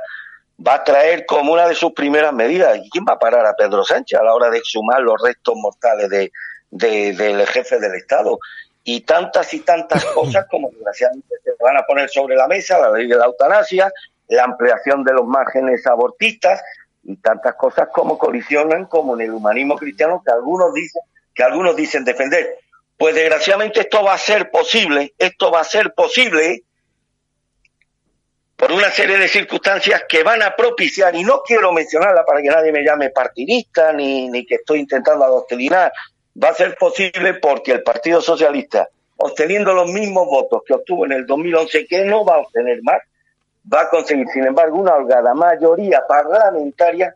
va 0.66 0.74
a 0.74 0.84
traer 0.84 1.26
como 1.26 1.52
una 1.52 1.68
de 1.68 1.74
sus 1.74 1.92
primeras 1.92 2.32
medidas? 2.32 2.78
¿Y 2.78 2.90
quién 2.90 3.04
va 3.08 3.14
a 3.14 3.18
parar 3.18 3.46
a 3.46 3.54
Pedro 3.54 3.84
Sánchez 3.84 4.18
a 4.18 4.24
la 4.24 4.34
hora 4.34 4.50
de 4.50 4.58
exhumar 4.58 5.00
los 5.02 5.20
restos 5.22 5.54
mortales 5.56 6.08
de, 6.10 6.32
de, 6.74 7.12
del 7.12 7.46
jefe 7.46 7.78
del 7.78 7.94
Estado? 7.94 8.38
Y 8.82 9.00
tantas 9.02 9.54
y 9.54 9.60
tantas 9.60 10.04
cosas 10.14 10.46
como 10.50 10.70
desgraciadamente 10.70 11.36
se 11.42 11.50
van 11.62 11.76
a 11.76 11.82
poner 11.82 12.10
sobre 12.10 12.36
la 12.36 12.46
mesa, 12.46 12.78
la 12.78 12.90
ley 12.90 13.08
de 13.08 13.16
la 13.16 13.26
eutanasia, 13.26 13.90
la 14.28 14.44
ampliación 14.44 15.04
de 15.04 15.12
los 15.12 15.26
márgenes 15.26 15.86
abortistas, 15.86 16.62
y 17.06 17.16
tantas 17.16 17.54
cosas 17.56 17.88
como 17.92 18.16
colisionan 18.16 18.86
como 18.86 19.14
en 19.14 19.22
el 19.22 19.30
humanismo 19.30 19.76
cristiano 19.76 20.22
que 20.24 20.32
algunos 20.32 20.72
dicen 20.72 21.02
que 21.34 21.42
algunos 21.42 21.76
dicen 21.76 22.04
defender. 22.04 22.58
Pues 22.96 23.14
desgraciadamente 23.14 23.80
esto 23.80 24.02
va 24.04 24.14
a 24.14 24.18
ser 24.18 24.50
posible, 24.50 25.14
esto 25.18 25.50
va 25.50 25.60
a 25.60 25.64
ser 25.64 25.92
posible 25.92 26.62
por 28.56 28.70
una 28.70 28.90
serie 28.90 29.18
de 29.18 29.26
circunstancias 29.26 30.04
que 30.08 30.22
van 30.22 30.42
a 30.42 30.54
propiciar, 30.54 31.14
y 31.16 31.24
no 31.24 31.42
quiero 31.42 31.72
mencionarla 31.72 32.24
para 32.24 32.40
que 32.40 32.48
nadie 32.48 32.70
me 32.70 32.84
llame 32.84 33.10
partidista 33.10 33.92
ni, 33.92 34.28
ni 34.28 34.46
que 34.46 34.54
estoy 34.54 34.78
intentando 34.78 35.24
adoctrinar, 35.24 35.92
va 36.42 36.48
a 36.48 36.54
ser 36.54 36.76
posible 36.76 37.34
porque 37.34 37.72
el 37.72 37.82
Partido 37.82 38.20
Socialista, 38.20 38.88
obteniendo 39.16 39.72
los 39.72 39.90
mismos 39.90 40.26
votos 40.26 40.62
que 40.66 40.74
obtuvo 40.74 41.06
en 41.06 41.12
el 41.12 41.26
2011, 41.26 41.86
que 41.86 42.04
no 42.04 42.24
va 42.24 42.36
a 42.36 42.40
obtener 42.40 42.80
más, 42.82 43.00
va 43.72 43.82
a 43.82 43.90
conseguir, 43.90 44.26
sin 44.28 44.44
embargo, 44.44 44.76
una 44.78 44.94
holgada 44.94 45.34
mayoría 45.34 46.02
parlamentaria 46.06 47.14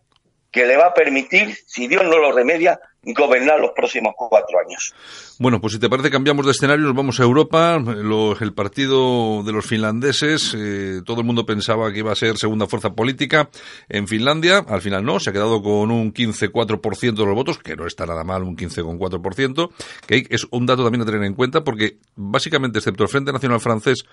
que 0.50 0.64
le 0.64 0.76
va 0.76 0.86
a 0.86 0.94
permitir, 0.94 1.54
si 1.66 1.88
Dios 1.88 2.04
no 2.04 2.18
lo 2.18 2.32
remedia, 2.32 2.80
gobernar 3.02 3.60
los 3.60 3.70
próximos 3.74 4.14
cuatro 4.16 4.58
años. 4.58 4.92
Bueno, 5.38 5.60
pues 5.60 5.74
si 5.74 5.78
te 5.78 5.88
parece 5.88 6.10
cambiamos 6.10 6.44
de 6.44 6.52
escenario, 6.52 6.86
nos 6.86 6.96
vamos 6.96 7.20
a 7.20 7.22
Europa. 7.22 7.78
Lo, 7.78 8.36
el 8.38 8.52
partido 8.52 9.42
de 9.44 9.52
los 9.52 9.66
finlandeses, 9.66 10.54
eh, 10.58 11.00
todo 11.04 11.20
el 11.20 11.26
mundo 11.26 11.46
pensaba 11.46 11.92
que 11.92 12.00
iba 12.00 12.12
a 12.12 12.16
ser 12.16 12.36
segunda 12.36 12.66
fuerza 12.66 12.90
política 12.90 13.48
en 13.88 14.08
Finlandia. 14.08 14.58
Al 14.68 14.82
final 14.82 15.04
no, 15.04 15.20
se 15.20 15.30
ha 15.30 15.32
quedado 15.32 15.62
con 15.62 15.90
un 15.90 16.12
15,4% 16.12 17.14
de 17.14 17.24
los 17.24 17.34
votos, 17.34 17.58
que 17.58 17.76
no 17.76 17.86
está 17.86 18.04
nada 18.04 18.24
mal, 18.24 18.42
un 18.42 18.56
15,4%, 18.56 19.70
que 20.06 20.26
es 20.30 20.46
un 20.50 20.66
dato 20.66 20.82
también 20.82 21.02
a 21.02 21.06
tener 21.06 21.22
en 21.22 21.34
cuenta 21.34 21.62
porque 21.62 21.98
básicamente, 22.16 22.78
excepto 22.78 23.04
el 23.04 23.08
Frente 23.08 23.32
Nacional 23.32 23.60
Francés 23.60 24.04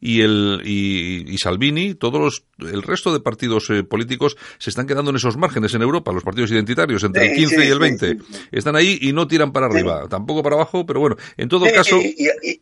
y 0.00 0.20
el 0.20 0.62
y, 0.64 1.32
y 1.32 1.38
Salvini, 1.38 1.94
todos 1.94 2.20
los, 2.20 2.44
el 2.70 2.82
resto 2.82 3.12
de 3.12 3.20
partidos 3.20 3.70
eh, 3.70 3.84
políticos 3.84 4.36
se 4.58 4.70
están 4.70 4.86
quedando 4.86 5.10
en 5.10 5.16
esos 5.16 5.36
márgenes 5.36 5.74
en 5.74 5.82
Europa, 5.82 6.12
los 6.12 6.24
partidos 6.24 6.50
identitarios, 6.50 7.04
entre 7.04 7.30
el 7.30 7.36
15 7.36 7.52
Sí, 7.52 7.62
y 7.62 7.66
el 7.66 7.74
sí, 7.74 7.78
20. 7.78 8.08
sí. 8.08 8.41
Están 8.50 8.76
ahí 8.76 8.98
y 9.00 9.12
no 9.12 9.26
tiran 9.28 9.52
para 9.52 9.66
arriba, 9.66 10.08
tampoco 10.08 10.42
para 10.42 10.56
abajo, 10.56 10.84
pero 10.86 11.00
bueno, 11.00 11.16
en 11.36 11.48
todo 11.48 11.66
Sí, 11.66 11.72
caso, 11.72 11.96
y- 12.00 12.14
y- 12.42 12.50
y- 12.50 12.60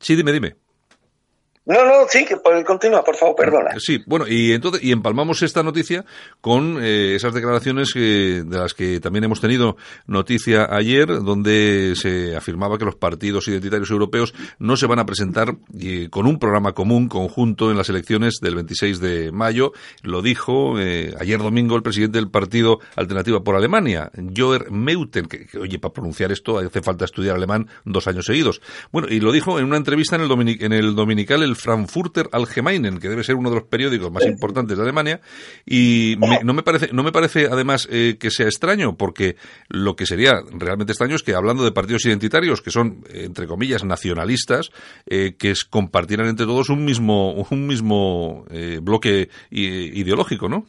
sí, 0.00 0.16
dime, 0.16 0.32
dime. 0.32 0.56
No, 1.64 1.84
no, 1.84 2.08
sí, 2.08 2.24
que 2.24 2.36
continúa, 2.64 3.04
por 3.04 3.14
favor, 3.14 3.36
perdona. 3.36 3.70
Sí, 3.78 4.02
bueno, 4.06 4.26
y 4.26 4.52
entonces 4.52 4.82
y 4.82 4.90
empalmamos 4.90 5.42
esta 5.42 5.62
noticia 5.62 6.04
con 6.40 6.82
eh, 6.82 7.14
esas 7.14 7.34
declaraciones 7.34 7.92
que, 7.92 8.42
de 8.44 8.58
las 8.58 8.74
que 8.74 8.98
también 8.98 9.24
hemos 9.24 9.40
tenido 9.40 9.76
noticia 10.06 10.66
ayer, 10.74 11.06
donde 11.22 11.94
se 11.94 12.34
afirmaba 12.34 12.78
que 12.78 12.84
los 12.84 12.96
partidos 12.96 13.46
identitarios 13.46 13.90
europeos 13.90 14.34
no 14.58 14.76
se 14.76 14.86
van 14.86 14.98
a 14.98 15.06
presentar 15.06 15.54
eh, 15.78 16.08
con 16.10 16.26
un 16.26 16.40
programa 16.40 16.72
común 16.72 17.08
conjunto 17.08 17.70
en 17.70 17.76
las 17.76 17.88
elecciones 17.88 18.40
del 18.40 18.56
26 18.56 18.98
de 18.98 19.30
mayo. 19.30 19.72
Lo 20.02 20.20
dijo 20.20 20.80
eh, 20.80 21.14
ayer 21.20 21.38
domingo 21.38 21.76
el 21.76 21.84
presidente 21.84 22.18
del 22.18 22.30
partido 22.30 22.80
Alternativa 22.96 23.44
por 23.44 23.54
Alemania, 23.54 24.10
Joer 24.36 24.72
Meuthen, 24.72 25.26
que, 25.26 25.46
que, 25.46 25.58
oye, 25.58 25.78
para 25.78 25.94
pronunciar 25.94 26.32
esto 26.32 26.58
hace 26.58 26.82
falta 26.82 27.04
estudiar 27.04 27.36
alemán 27.36 27.68
dos 27.84 28.08
años 28.08 28.26
seguidos. 28.26 28.60
Bueno, 28.90 29.06
y 29.08 29.20
lo 29.20 29.30
dijo 29.30 29.60
en 29.60 29.66
una 29.66 29.76
entrevista 29.76 30.16
en 30.16 30.22
el, 30.22 30.28
dominic 30.28 30.60
en 30.62 30.72
el 30.72 30.96
dominical 30.96 31.44
el 31.44 31.51
Frankfurter 31.56 32.28
Allgemeinen, 32.32 32.98
que 32.98 33.08
debe 33.08 33.24
ser 33.24 33.34
uno 33.36 33.50
de 33.50 33.56
los 33.56 33.64
periódicos 33.64 34.10
más 34.12 34.24
importantes 34.26 34.76
de 34.76 34.82
Alemania, 34.82 35.20
y 35.66 36.16
me- 36.18 36.44
no 36.44 36.52
me 36.54 36.62
parece, 36.62 36.90
no 36.92 37.02
me 37.02 37.12
parece 37.12 37.46
además 37.50 37.88
eh, 37.90 38.16
que 38.18 38.30
sea 38.30 38.46
extraño, 38.46 38.96
porque 38.96 39.36
lo 39.68 39.96
que 39.96 40.06
sería 40.06 40.34
realmente 40.52 40.92
extraño 40.92 41.16
es 41.16 41.22
que 41.22 41.34
hablando 41.34 41.64
de 41.64 41.72
partidos 41.72 42.04
identitarios, 42.06 42.60
que 42.62 42.70
son, 42.70 43.04
entre 43.12 43.46
comillas, 43.46 43.84
nacionalistas, 43.84 44.70
eh, 45.06 45.34
que 45.38 45.50
es, 45.52 45.64
compartieran 45.64 46.28
entre 46.28 46.46
todos 46.46 46.68
un 46.68 46.84
mismo, 46.84 47.32
un 47.50 47.66
mismo 47.66 48.44
eh, 48.50 48.80
bloque 48.82 49.28
ideológico, 49.50 50.48
¿no? 50.48 50.66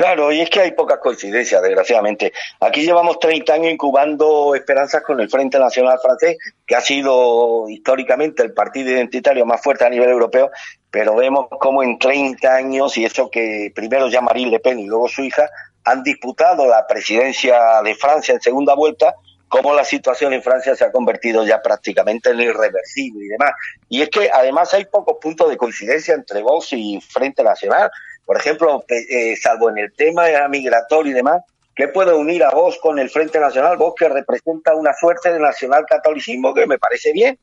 Claro, 0.00 0.32
y 0.32 0.40
es 0.40 0.48
que 0.48 0.60
hay 0.60 0.72
pocas 0.72 0.98
coincidencias, 0.98 1.60
desgraciadamente. 1.60 2.32
Aquí 2.58 2.80
llevamos 2.80 3.18
30 3.18 3.52
años 3.52 3.70
incubando 3.70 4.54
esperanzas 4.54 5.02
con 5.02 5.20
el 5.20 5.28
Frente 5.28 5.58
Nacional 5.58 5.98
Francés, 6.00 6.38
que 6.66 6.74
ha 6.74 6.80
sido 6.80 7.68
históricamente 7.68 8.42
el 8.42 8.54
partido 8.54 8.92
identitario 8.92 9.44
más 9.44 9.60
fuerte 9.60 9.84
a 9.84 9.90
nivel 9.90 10.08
europeo, 10.08 10.50
pero 10.90 11.16
vemos 11.16 11.48
cómo 11.50 11.82
en 11.82 11.98
30 11.98 12.50
años, 12.50 12.96
y 12.96 13.04
eso 13.04 13.30
que 13.30 13.72
primero 13.74 14.08
ya 14.08 14.22
Marine 14.22 14.52
Le 14.52 14.60
Pen 14.60 14.78
y 14.78 14.86
luego 14.86 15.06
su 15.06 15.22
hija, 15.22 15.50
han 15.84 16.02
disputado 16.02 16.66
la 16.66 16.86
presidencia 16.86 17.82
de 17.84 17.94
Francia 17.94 18.32
en 18.32 18.40
segunda 18.40 18.74
vuelta, 18.74 19.16
cómo 19.48 19.74
la 19.74 19.84
situación 19.84 20.32
en 20.32 20.42
Francia 20.42 20.74
se 20.76 20.84
ha 20.84 20.92
convertido 20.92 21.44
ya 21.44 21.60
prácticamente 21.60 22.30
en 22.30 22.40
irreversible 22.40 23.26
y 23.26 23.28
demás. 23.28 23.52
Y 23.90 24.00
es 24.00 24.08
que 24.08 24.30
además 24.32 24.72
hay 24.72 24.86
pocos 24.86 25.18
puntos 25.20 25.50
de 25.50 25.58
coincidencia 25.58 26.14
entre 26.14 26.40
Vox 26.40 26.72
y 26.72 27.00
Frente 27.02 27.42
Nacional. 27.42 27.90
Por 28.30 28.36
ejemplo, 28.36 28.84
eh, 28.86 29.34
salvo 29.34 29.70
en 29.70 29.78
el 29.78 29.92
tema 29.92 30.26
migratorio 30.48 31.10
y 31.10 31.14
demás, 31.16 31.42
¿qué 31.74 31.88
puede 31.88 32.14
unir 32.14 32.44
a 32.44 32.50
Vox 32.50 32.78
con 32.80 33.00
el 33.00 33.10
Frente 33.10 33.40
Nacional? 33.40 33.76
Vox 33.76 33.98
que 33.98 34.08
representa 34.08 34.72
una 34.76 34.92
suerte 34.94 35.32
de 35.32 35.40
nacional 35.40 35.84
catolicismo 35.84 36.54
que 36.54 36.64
me 36.64 36.78
parece 36.78 37.12
bien, 37.12 37.40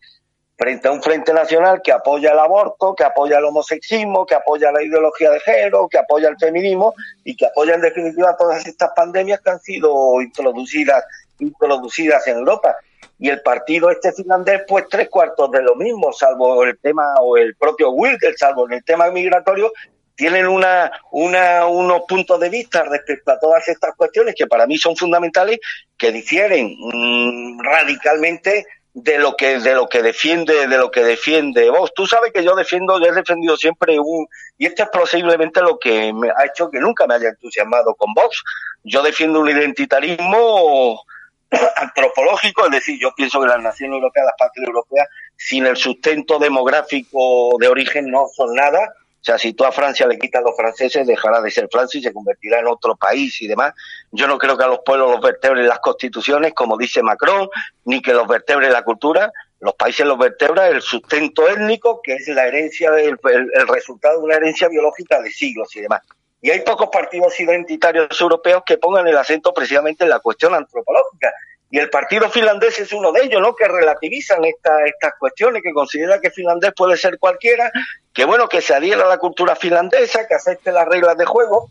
frente 0.58 0.88
a 0.88 0.91
un 0.93 1.04
Frente 1.04 1.34
Nacional 1.34 1.82
que 1.84 1.91
apoya 1.91 2.32
el 2.32 2.39
aborto, 2.39 2.95
que 2.95 3.04
apoya 3.04 3.39
el 3.39 3.43
homosexismo, 3.43 4.26
que 4.26 4.36
apoya 4.36 4.71
la 4.71 4.82
ideología 4.82 5.30
de 5.32 5.41
género, 5.41 5.89
que 5.89 5.97
apoya 5.97 6.30
el 6.30 6.38
feminismo 6.38 6.93
y 7.26 7.36
que 7.36 7.47
apoya 7.47 7.76
en 7.76 7.82
definitiva 7.82 8.38
todas 8.38 8.65
estas 8.65 8.91
pandemias 8.95 9.41
que 9.41 9.50
han 9.50 9.60
sido 9.60 10.21
introducidas, 10.21 11.04
introducidas 11.39 12.26
en 12.28 12.38
Europa. 12.38 12.78
Y 13.19 13.28
el 13.28 13.41
partido 13.41 13.89
este 13.89 14.13
finlandés, 14.13 14.62
pues 14.65 14.86
tres 14.89 15.10
cuartos 15.10 15.52
de 15.52 15.63
lo 15.63 15.76
mismo, 15.76 16.13
salvo 16.13 16.63
el 16.63 16.80
tema, 16.80 17.15
o 17.19 17.36
el 17.36 17.58
propio 17.58 17.89
Wilder, 17.89 18.38
salvo 18.38 18.67
en 18.67 18.76
el 18.76 18.86
tema 18.86 19.12
migratorio, 19.12 19.73
tienen 20.17 20.47
una, 20.47 20.91
una, 21.12 21.67
unos 21.67 22.01
puntos 22.08 22.39
de 22.39 22.49
vista 22.49 22.84
respecto 22.84 23.32
a 23.32 23.39
todas 23.39 23.67
estas 23.67 23.95
cuestiones 23.95 24.34
que 24.36 24.47
para 24.47 24.65
mí 24.65 24.77
son 24.77 24.97
fundamentales, 24.97 25.60
que 25.95 26.12
difieren 26.12 26.75
mmm, 26.77 27.60
radicalmente 27.62 28.65
de 28.95 29.19
lo 29.19 29.36
que 29.36 29.60
de 29.60 29.75
lo 29.75 29.88
que 29.88 30.01
defiende 30.01 30.67
de 30.67 30.77
lo 30.80 30.89
que 30.89 31.03
defiende 31.03 31.69
vos 31.69 31.93
tú 31.93 32.08
sabes 32.08 32.34
que 32.34 32.43
yo 32.43 32.56
defiendo 32.56 32.99
yo 32.99 33.06
he 33.06 33.12
defendido 33.12 33.56
siempre 33.56 33.99
un 33.99 34.25
y 34.58 34.65
esto 34.65 34.82
es 34.82 34.89
posiblemente 34.89 35.62
lo 35.62 35.77
que 35.77 36.12
me 36.13 36.30
ha 36.36 36.45
hecho 36.45 36.71
que 36.71 36.80
nunca 36.80 37.06
me 37.06 37.13
haya 37.13 37.30
entusiasmado 37.30 37.93
con 37.93 38.12
Vox. 38.15 38.43
Yo 38.84 39.03
defiendo 39.03 39.39
un 39.39 39.49
identitarismo 39.49 41.03
antropológico 41.75 42.65
es 42.65 42.71
decir 42.71 42.99
yo 42.99 43.13
pienso 43.15 43.39
que 43.39 43.47
las 43.47 43.62
naciones 43.62 43.97
europeas 43.97 44.25
las 44.25 44.36
patrias 44.36 44.67
europeas 44.67 45.08
sin 45.36 45.67
el 45.67 45.77
sustento 45.77 46.39
demográfico 46.39 47.56
de 47.60 47.67
origen 47.67 48.10
no 48.10 48.25
son 48.36 48.56
nada 48.56 48.95
sea, 49.28 49.38
si 49.38 49.54
tú 49.54 49.66
a 49.66 49.72
Francia 49.72 50.08
le 50.08 50.18
quitas 50.18 50.42
a 50.42 50.46
los 50.46 50.56
franceses, 50.56 51.06
dejará 51.06 51.42
de 51.42 51.52
ser 51.52 51.70
Francia 51.72 52.00
y 52.00 52.04
se 52.04 52.13
convertirá 52.13 52.60
en 52.60 52.68
otro 52.68 52.96
país 52.96 53.42
y 53.42 53.48
demás. 53.48 53.74
Yo 54.12 54.28
no 54.28 54.38
creo 54.38 54.58
que 54.58 54.63
a 54.63 54.68
los 54.68 54.80
pueblos 54.86 55.12
los 55.12 55.22
vertebre 55.22 55.63
las 55.63 55.80
constituciones, 55.80 56.54
como 56.54 56.78
dice 56.78 57.04
Macron, 57.04 57.50
ni 57.86 58.02
que 58.02 58.13
los 58.13 58.28
vertebre 58.28 58.70
la 58.70 58.84
cultura. 58.84 59.32
Los 59.60 59.76
países 59.76 60.06
los 60.06 60.18
vertebra 60.18 60.68
el 60.68 60.82
sustento 60.82 61.48
étnico, 61.48 62.02
que 62.04 62.16
es 62.16 62.28
la 62.28 62.48
herencia, 62.48 62.90
el, 62.98 63.18
el, 63.24 63.52
el 63.54 63.68
resultado 63.68 64.20
de 64.20 64.26
una 64.26 64.36
herencia 64.36 64.68
biológica 64.68 65.22
de 65.22 65.32
siglos 65.32 65.76
y 65.76 65.82
demás. 65.82 66.02
Y 66.42 66.52
hay 66.52 66.62
pocos 66.62 66.90
partidos 66.92 67.40
identitarios 67.40 68.22
europeos 68.22 68.63
que 68.66 68.78
pongan 68.78 69.08
el 69.08 69.17
acento 69.17 69.54
precisamente 69.54 70.04
en 70.04 70.12
la 70.12 70.19
cuestión 70.19 70.54
antropológica. 70.54 71.32
Y 71.70 71.80
el 71.80 71.90
partido 71.90 72.30
finlandés 72.30 72.80
es 72.80 72.94
uno 72.94 73.12
de 73.12 73.24
ellos, 73.24 73.42
¿no? 73.42 73.54
Que 73.54 73.68
relativizan 73.68 74.44
esta, 74.46 74.86
estas 74.86 75.13
cuestiones, 75.20 75.62
que 75.62 75.74
considera 75.74 76.22
que 76.22 76.32
finlandés 76.32 76.72
puede 76.76 76.96
ser 76.96 77.20
cualquiera, 77.20 77.72
que 78.13 78.24
bueno, 78.24 78.48
que 78.48 78.62
se 78.62 78.74
adhiera 78.74 79.04
a 79.06 79.10
la 79.10 79.18
cultura 79.18 79.56
finlandesa, 79.56 80.28
que 80.28 80.36
acepte 80.36 80.72
las 80.72 80.88
reglas 80.88 81.18
de 81.18 81.26
juego. 81.26 81.70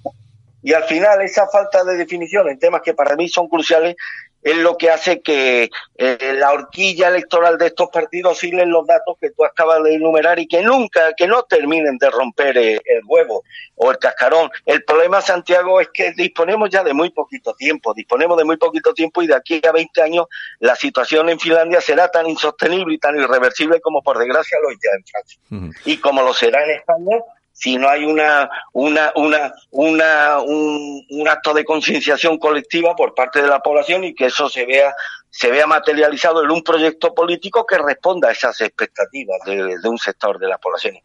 Y 0.62 0.72
al 0.74 0.84
final 0.84 1.22
esa 1.22 1.46
falta 1.48 1.84
de 1.84 1.96
definición 1.96 2.48
en 2.48 2.58
temas 2.58 2.82
que 2.82 2.92
para 2.92 3.16
mí 3.16 3.28
son 3.28 3.48
cruciales 3.48 3.96
es 4.42 4.56
lo 4.58 4.76
que 4.76 4.90
hace 4.90 5.20
que 5.20 5.70
eh, 5.96 6.34
la 6.38 6.52
horquilla 6.52 7.08
electoral 7.08 7.58
de 7.58 7.66
estos 7.66 7.88
partidos 7.90 8.32
oscilen 8.32 8.70
los 8.70 8.86
datos 8.86 9.16
que 9.20 9.30
tú 9.30 9.44
acabas 9.44 9.82
de 9.82 9.94
enumerar 9.94 10.38
y 10.38 10.46
que 10.46 10.62
nunca, 10.62 11.14
que 11.16 11.26
no 11.26 11.42
terminen 11.42 11.98
de 11.98 12.10
romper 12.10 12.56
eh, 12.56 12.74
el 12.74 13.00
huevo 13.06 13.42
o 13.74 13.90
el 13.90 13.98
cascarón. 13.98 14.50
El 14.64 14.84
problema, 14.84 15.20
Santiago, 15.20 15.80
es 15.80 15.88
que 15.92 16.12
disponemos 16.12 16.70
ya 16.70 16.84
de 16.84 16.94
muy 16.94 17.10
poquito 17.10 17.54
tiempo, 17.54 17.92
disponemos 17.94 18.36
de 18.38 18.44
muy 18.44 18.56
poquito 18.56 18.94
tiempo 18.94 19.22
y 19.22 19.26
de 19.26 19.34
aquí 19.34 19.60
a 19.66 19.72
20 19.72 20.02
años 20.02 20.26
la 20.60 20.76
situación 20.76 21.28
en 21.28 21.40
Finlandia 21.40 21.80
será 21.80 22.08
tan 22.08 22.28
insostenible 22.28 22.94
y 22.94 22.98
tan 22.98 23.18
irreversible 23.18 23.80
como 23.80 24.02
por 24.02 24.18
desgracia 24.18 24.58
lo 24.62 24.70
es 24.70 24.78
ya 24.82 24.90
en 24.96 25.04
Francia. 25.04 25.82
Y 25.84 25.98
como 25.98 26.22
lo 26.22 26.32
será 26.32 26.64
en 26.64 26.70
España 26.70 27.16
si 27.58 27.78
no 27.78 27.88
hay 27.88 28.04
una, 28.04 28.50
una, 28.74 29.12
una, 29.14 29.54
una, 29.70 30.40
un, 30.40 31.06
un 31.08 31.28
acto 31.28 31.54
de 31.54 31.64
concienciación 31.64 32.36
colectiva 32.36 32.94
por 32.94 33.14
parte 33.14 33.40
de 33.40 33.48
la 33.48 33.60
población 33.60 34.04
y 34.04 34.14
que 34.14 34.26
eso 34.26 34.50
se 34.50 34.66
vea, 34.66 34.94
se 35.30 35.50
vea 35.50 35.66
materializado 35.66 36.44
en 36.44 36.50
un 36.50 36.62
proyecto 36.62 37.14
político 37.14 37.64
que 37.64 37.78
responda 37.78 38.28
a 38.28 38.32
esas 38.32 38.60
expectativas 38.60 39.38
de, 39.46 39.78
de 39.78 39.88
un 39.88 39.96
sector 39.96 40.38
de 40.38 40.48
la 40.48 40.58
población. 40.58 40.98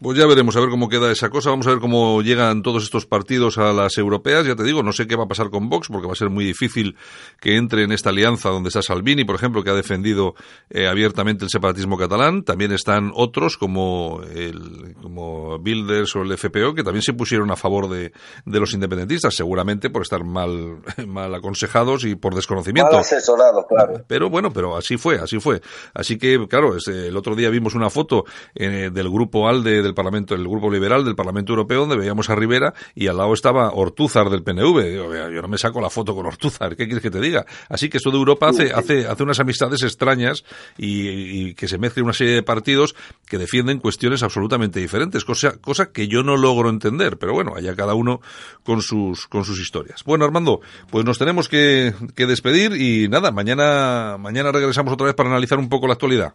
Pues 0.00 0.18
ya 0.18 0.26
veremos 0.26 0.56
a 0.56 0.60
ver 0.60 0.70
cómo 0.70 0.88
queda 0.88 1.10
esa 1.12 1.28
cosa. 1.28 1.50
Vamos 1.50 1.66
a 1.66 1.70
ver 1.70 1.78
cómo 1.78 2.22
llegan 2.22 2.62
todos 2.62 2.84
estos 2.84 3.04
partidos 3.04 3.58
a 3.58 3.72
las 3.72 3.96
europeas. 3.98 4.46
Ya 4.46 4.56
te 4.56 4.62
digo, 4.62 4.82
no 4.82 4.92
sé 4.92 5.06
qué 5.06 5.14
va 5.14 5.24
a 5.24 5.28
pasar 5.28 5.50
con 5.50 5.68
Vox, 5.68 5.88
porque 5.88 6.06
va 6.06 6.14
a 6.14 6.16
ser 6.16 6.30
muy 6.30 6.44
difícil 6.44 6.96
que 7.40 7.56
entre 7.56 7.84
en 7.84 7.92
esta 7.92 8.10
alianza 8.10 8.48
donde 8.48 8.68
está 8.68 8.82
Salvini, 8.82 9.24
por 9.24 9.36
ejemplo, 9.36 9.62
que 9.62 9.70
ha 9.70 9.74
defendido 9.74 10.34
eh, 10.70 10.88
abiertamente 10.88 11.44
el 11.44 11.50
separatismo 11.50 11.98
catalán. 11.98 12.44
También 12.44 12.72
están 12.72 13.12
otros 13.14 13.58
como 13.58 14.22
el, 14.34 14.94
como 15.02 15.58
Bilders 15.58 16.16
o 16.16 16.22
el 16.22 16.36
FPO, 16.36 16.74
que 16.74 16.82
también 16.82 17.02
se 17.02 17.12
pusieron 17.12 17.50
a 17.50 17.56
favor 17.56 17.90
de, 17.90 18.12
de 18.46 18.60
los 18.60 18.72
independentistas, 18.72 19.34
seguramente 19.34 19.90
por 19.90 20.02
estar 20.02 20.24
mal, 20.24 20.78
mal 21.06 21.34
aconsejados 21.34 22.04
y 22.04 22.14
por 22.14 22.34
desconocimiento. 22.34 22.92
Mal 22.92 23.00
asesorado, 23.00 23.66
claro. 23.66 24.02
Pero 24.06 24.30
bueno, 24.30 24.50
pero 24.50 24.76
así 24.76 24.96
fue, 24.96 25.16
así 25.16 25.40
fue. 25.40 25.60
Así 25.92 26.18
que, 26.18 26.46
claro, 26.48 26.76
es, 26.76 26.88
el 26.88 27.16
otro 27.16 27.36
día 27.36 27.50
vimos 27.50 27.74
una 27.74 27.90
foto 27.90 28.24
eh, 28.54 28.90
del 28.92 29.10
grupo 29.10 29.46
ALDE 29.46 29.73
del 29.82 29.94
Parlamento, 29.94 30.34
el 30.34 30.46
grupo 30.46 30.70
liberal 30.70 31.04
del 31.04 31.14
Parlamento 31.14 31.52
Europeo, 31.52 31.80
donde 31.80 31.96
veíamos 31.96 32.30
a 32.30 32.34
Rivera 32.34 32.74
y 32.94 33.08
al 33.08 33.16
lado 33.16 33.32
estaba 33.32 33.72
Ortúzar 33.72 34.30
del 34.30 34.42
PNV. 34.42 34.82
Digo, 34.84 35.14
yo 35.14 35.42
no 35.42 35.48
me 35.48 35.58
saco 35.58 35.80
la 35.80 35.90
foto 35.90 36.14
con 36.14 36.26
Ortúzar, 36.26 36.76
¿qué 36.76 36.86
quieres 36.86 37.02
que 37.02 37.10
te 37.10 37.20
diga? 37.20 37.44
Así 37.68 37.88
que 37.88 37.98
esto 37.98 38.10
de 38.10 38.18
Europa 38.18 38.48
hace, 38.48 38.72
hace, 38.72 39.06
hace 39.06 39.22
unas 39.22 39.40
amistades 39.40 39.82
extrañas 39.82 40.44
y, 40.76 41.48
y 41.48 41.54
que 41.54 41.68
se 41.68 41.78
mezclen 41.78 42.04
una 42.04 42.12
serie 42.12 42.34
de 42.34 42.42
partidos 42.42 42.94
que 43.26 43.38
defienden 43.38 43.78
cuestiones 43.78 44.22
absolutamente 44.22 44.80
diferentes, 44.80 45.24
cosa, 45.24 45.58
cosa 45.58 45.92
que 45.92 46.08
yo 46.08 46.22
no 46.22 46.36
logro 46.36 46.70
entender, 46.70 47.18
pero 47.18 47.32
bueno, 47.32 47.54
allá 47.56 47.74
cada 47.74 47.94
uno 47.94 48.20
con 48.62 48.82
sus, 48.82 49.26
con 49.26 49.44
sus 49.44 49.60
historias. 49.60 50.04
Bueno, 50.04 50.24
Armando, 50.24 50.60
pues 50.90 51.04
nos 51.04 51.18
tenemos 51.18 51.48
que, 51.48 51.94
que 52.14 52.26
despedir 52.26 52.72
y 52.80 53.08
nada, 53.08 53.30
mañana, 53.30 54.16
mañana 54.18 54.52
regresamos 54.52 54.94
otra 54.94 55.06
vez 55.06 55.14
para 55.14 55.30
analizar 55.30 55.58
un 55.58 55.68
poco 55.68 55.86
la 55.86 55.94
actualidad. 55.94 56.34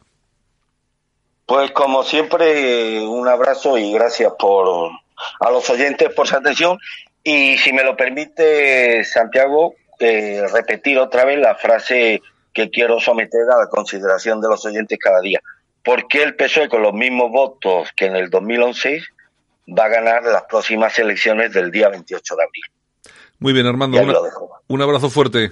Pues 1.50 1.72
como 1.72 2.04
siempre, 2.04 3.02
un 3.02 3.28
abrazo 3.28 3.76
y 3.78 3.92
gracias 3.92 4.32
por 4.38 4.92
a 5.40 5.50
los 5.50 5.68
oyentes 5.72 6.14
por 6.14 6.28
su 6.28 6.36
atención. 6.38 6.78
Y 7.24 7.58
si 7.58 7.74
me 7.74 7.84
lo 7.84 7.98
permite, 7.98 9.04
Santiago, 9.04 9.74
eh, 10.00 10.44
repetir 10.54 11.00
otra 11.00 11.26
vez 11.26 11.40
la 11.40 11.56
frase 11.56 12.22
que 12.54 12.70
quiero 12.70 13.00
someter 13.00 13.42
a 13.52 13.58
la 13.62 13.68
consideración 13.68 14.40
de 14.42 14.48
los 14.48 14.64
oyentes 14.64 15.00
cada 15.02 15.20
día. 15.22 15.42
¿Por 15.84 16.08
qué 16.08 16.22
el 16.22 16.36
PSOE 16.36 16.70
con 16.70 16.84
los 16.84 16.94
mismos 16.94 17.32
votos 17.32 17.90
que 17.96 18.06
en 18.06 18.16
el 18.16 18.30
2011 18.30 19.02
va 19.78 19.86
a 19.86 19.90
ganar 19.90 20.24
las 20.24 20.44
próximas 20.44 20.98
elecciones 21.00 21.52
del 21.52 21.72
día 21.72 21.90
28 21.90 22.36
de 22.36 22.44
abril? 22.44 22.64
Muy 23.40 23.54
bien, 23.54 23.66
Armando, 23.66 23.98
una- 24.00 24.14
un 24.68 24.82
abrazo 24.84 25.10
fuerte. 25.10 25.52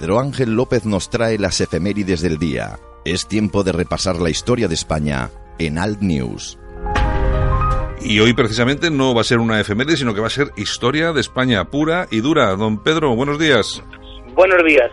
Pedro 0.00 0.18
Ángel 0.18 0.54
López 0.54 0.86
nos 0.86 1.10
trae 1.10 1.36
las 1.36 1.60
efemérides 1.60 2.22
del 2.22 2.38
día. 2.38 2.78
Es 3.04 3.28
tiempo 3.28 3.62
de 3.64 3.72
repasar 3.72 4.16
la 4.16 4.30
historia 4.30 4.66
de 4.66 4.72
España 4.72 5.28
en 5.58 5.76
Alt 5.76 6.00
News. 6.00 6.58
Y 8.00 8.18
hoy 8.20 8.32
precisamente 8.32 8.90
no 8.90 9.14
va 9.14 9.20
a 9.20 9.24
ser 9.24 9.40
una 9.40 9.60
efeméride, 9.60 9.98
sino 9.98 10.14
que 10.14 10.22
va 10.22 10.28
a 10.28 10.30
ser 10.30 10.52
historia 10.56 11.12
de 11.12 11.20
España 11.20 11.66
pura 11.66 12.06
y 12.10 12.22
dura. 12.22 12.56
Don 12.56 12.82
Pedro, 12.82 13.14
buenos 13.14 13.38
días. 13.38 13.84
Buenos 14.32 14.64
días. 14.64 14.90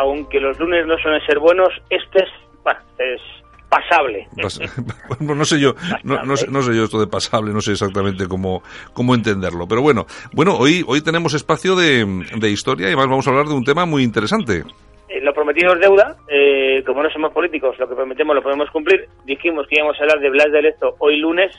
Aunque 0.00 0.40
los 0.40 0.58
lunes 0.58 0.84
no 0.88 0.98
suelen 0.98 1.24
ser 1.24 1.38
buenos, 1.38 1.68
este 1.88 2.24
es, 2.24 2.30
bueno, 2.64 2.80
es 2.98 3.20
pasable. 3.68 4.26
Pas- 4.36 4.60
bueno, 5.18 5.34
no 5.34 5.44
sé 5.44 5.60
yo, 5.60 5.74
no, 6.04 6.22
no 6.24 6.36
sé, 6.36 6.46
no 6.48 6.62
sé 6.62 6.74
yo 6.74 6.84
esto 6.84 7.00
de 7.00 7.06
pasable, 7.06 7.52
no 7.52 7.60
sé 7.60 7.72
exactamente 7.72 8.26
cómo, 8.26 8.62
cómo 8.92 9.14
entenderlo. 9.14 9.66
Pero 9.68 9.82
bueno, 9.82 10.06
bueno, 10.32 10.56
hoy, 10.56 10.84
hoy 10.86 11.00
tenemos 11.02 11.34
espacio 11.34 11.76
de, 11.76 12.04
de 12.36 12.50
historia 12.50 12.84
y 12.86 12.88
además 12.88 13.08
vamos 13.08 13.26
a 13.26 13.30
hablar 13.30 13.46
de 13.46 13.54
un 13.54 13.64
tema 13.64 13.84
muy 13.86 14.02
interesante. 14.02 14.64
Eh, 15.08 15.20
lo 15.22 15.32
prometido 15.32 15.72
es 15.74 15.80
deuda. 15.80 16.16
eh, 16.28 16.82
como 16.86 17.02
no 17.02 17.10
somos 17.10 17.32
políticos, 17.32 17.76
lo 17.78 17.88
que 17.88 17.94
prometemos 17.94 18.34
lo 18.36 18.42
podemos 18.42 18.70
cumplir. 18.70 19.08
Dijimos 19.24 19.66
que 19.68 19.76
íbamos 19.76 19.96
a 19.98 20.02
hablar 20.02 20.20
de 20.20 20.30
Blas 20.30 20.52
de 20.52 20.62
Lezo 20.62 20.94
hoy 20.98 21.16
lunes 21.18 21.50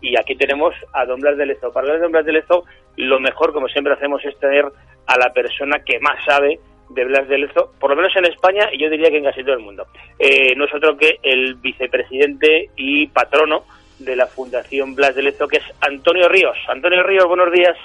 y 0.00 0.18
aquí 0.18 0.34
tenemos 0.36 0.74
a 0.92 1.04
don 1.04 1.20
Blas 1.20 1.36
de 1.36 1.46
Lezo. 1.46 1.72
Para 1.72 1.84
hablar 1.86 1.96
de 1.98 2.02
don 2.02 2.12
Blas 2.12 2.26
de 2.26 2.32
Lezo, 2.32 2.64
lo 2.96 3.20
mejor, 3.20 3.52
como 3.52 3.68
siempre 3.68 3.92
hacemos, 3.94 4.24
es 4.24 4.38
tener 4.38 4.64
a 5.06 5.18
la 5.18 5.32
persona 5.32 5.78
que 5.84 5.98
más 6.00 6.24
sabe 6.24 6.58
de 6.94 7.04
Blas 7.04 7.28
de 7.28 7.38
Lezo, 7.38 7.72
por 7.78 7.90
lo 7.90 7.96
menos 7.96 8.14
en 8.16 8.26
España 8.26 8.68
y 8.72 8.78
yo 8.78 8.90
diría 8.90 9.10
que 9.10 9.18
en 9.18 9.24
casi 9.24 9.42
todo 9.42 9.54
el 9.54 9.60
mundo. 9.60 9.86
Eh, 10.18 10.54
no 10.56 10.64
es 10.64 10.74
otro 10.74 10.96
que 10.96 11.18
el 11.22 11.54
vicepresidente 11.54 12.70
y 12.76 13.06
patrono 13.08 13.64
de 13.98 14.16
la 14.16 14.26
Fundación 14.26 14.94
Blas 14.94 15.14
de 15.14 15.22
Lezo, 15.22 15.48
que 15.48 15.58
es 15.58 15.64
Antonio 15.80 16.28
Ríos. 16.28 16.56
Antonio 16.68 17.02
Ríos, 17.02 17.26
buenos 17.26 17.52
días. 17.52 17.76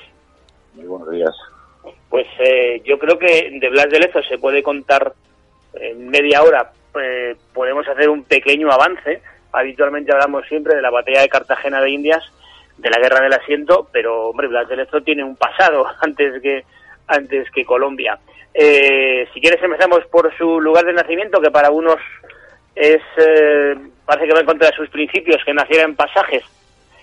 Muy 0.74 0.86
buenos 0.86 1.10
días. 1.12 1.36
Pues 2.10 2.28
eh, 2.40 2.82
yo 2.86 2.98
creo 2.98 3.18
que 3.18 3.50
de 3.60 3.70
Blas 3.70 3.90
de 3.90 4.00
Lezo 4.00 4.22
se 4.24 4.38
puede 4.38 4.64
contar 4.64 5.14
en 5.74 6.10
media 6.10 6.44
hora. 6.44 6.72
eh, 7.00 7.36
podemos 7.54 7.88
hacer 7.88 8.10
un 8.10 8.24
pequeño 8.24 8.72
avance. 8.72 9.22
Habitualmente 9.52 10.12
hablamos 10.12 10.48
siempre 10.48 10.76
de 10.76 10.82
la 10.82 10.90
batalla 10.90 11.22
de 11.22 11.30
Cartagena 11.30 11.82
de 11.82 11.92
Indias, 11.92 12.24
de 12.78 12.90
la 12.90 13.00
guerra 13.00 13.22
del 13.22 13.34
asiento, 13.34 13.88
pero 13.92 14.30
hombre, 14.30 14.48
Blas 14.48 14.68
de 14.68 14.78
Lezo 14.78 15.02
tiene 15.02 15.24
un 15.24 15.36
pasado 15.36 15.86
antes 16.02 16.42
que 16.42 16.64
antes 17.08 17.50
que 17.52 17.66
Colombia. 17.66 18.20
Eh, 18.60 19.28
si 19.32 19.40
quieres 19.40 19.62
empezamos 19.62 20.04
por 20.08 20.36
su 20.36 20.60
lugar 20.60 20.84
de 20.84 20.94
nacimiento, 20.94 21.40
que 21.40 21.52
para 21.52 21.70
unos 21.70 21.98
es 22.74 23.02
eh, 23.18 23.76
parece 24.04 24.28
que 24.28 24.34
va 24.34 24.40
en 24.40 24.46
contra 24.48 24.70
de 24.70 24.76
sus 24.76 24.90
principios, 24.90 25.44
que 25.46 25.54
naciera 25.54 25.84
en 25.84 25.96
pasajes. 25.96 26.44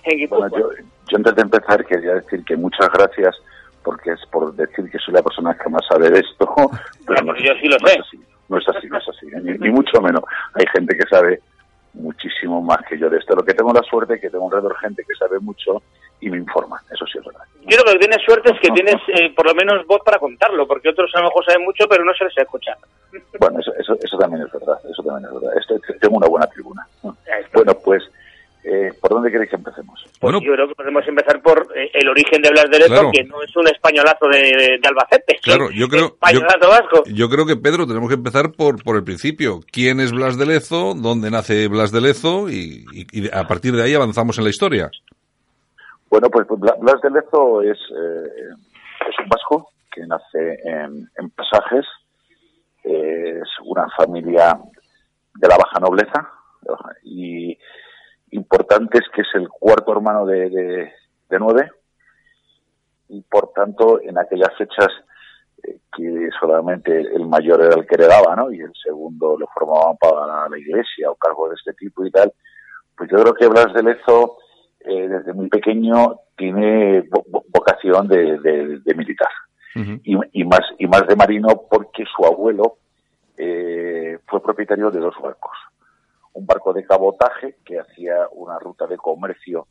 En 0.03 0.27
Bueno, 0.27 0.49
yo, 0.57 0.69
yo 1.09 1.17
antes 1.17 1.33
de 1.33 1.41
empezar 1.41 1.85
quería 1.85 2.15
decir 2.15 2.43
que 2.43 2.57
muchas 2.57 2.89
gracias 2.91 3.35
porque 3.83 4.11
es 4.11 4.19
por 4.29 4.53
decir 4.53 4.91
que 4.91 4.99
soy 4.99 5.13
la 5.13 5.23
persona 5.23 5.55
que 5.57 5.69
más 5.69 5.85
sabe 5.87 6.09
de 6.09 6.19
esto. 6.19 6.45
Pero 7.07 7.25
pues 7.25 7.41
yo 7.41 7.53
sí 7.61 7.67
lo 7.67 7.77
no 7.77 7.87
sé. 7.87 7.93
Es 7.93 7.99
así, 8.01 8.19
no 8.49 8.57
es 8.57 8.67
así, 8.67 8.87
no 8.89 8.97
es 8.97 9.07
así, 9.07 9.27
ni, 9.41 9.57
ni 9.57 9.69
mucho 9.69 10.01
menos. 10.01 10.23
Hay 10.55 10.65
gente 10.73 10.93
que 10.97 11.07
sabe 11.07 11.39
muchísimo 11.93 12.61
más 12.61 12.79
que 12.89 12.99
yo 12.99 13.09
de 13.09 13.17
esto. 13.17 13.33
Lo 13.33 13.45
que 13.45 13.53
tengo 13.53 13.71
la 13.71 13.83
suerte 13.83 14.15
es 14.15 14.21
que 14.21 14.29
tengo 14.29 14.47
alrededor 14.47 14.77
gente 14.79 15.03
que 15.07 15.15
sabe 15.15 15.39
mucho 15.39 15.81
y 16.21 16.29
me 16.29 16.37
informa. 16.37 16.81
Eso 16.91 17.05
sí 17.05 17.17
es 17.19 17.25
verdad. 17.25 17.41
Yo 17.67 17.77
lo 17.77 17.83
que 17.91 17.97
tienes 17.99 18.21
suerte 18.23 18.51
es 18.51 18.59
que 18.61 18.69
tienes 18.71 18.95
eh, 19.07 19.33
por 19.35 19.45
lo 19.47 19.55
menos 19.55 19.85
voz 19.87 19.99
para 20.05 20.19
contarlo, 20.19 20.67
porque 20.67 20.89
otros 20.89 21.09
a 21.15 21.19
lo 21.19 21.25
mejor 21.25 21.45
saben 21.45 21.63
mucho, 21.63 21.85
pero 21.89 22.03
no 22.05 22.13
se 22.13 22.25
les 22.25 22.37
escucha. 22.37 22.71
Bueno, 23.39 23.59
eso, 23.59 23.71
eso, 23.79 23.97
eso 24.01 24.17
también 24.17 24.43
es 24.45 24.51
verdad. 24.51 24.77
Eso 24.91 25.01
también 25.03 25.25
es 25.29 25.41
verdad. 25.41 25.57
Esto, 25.59 25.75
tengo 26.01 26.17
una 26.17 26.27
buena 26.27 26.47
tribuna. 26.47 26.85
Bueno, 27.53 27.73
pues, 27.83 28.03
eh, 28.63 28.91
¿por 28.99 29.11
dónde 29.11 29.31
queréis 29.31 29.49
que 29.49 29.55
empecemos? 29.55 30.03
Bueno, 30.19 30.39
Yo 30.41 30.51
creo 30.53 30.67
que 30.67 30.75
podemos 30.75 31.07
empezar 31.07 31.41
por 31.41 31.65
eh, 31.75 31.91
el 31.93 32.09
origen 32.09 32.41
de 32.41 32.49
Blas 32.49 32.65
de 32.69 32.79
Lezo, 32.79 32.93
Claro. 32.93 33.11
que 33.13 33.23
no 33.23 33.41
es 33.41 33.55
un 33.55 33.67
españolazo 33.69 34.27
de, 34.27 34.37
de- 34.39 34.77
de 34.81 34.87
Albacete. 34.87 35.39
Claro, 35.41 35.69
yo 35.71 35.87
creo, 35.87 36.01
yo, 36.01 36.07
Españolazo 36.07 36.67
vasco. 36.69 37.03
yo 37.07 37.29
creo 37.29 37.45
que 37.45 37.55
Pedro 37.55 37.85
tenemos 37.87 38.09
que 38.09 38.15
empezar 38.15 38.51
por, 38.51 38.83
por 38.83 38.95
el 38.97 39.03
principio. 39.03 39.61
¿Quién 39.71 39.99
es 40.01 40.11
Blas 40.11 40.37
de 40.37 40.45
Lezo? 40.45 40.93
¿Dónde 40.95 41.31
nace 41.31 41.67
Blas 41.69 41.91
de 41.93 42.01
Lezo? 42.01 42.49
Y, 42.49 42.85
y- 42.91 43.07
y 43.27 43.29
a 43.31 43.45
partir 43.47 43.73
de 43.75 43.83
ahí 43.83 43.93
avanzamos 43.93 44.37
en 44.39 44.43
la 44.45 44.49
historia. 44.49 44.89
Bueno, 46.15 46.29
pues 46.29 46.47
pues, 46.47 46.61
Bla- 46.61 46.77
Blas 46.79 47.01
de 47.01 47.09
Lezo 47.11 47.61
es, 47.61 47.77
eh, 47.77 48.49
es 49.09 49.19
un 49.21 49.27
vasco 49.27 49.67
que 49.91 50.07
nace 50.07 50.59
en, 50.63 51.09
en 51.17 51.29
Pasajes. 51.31 51.85
Es 52.81 53.49
una 53.65 53.85
familia 53.97 54.57
de 55.33 55.47
la 55.49 55.57
Baja 55.57 55.77
nobleza 55.81 56.31
y 57.03 57.57
importante 58.31 58.99
es 58.99 59.03
que 59.13 59.23
es 59.23 59.27
el 59.33 59.49
cuarto 59.49 59.91
hermano 59.91 60.25
de, 60.25 60.49
de, 60.49 60.93
de 61.29 61.39
nueve 61.39 61.69
y 63.09 63.21
por 63.23 63.51
tanto 63.51 63.99
en 64.01 64.17
aquellas 64.17 64.55
fechas 64.57 64.87
eh, 65.63 65.79
que 65.97 66.29
solamente 66.39 66.97
el 66.97 67.25
mayor 67.27 67.61
era 67.61 67.75
el 67.75 67.85
que 67.85 67.95
heredaba, 67.95 68.37
¿no? 68.37 68.53
Y 68.53 68.61
el 68.61 68.71
segundo 68.81 69.37
lo 69.37 69.47
formaban 69.47 69.97
para 69.97 70.47
la 70.47 70.57
iglesia 70.57 71.11
o 71.11 71.15
cargos 71.15 71.49
de 71.49 71.55
este 71.55 71.73
tipo 71.73 72.05
y 72.05 72.11
tal. 72.11 72.31
Pues 72.97 73.09
yo 73.11 73.17
creo 73.17 73.33
que 73.33 73.47
Blas 73.47 73.73
de 73.73 73.83
Lezo, 73.83 74.37
eh, 74.85 75.07
desde 75.07 75.33
muy 75.33 75.47
pequeño, 75.49 76.19
tiene 76.37 77.03
vo- 77.09 77.25
vo- 77.27 77.43
vocación 77.49 78.07
de, 78.07 78.39
de- 78.39 78.79
de 78.79 78.93
militar. 78.95 79.29
y, 80.03 80.15
y 80.31 80.43
más 80.45 80.61
y 80.79 80.87
más 80.87 81.05
de 81.05 81.15
marino 81.17 81.49
porque 81.69 82.05
su 82.05 82.25
abuelo 82.25 82.77
eh, 83.37 84.17
fue 84.27 84.41
propietario 84.41 84.89
de 84.91 84.99
dos 84.99 85.15
barcos. 85.21 85.51
Un 86.33 86.45
barco 86.45 86.71
de 86.73 86.85
cabotaje 86.85 87.57
que 87.65 87.79
hacía 87.79 88.27
una 88.31 88.57
ruta 88.59 88.87
de 88.87 88.97
comercio, 88.97 89.67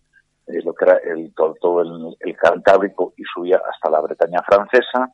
eh, 0.47 0.61
lo 0.63 0.75
que 0.75 0.85
era 0.85 0.99
el, 0.99 1.33
todo, 1.35 1.81
el, 1.83 2.17
el 2.21 2.37
Cantábrico 2.37 3.15
y 3.17 3.23
subía 3.25 3.61
hasta 3.71 3.91
la 3.91 4.01
Bretaña 4.01 4.41
francesa. 4.43 5.13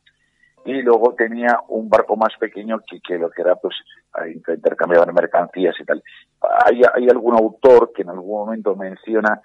Y 0.63 0.81
luego 0.83 1.15
tenía 1.15 1.59
un 1.69 1.89
barco 1.89 2.15
más 2.15 2.35
pequeño 2.39 2.79
que, 2.87 2.99
que 3.01 3.17
lo 3.17 3.31
que 3.31 3.41
era, 3.41 3.55
pues, 3.55 3.73
intercambiaban 4.53 5.11
mercancías 5.13 5.73
y 5.79 5.83
tal. 5.85 6.03
Hay, 6.65 6.81
hay 6.93 7.07
algún 7.09 7.33
autor 7.35 7.91
que 7.95 8.03
en 8.03 8.09
algún 8.09 8.45
momento 8.45 8.75
menciona 8.75 9.41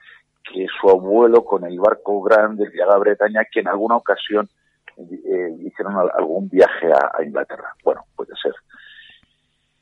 que 0.53 0.67
su 0.81 0.89
abuelo 0.89 1.45
con 1.45 1.65
el 1.65 1.79
barco 1.79 2.23
grande 2.23 2.69
de 2.69 2.77
la 2.85 2.97
Bretaña, 2.99 3.45
que 3.51 3.61
en 3.61 3.69
alguna 3.69 3.97
ocasión 3.97 4.49
eh, 4.99 5.57
hicieron 5.61 5.97
al- 5.97 6.11
algún 6.17 6.49
viaje 6.49 6.91
a, 6.93 7.11
a 7.19 7.23
Inglaterra. 7.25 7.75
Bueno, 7.85 8.05
puede 8.17 8.33
ser. 8.41 8.55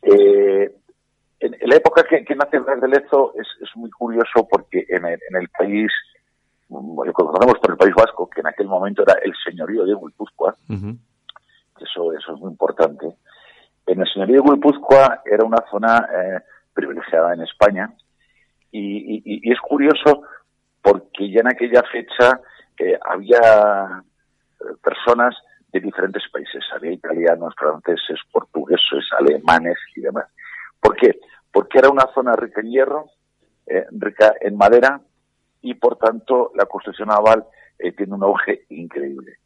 Eh, 0.03 0.75
en, 1.41 1.55
en 1.55 1.69
la 1.69 1.77
época 1.77 2.05
que, 2.05 2.25
que 2.25 2.35
nace 2.35 2.59
Blas 2.59 2.81
de 2.81 2.89
Lezo 2.89 3.33
es, 3.39 3.47
es 3.61 3.69
muy 3.77 3.91
curioso 3.91 4.47
porque 4.51 4.85
en 4.89 5.05
el, 5.05 5.19
en 5.31 5.37
el 5.37 5.49
país, 5.49 5.91
mm, 6.69 7.03
lo 7.05 7.13
conocemos 7.13 7.59
por 7.61 7.71
el 7.73 7.77
País 7.77 7.95
Vasco, 7.95 8.29
que 8.29 8.41
en 8.41 8.47
aquel 8.49 8.67
momento 8.67 9.03
era 9.03 9.15
el 9.23 9.33
señorío 9.45 9.85
de 9.85 9.95
Guipúzcoa, 9.95 10.55
que 11.77 11.85
eso, 11.85 12.13
eso 12.13 12.35
es 12.35 12.41
muy 12.41 12.51
importante. 12.51 13.07
En 13.87 14.01
el 14.01 14.09
señorío 14.13 14.43
de 14.43 14.51
Guipúzcoa 14.53 15.23
era 15.25 15.45
una 15.45 15.63
zona 15.71 16.09
eh, 16.13 16.41
privilegiada 16.73 17.35
en 17.35 17.43
España 17.43 17.93
y, 18.71 19.17
y- 19.25 19.41
y 19.49 19.53
es 19.53 19.61
curioso 19.61 20.23
porque 20.85 21.31
ya 21.31 21.41
en 21.41 21.49
aquella 21.49 21.83
fecha 21.91 22.39
eh, 22.79 22.99
había 23.07 24.03
eh, 24.61 24.65
personas 24.83 25.35
de 25.73 25.81
diferentes 25.81 26.23
países, 26.31 26.63
había 26.75 26.93
italianos, 26.93 27.55
franceses, 27.57 28.21
portugueses, 28.31 29.09
alemanes 29.19 29.79
y 29.97 30.03
demás. 30.03 30.27
¿Por 30.79 30.95
qué? 30.97 31.19
Porque 31.51 31.79
era 31.79 31.89
una 31.89 32.07
zona 32.15 32.37
rica 32.37 32.61
en 32.61 32.71
hierro, 32.71 33.07
eh, 33.67 33.87
rica 33.93 34.35
en 34.43 34.59
madera 34.59 35.01
y 35.63 35.73
por 35.73 35.97
tanto 35.97 36.53
la 36.55 36.67
construcción 36.67 37.09
naval 37.09 37.47
tiene 37.97 38.15
un 38.15 38.23
auge 38.23 38.67
increíble. 38.69 39.39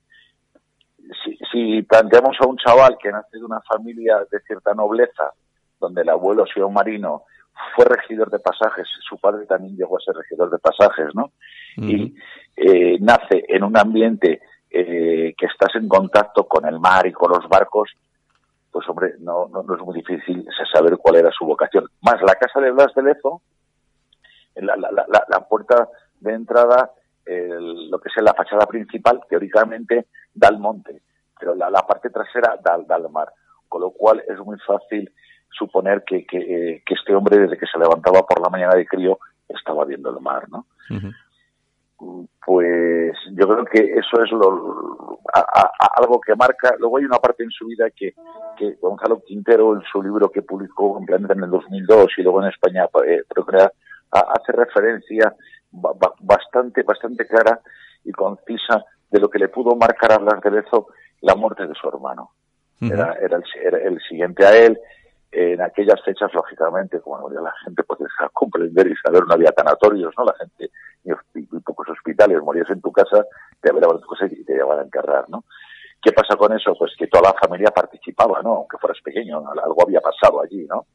Si, 1.50 1.82
planteamos 1.82 2.36
a 2.40 2.46
un 2.46 2.56
chaval 2.56 2.98
que 3.00 3.10
nace 3.10 3.38
de 3.38 3.44
una 3.44 3.60
familia 3.62 4.18
de 4.30 4.40
cierta 4.40 4.74
nobleza, 4.74 5.32
donde 5.80 6.02
el 6.02 6.08
abuelo 6.08 6.42
ha 6.42 6.52
sido 6.52 6.68
marino, 6.68 7.22
fue 7.74 7.84
regidor 7.84 8.30
de 8.30 8.38
pasajes, 8.38 8.86
su 9.08 9.18
padre 9.18 9.46
también 9.46 9.76
llegó 9.76 9.96
a 9.96 10.00
ser 10.00 10.14
regidor 10.14 10.50
de 10.50 10.58
pasajes, 10.58 11.14
¿no? 11.14 11.32
Y 11.76 12.14
eh, 12.56 12.98
nace 13.00 13.44
en 13.48 13.62
un 13.64 13.76
ambiente 13.76 14.40
eh, 14.70 15.34
que 15.36 15.46
estás 15.46 15.74
en 15.76 15.88
contacto 15.88 16.44
con 16.46 16.66
el 16.66 16.78
mar 16.80 17.06
y 17.06 17.12
con 17.12 17.30
los 17.30 17.48
barcos, 17.48 17.90
pues 18.70 18.88
hombre, 18.88 19.14
no, 19.20 19.48
no, 19.48 19.62
no 19.62 19.74
es 19.74 19.80
muy 19.82 19.94
difícil 19.94 20.46
saber 20.72 20.96
cuál 20.98 21.16
era 21.16 21.30
su 21.30 21.44
vocación. 21.46 21.86
Más 22.02 22.20
la 22.22 22.34
casa 22.34 22.60
de 22.60 22.70
Blas 22.70 22.92
de 22.94 23.02
Lezo, 23.02 23.42
la, 24.56 24.76
la, 24.76 24.90
la, 24.90 25.24
la 25.28 25.40
puerta 25.48 25.88
de 26.20 26.32
entrada, 26.34 26.90
el- 27.24 27.90
lo 27.90 27.98
que 28.00 28.08
es 28.08 28.22
la 28.22 28.34
fachada 28.34 28.66
principal, 28.66 29.20
teóricamente 29.28 30.06
da 30.34 30.48
al 30.48 30.58
monte, 30.58 31.02
pero 31.38 31.54
la, 31.54 31.70
la 31.70 31.86
parte 31.86 32.10
trasera 32.10 32.56
da, 32.62 32.78
da 32.86 32.96
al 32.96 33.08
mar, 33.10 33.32
con 33.68 33.80
lo 33.82 33.90
cual 33.90 34.22
es 34.28 34.38
muy 34.38 34.58
fácil 34.66 35.10
suponer 35.50 36.04
que, 36.04 36.24
que, 36.26 36.38
eh, 36.38 36.82
que 36.86 36.94
este 36.94 37.14
hombre 37.14 37.38
desde 37.38 37.58
que 37.58 37.66
se 37.66 37.78
levantaba 37.78 38.22
por 38.26 38.40
la 38.40 38.48
mañana 38.50 38.74
de 38.74 38.86
crío 38.86 39.18
estaba 39.48 39.84
viendo 39.84 40.10
el 40.10 40.20
mar, 40.22 40.48
¿no? 40.50 40.66
Pues 42.46 43.12
yo 43.32 43.48
creo 43.48 43.64
que 43.64 43.78
eso 43.98 44.22
es 44.22 44.30
lo, 44.30 45.18
a- 45.34 45.40
a- 45.40 45.72
a- 45.80 45.90
algo 45.96 46.20
que 46.20 46.34
marca. 46.36 46.74
Luego 46.78 46.98
hay 46.98 47.04
una 47.04 47.18
parte 47.18 47.42
en 47.42 47.50
su 47.50 47.66
vida 47.66 47.90
que, 47.90 48.14
que 48.56 48.74
Gonzalo 48.80 49.20
Quintero, 49.26 49.74
en 49.74 49.82
su 49.82 50.00
libro 50.02 50.30
que 50.30 50.42
publicó 50.42 50.98
en 51.00 51.42
el 51.44 51.50
2002 51.50 52.06
y 52.18 52.22
luego 52.22 52.40
en 52.42 52.48
España, 52.50 52.86
eh, 53.04 53.22
Procrear, 53.28 53.72
ha- 54.12 54.32
hace 54.32 54.52
referencia 54.52 55.34
ba- 55.72 55.92
ba- 55.98 56.14
bastante, 56.20 56.82
bastante 56.84 57.26
clara 57.26 57.60
y 58.04 58.12
concisa 58.12 58.84
de 59.10 59.20
lo 59.20 59.28
que 59.28 59.38
le 59.40 59.48
pudo 59.48 59.74
marcar 59.74 60.12
a 60.12 60.18
Blas 60.18 60.40
de 60.40 60.50
Lezo 60.52 60.86
la 61.22 61.34
muerte 61.34 61.66
de 61.66 61.74
su 61.74 61.88
hermano. 61.88 62.30
Era, 62.92 63.14
era, 63.20 63.36
el, 63.38 63.44
era 63.60 63.78
el 63.78 64.00
siguiente 64.08 64.46
a 64.46 64.56
él. 64.56 64.78
En 65.30 65.60
aquellas 65.60 66.02
fechas, 66.02 66.32
lógicamente, 66.32 67.00
como 67.00 67.18
moría 67.20 67.40
la 67.40 67.52
gente, 67.64 67.82
pues 67.84 68.00
deja 68.00 68.28
comprender 68.30 68.86
y 68.86 68.96
saber, 68.96 69.26
no 69.26 69.34
había 69.34 69.52
tanatorios, 69.52 70.14
¿no? 70.16 70.24
La 70.24 70.34
gente, 70.34 70.70
y, 71.04 71.60
pocos 71.60 71.88
hospitales, 71.90 72.42
morías 72.42 72.70
en 72.70 72.80
tu 72.80 72.90
casa, 72.90 73.24
te 73.60 73.72
velaban 73.72 74.00
tu 74.00 74.08
casa 74.08 74.26
y 74.26 74.42
te 74.44 74.54
llevaban 74.54 74.80
a 74.80 74.82
enterrar, 74.82 75.28
¿no? 75.28 75.44
¿Qué 76.00 76.12
pasa 76.12 76.36
con 76.36 76.52
eso? 76.56 76.74
Pues 76.78 76.92
que 76.96 77.08
toda 77.08 77.30
la 77.30 77.38
familia 77.38 77.70
participaba, 77.70 78.40
¿no? 78.42 78.54
Aunque 78.56 78.78
fueras 78.78 79.00
pequeño, 79.02 79.42
algo 79.50 79.82
había 79.82 80.00
pasado 80.00 80.40
allí, 80.40 80.64
¿no? 80.66 80.86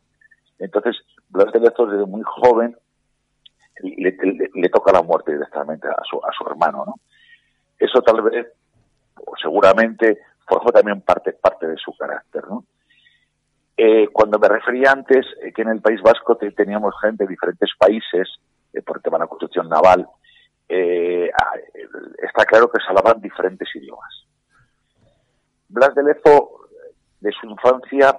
Entonces, 0.57 0.95
de 1.29 1.59
Lezo, 1.59 1.85
desde 1.85 2.05
muy 2.05 2.23
joven, 2.23 2.75
le, 3.81 4.69
toca 4.69 4.91
la 4.91 5.01
muerte 5.01 5.33
directamente 5.33 5.87
a 5.87 6.01
su, 6.09 6.17
a 6.17 6.31
su 6.31 6.47
hermano, 6.47 6.85
¿no? 6.85 6.95
Eso 7.77 8.01
tal 8.01 8.21
vez, 8.21 8.47
o 9.25 9.35
seguramente, 9.35 10.19
forjó 10.47 10.71
también 10.71 11.01
parte, 11.01 11.33
parte 11.33 11.67
de 11.67 11.77
su 11.77 11.95
carácter, 11.97 12.47
¿no? 12.47 12.63
Eh, 13.85 14.07
cuando 14.13 14.39
me 14.39 14.47
refería 14.47 14.91
antes 14.91 15.25
eh, 15.41 15.51
que 15.53 15.61
en 15.63 15.69
el 15.75 15.81
País 15.81 15.99
Vasco 16.01 16.37
te- 16.37 16.51
teníamos 16.51 16.93
gente 17.01 17.23
de 17.25 17.29
diferentes 17.35 17.69
países 17.77 18.25
eh, 18.71 18.81
por 18.81 18.97
el 18.97 19.03
tema 19.03 19.17
de 19.17 19.23
la 19.25 19.27
construcción 19.27 19.67
naval, 19.67 20.07
eh, 20.69 21.29
ah, 21.37 21.55
está 22.29 22.45
claro 22.45 22.69
que 22.71 22.79
se 22.81 22.87
hablaban 22.89 23.19
diferentes 23.21 23.67
idiomas. 23.75 24.13
Blas 25.67 25.93
de 25.95 26.03
Lezo, 26.03 26.67
de 27.19 27.31
su 27.33 27.45
infancia, 27.47 28.17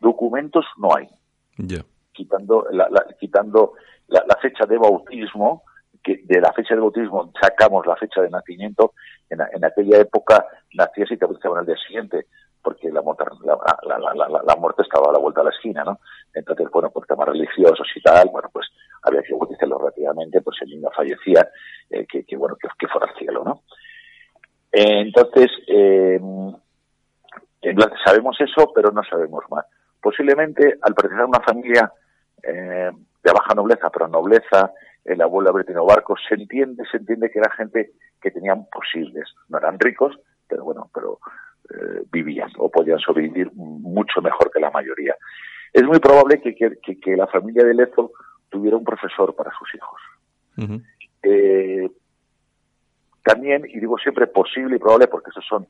documentos 0.00 0.66
no 0.76 0.94
hay 0.94 1.08
Ya. 1.56 1.82
quitando 2.12 2.66
la, 2.70 2.88
la- 2.90 3.06
quitando 3.18 3.72
la, 4.08 4.22
la 4.26 4.36
fecha 4.36 4.66
de 4.66 4.76
bautismo, 4.76 5.62
que 6.02 6.20
de 6.24 6.40
la 6.40 6.52
fecha 6.52 6.74
de 6.74 6.80
bautismo 6.80 7.32
sacamos 7.40 7.86
la 7.86 7.96
fecha 7.96 8.20
de 8.20 8.28
nacimiento, 8.30 8.92
en 9.30 9.64
aquella 9.64 9.98
época 9.98 10.46
nacías 10.76 11.10
y 11.10 11.16
te 11.16 11.24
bautizaban 11.26 11.58
al 11.60 11.66
día 11.66 11.76
siguiente, 11.86 12.26
porque 12.62 12.90
la, 12.90 13.00
la, 13.02 13.98
la- 13.98 14.14
la- 14.14 14.28
la- 14.28 14.42
la 14.42 14.56
muerte 14.56 14.82
estaba 14.82 15.10
a 15.10 15.12
la 15.12 15.18
vuelta 15.18 15.40
de 15.40 15.44
la 15.50 15.50
esquina, 15.56 15.84
¿no? 15.84 15.98
Entonces, 16.34 16.68
bueno, 16.70 16.90
por 16.90 17.06
temas 17.06 17.28
religiosos 17.28 17.86
y 17.94 18.00
tal, 18.02 18.28
bueno, 18.30 18.48
pues 18.52 18.66
había 19.02 19.22
que 19.22 19.34
bautizarlo 19.34 19.78
rápidamente, 19.78 20.40
pues 20.42 20.56
el 20.62 20.70
niño 20.70 20.88
fallecía, 20.94 21.48
eh, 21.90 22.06
que, 22.06 22.36
bueno, 22.36 22.56
que, 22.56 22.88
fuera 22.88 23.10
al 23.10 23.18
cielo, 23.18 23.42
¿no? 23.44 23.62
Entonces, 24.72 25.50
eh, 25.68 26.20
sabemos 28.04 28.36
eso, 28.40 28.72
pero 28.74 28.90
no 28.90 29.02
sabemos 29.04 29.44
más. 29.50 29.64
Posiblemente, 30.00 30.78
al 30.82 30.94
pertenecer 30.94 31.22
a 31.24 31.26
una 31.28 31.40
familia 31.40 31.92
eh, 32.42 32.90
de 33.24 33.32
baja 33.32 33.54
nobleza, 33.54 33.90
pero 33.90 34.08
nobleza, 34.08 34.72
el 35.04 35.20
abuelo 35.20 35.50
haber 35.50 35.64
tenido 35.64 35.86
barcos, 35.86 36.20
se 36.28 36.34
entiende, 36.34 36.84
se 36.90 36.98
entiende 36.98 37.30
que 37.30 37.38
era 37.38 37.50
gente 37.52 37.92
que 38.20 38.30
tenían 38.30 38.66
posibles. 38.66 39.28
No 39.48 39.58
eran 39.58 39.78
ricos, 39.78 40.18
pero 40.48 40.64
bueno, 40.64 40.90
pero 40.94 41.18
eh, 41.70 42.02
vivían 42.12 42.50
o 42.58 42.70
podían 42.70 42.98
sobrevivir 42.98 43.50
mucho 43.54 44.20
mejor 44.22 44.50
que 44.50 44.60
la 44.60 44.70
mayoría. 44.70 45.14
Es 45.72 45.82
muy 45.84 45.98
probable 45.98 46.40
que, 46.40 46.54
que- 46.54 46.76
que- 47.00 47.16
la 47.16 47.26
familia 47.26 47.64
de 47.64 47.74
Lezo 47.74 48.12
tuviera 48.48 48.76
un 48.76 48.84
profesor 48.84 49.34
para 49.34 49.50
sus 49.58 49.74
hijos. 49.74 50.00
Eh, 51.22 51.90
también, 53.24 53.64
y 53.68 53.80
digo 53.80 53.98
siempre 53.98 54.26
posible 54.28 54.76
y 54.76 54.78
probable 54.78 55.08
porque 55.08 55.30
eso 55.30 55.40
son, 55.42 55.66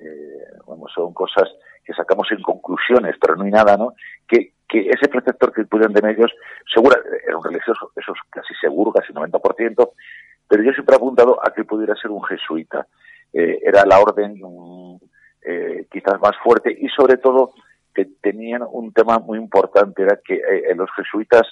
eh, 0.00 0.44
vamos, 0.66 0.90
son 0.92 1.14
cosas 1.14 1.48
que 1.84 1.94
sacamos 1.94 2.26
en 2.32 2.42
conclusiones, 2.42 3.14
pero 3.20 3.36
no 3.36 3.44
hay 3.44 3.52
nada, 3.52 3.76
¿no? 3.76 3.92
Que, 4.26 4.52
que 4.68 4.88
ese 4.90 5.08
preceptor 5.08 5.52
que 5.52 5.64
pudieron 5.64 5.92
de 5.92 6.10
ellos, 6.10 6.32
seguro, 6.74 6.96
era 7.26 7.36
un 7.38 7.44
religioso, 7.44 7.92
eso 7.94 8.12
es 8.12 8.18
casi 8.30 8.52
seguro, 8.60 8.92
casi 8.92 9.12
90%, 9.12 9.90
pero 10.48 10.62
yo 10.64 10.72
siempre 10.72 10.94
he 10.94 10.96
apuntado 10.96 11.38
a 11.46 11.52
que 11.54 11.64
pudiera 11.64 11.94
ser 11.94 12.10
un 12.10 12.22
jesuita. 12.24 12.86
Eh, 13.32 13.58
era 13.62 13.84
la 13.84 14.00
orden 14.00 14.36
eh, 15.42 15.86
quizás 15.90 16.20
más 16.20 16.36
fuerte 16.42 16.76
y 16.76 16.88
sobre 16.88 17.18
todo 17.18 17.52
que 17.94 18.06
tenían 18.20 18.62
un 18.70 18.92
tema 18.92 19.18
muy 19.18 19.38
importante, 19.38 20.02
era 20.02 20.18
que 20.24 20.34
eh, 20.34 20.74
los 20.74 20.90
jesuitas 20.94 21.42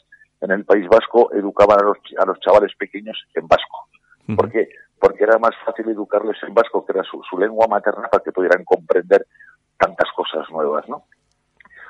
en 0.41 0.51
el 0.51 0.65
País 0.65 0.87
Vasco 0.89 1.33
educaban 1.33 1.81
a 1.81 1.85
los, 1.85 1.99
a 2.19 2.27
los 2.27 2.39
chavales 2.41 2.75
pequeños 2.77 3.17
en 3.35 3.49
vasco. 3.49 3.89
¿Por 4.37 4.51
qué? 4.51 4.69
Porque 4.99 5.25
era 5.25 5.39
más 5.39 5.55
fácil 5.65 5.89
educarles 5.89 6.37
en 6.47 6.55
vasco, 6.55 6.85
que 6.85 6.93
era 6.93 7.03
su, 7.03 7.23
su 7.29 7.39
lengua 7.39 7.67
materna, 7.67 8.09
para 8.09 8.23
que 8.23 8.33
pudieran 8.33 8.65
comprender 8.65 9.27
tantas 9.79 10.11
cosas 10.13 10.49
nuevas, 10.51 10.89
¿no? 10.89 11.05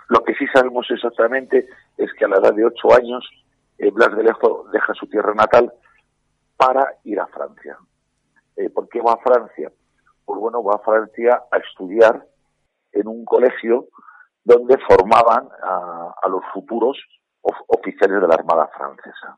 Lo 0.08 0.22
que 0.22 0.34
sí 0.34 0.46
sabemos 0.52 0.86
exactamente 0.90 1.68
es 1.96 2.12
que 2.14 2.24
a 2.24 2.28
la 2.28 2.36
edad 2.36 2.54
de 2.54 2.64
ocho 2.64 2.94
años 2.94 3.28
eh, 3.78 3.90
Blas 3.90 4.16
de 4.16 4.22
Lezo 4.22 4.66
deja 4.72 4.94
su 4.94 5.06
tierra 5.06 5.34
natal 5.34 5.72
para 6.56 6.94
ir 7.04 7.18
a 7.20 7.26
Francia. 7.26 7.76
Eh, 8.56 8.70
¿Por 8.70 8.88
qué 8.88 9.00
va 9.00 9.12
a 9.14 9.18
Francia? 9.18 9.72
Pues 10.24 10.40
bueno, 10.40 10.62
va 10.62 10.74
a 10.76 10.78
Francia 10.84 11.42
a 11.50 11.56
estudiar 11.58 12.24
en 12.92 13.08
un 13.08 13.24
colegio 13.24 13.88
donde 14.44 14.78
formaban 14.78 15.48
a, 15.62 16.14
a 16.22 16.28
los 16.28 16.42
futuros 16.52 16.96
of- 17.42 17.64
oficiales 17.68 18.20
de 18.20 18.28
la 18.28 18.34
Armada 18.34 18.68
Francesa. 18.76 19.36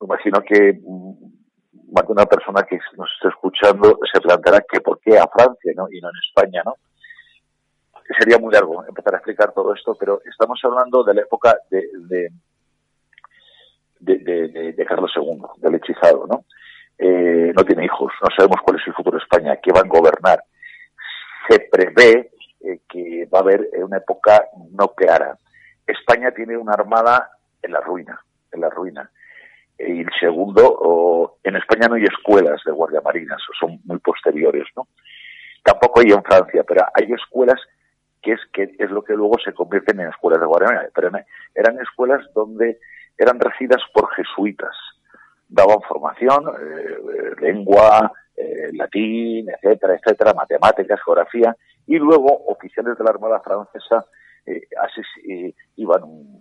Me 0.00 0.06
imagino 0.06 0.40
que 0.42 0.78
mm, 0.82 1.92
más 1.92 2.06
de 2.06 2.12
una 2.12 2.26
persona 2.26 2.62
que 2.64 2.78
nos 2.96 3.10
esté 3.14 3.28
escuchando 3.28 3.98
se 4.12 4.20
planteará 4.20 4.60
que 4.68 4.80
por 4.80 5.00
qué 5.00 5.18
a 5.18 5.26
Francia 5.28 5.72
¿no? 5.76 5.86
y 5.90 6.00
no 6.00 6.08
en 6.08 6.14
España, 6.28 6.62
¿no? 6.64 6.76
Sería 8.18 8.38
muy 8.38 8.52
largo 8.52 8.84
empezar 8.86 9.14
a 9.14 9.18
explicar 9.18 9.52
todo 9.52 9.72
esto, 9.74 9.94
pero 9.98 10.20
estamos 10.24 10.60
hablando 10.64 11.02
de 11.04 11.14
la 11.14 11.22
época 11.22 11.56
de- 11.70 11.88
de- 14.48 14.72
de 14.72 14.84
Carlos 14.86 15.12
II, 15.16 15.40
del 15.58 15.76
hechizado, 15.76 16.26
¿no? 16.26 16.44
Eh, 17.04 17.52
no 17.56 17.64
tiene 17.64 17.84
hijos, 17.84 18.12
no 18.22 18.28
sabemos 18.36 18.60
cuál 18.62 18.78
es 18.78 18.86
el 18.86 18.94
futuro 18.94 19.18
de 19.18 19.24
España, 19.24 19.56
qué 19.60 19.72
van 19.72 19.86
a 19.86 19.88
gobernar. 19.88 20.44
Se 21.48 21.58
prevé 21.58 22.30
eh, 22.60 22.78
que 22.88 23.26
va 23.26 23.38
a 23.38 23.42
haber 23.42 23.68
eh, 23.72 23.82
una 23.82 23.96
época 23.96 24.44
no 24.70 24.88
clara. 24.94 25.36
España 25.84 26.30
tiene 26.30 26.56
una 26.56 26.74
armada 26.74 27.28
en 27.60 27.72
la 27.72 27.80
ruina, 27.80 28.20
en 28.52 28.60
la 28.60 28.70
ruina. 28.70 29.10
Y 29.78 30.02
el 30.02 30.10
segundo, 30.20 31.38
en 31.42 31.56
España 31.56 31.88
no 31.88 31.96
hay 31.96 32.04
escuelas 32.04 32.60
de 32.64 32.70
guardia 32.70 33.00
marinas, 33.00 33.42
son 33.58 33.80
muy 33.84 33.98
posteriores, 33.98 34.68
¿no? 34.76 34.86
Tampoco 35.64 36.00
hay 36.00 36.12
en 36.12 36.22
Francia, 36.22 36.62
pero 36.62 36.84
hay 36.94 37.12
escuelas 37.12 37.60
que 38.22 38.32
es 38.34 38.40
que 38.52 38.70
es 38.78 38.90
lo 38.90 39.02
que 39.02 39.14
luego 39.14 39.38
se 39.44 39.52
convierten 39.52 39.98
en 39.98 40.08
escuelas 40.08 40.38
de 40.40 40.46
guardia 40.46 40.68
marina. 40.68 40.88
Pero 40.94 41.08
eran- 41.08 41.24
eran 41.56 41.80
escuelas 41.80 42.20
donde 42.32 42.78
eran 43.18 43.40
regidas 43.40 43.82
por 43.92 44.08
jesuitas. 44.14 44.76
Daban 45.58 45.82
formación, 45.86 46.40
eh, 46.48 46.96
eh, 47.16 47.40
lengua, 47.40 48.10
eh, 48.36 48.70
latín, 48.72 49.48
etcétera, 49.50 49.94
etcétera, 49.96 50.32
matemáticas, 50.34 51.00
geografía, 51.04 51.54
y 51.86 51.96
luego 51.98 52.28
oficiales 52.46 52.96
de 52.96 53.04
la 53.04 53.10
Armada 53.10 53.40
Francesa 53.40 54.04
eh, 54.46 55.54
iban 55.76 56.02
un- 56.02 56.40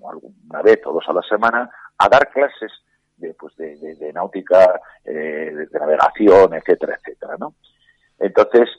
una 0.49 0.61
vez 0.61 0.79
o 0.85 0.93
dos 0.93 1.03
a 1.07 1.13
la 1.13 1.21
semana 1.21 1.69
a 1.97 2.09
dar 2.09 2.29
clases 2.31 2.71
de, 3.17 3.33
pues 3.35 3.55
de, 3.57 4.11
náutica, 4.13 4.79
eh, 5.05 5.51
de 5.71 5.79
navegación, 5.79 6.53
etcétera, 6.55 6.97
etcétera, 6.97 7.35
¿no? 7.37 7.53
Entonces, 8.17 8.69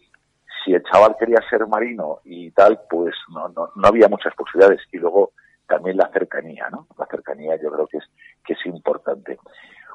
si 0.65 0.73
el 0.75 0.83
chaval 0.85 1.15
quería 1.19 1.39
ser 1.51 1.67
marino 1.67 2.21
y 2.25 2.51
tal, 2.53 2.81
pues 2.91 3.15
no, 3.35 3.49
no, 3.51 3.71
no 3.77 3.89
había 3.89 4.09
muchas 4.09 4.35
posibilidades. 4.35 4.81
Y 4.93 4.99
luego 4.99 5.33
también 5.69 5.97
la 5.97 6.09
cercanía, 6.13 6.69
¿no? 6.71 6.87
La 6.99 7.07
cercanía 7.07 7.57
yo 7.63 7.71
creo 7.71 7.87
que 7.87 7.99
es, 7.99 8.05
que 8.45 8.55
es 8.55 8.67
importante. 8.67 9.39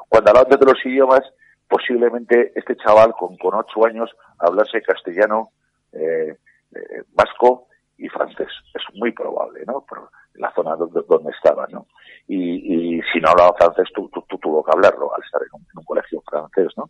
Cuando 0.10 0.32
hablamos 0.32 0.60
de 0.60 0.66
los 0.66 0.86
idiomas, 0.86 1.22
posiblemente 1.68 2.54
este 2.56 2.76
chaval 2.78 3.14
con, 3.14 3.38
con 3.38 3.54
ocho 3.56 3.86
años 3.86 4.10
hablase 4.40 4.82
castellano, 4.82 5.52
eh, 5.92 6.38
eh, 6.76 7.04
vasco 7.14 7.68
y 7.98 8.08
francés. 8.10 8.50
Es 8.74 8.84
muy 8.96 9.12
probable, 9.12 9.64
¿no? 9.66 9.82
Por 9.82 10.10
la 10.36 10.54
zona 10.54 10.76
donde, 10.76 11.02
donde 11.10 11.32
estaba, 11.32 11.68
¿no? 11.68 11.88
Y, 12.28 13.02
si 13.12 13.20
no 13.20 13.30
hablaba 13.30 13.56
francés, 13.58 13.88
tú, 13.94 14.10
tú, 14.10 14.22
tuvo 14.38 14.64
que 14.64 14.72
hablarlo 14.72 15.14
al 15.16 15.24
estar 15.24 15.42
en 15.42 15.48
un, 15.76 15.84
colegio 15.84 16.22
francés, 16.30 16.68
¿no? 16.78 16.90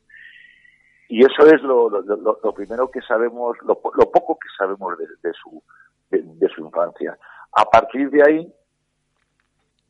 Y 1.10 1.22
eso 1.22 1.46
es 1.48 1.62
lo, 1.62 1.90
lo, 1.90 2.02
lo- 2.02 2.54
primero 2.54 2.92
que 2.92 3.02
sabemos, 3.02 3.56
lo, 3.64 3.80
po- 3.80 3.94
lo 3.96 4.12
poco 4.12 4.38
que 4.38 4.50
sabemos 4.58 4.98
de, 4.98 5.06
de 5.24 5.34
su, 5.34 5.64
de 6.10 6.50
su 6.50 6.62
infancia. 6.66 7.18
A 7.54 7.64
partir 7.66 8.10
de 8.10 8.24
ahí, 8.24 8.54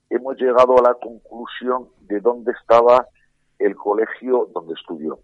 hemos 0.10 0.38
llegado 0.38 0.78
a 0.78 0.90
la 0.90 0.94
conclusión 0.94 1.90
de 2.02 2.20
dónde 2.20 2.52
estaba 2.52 3.08
el 3.60 3.76
colegio 3.76 4.50
donde 4.54 4.74
estudió. 4.74 5.20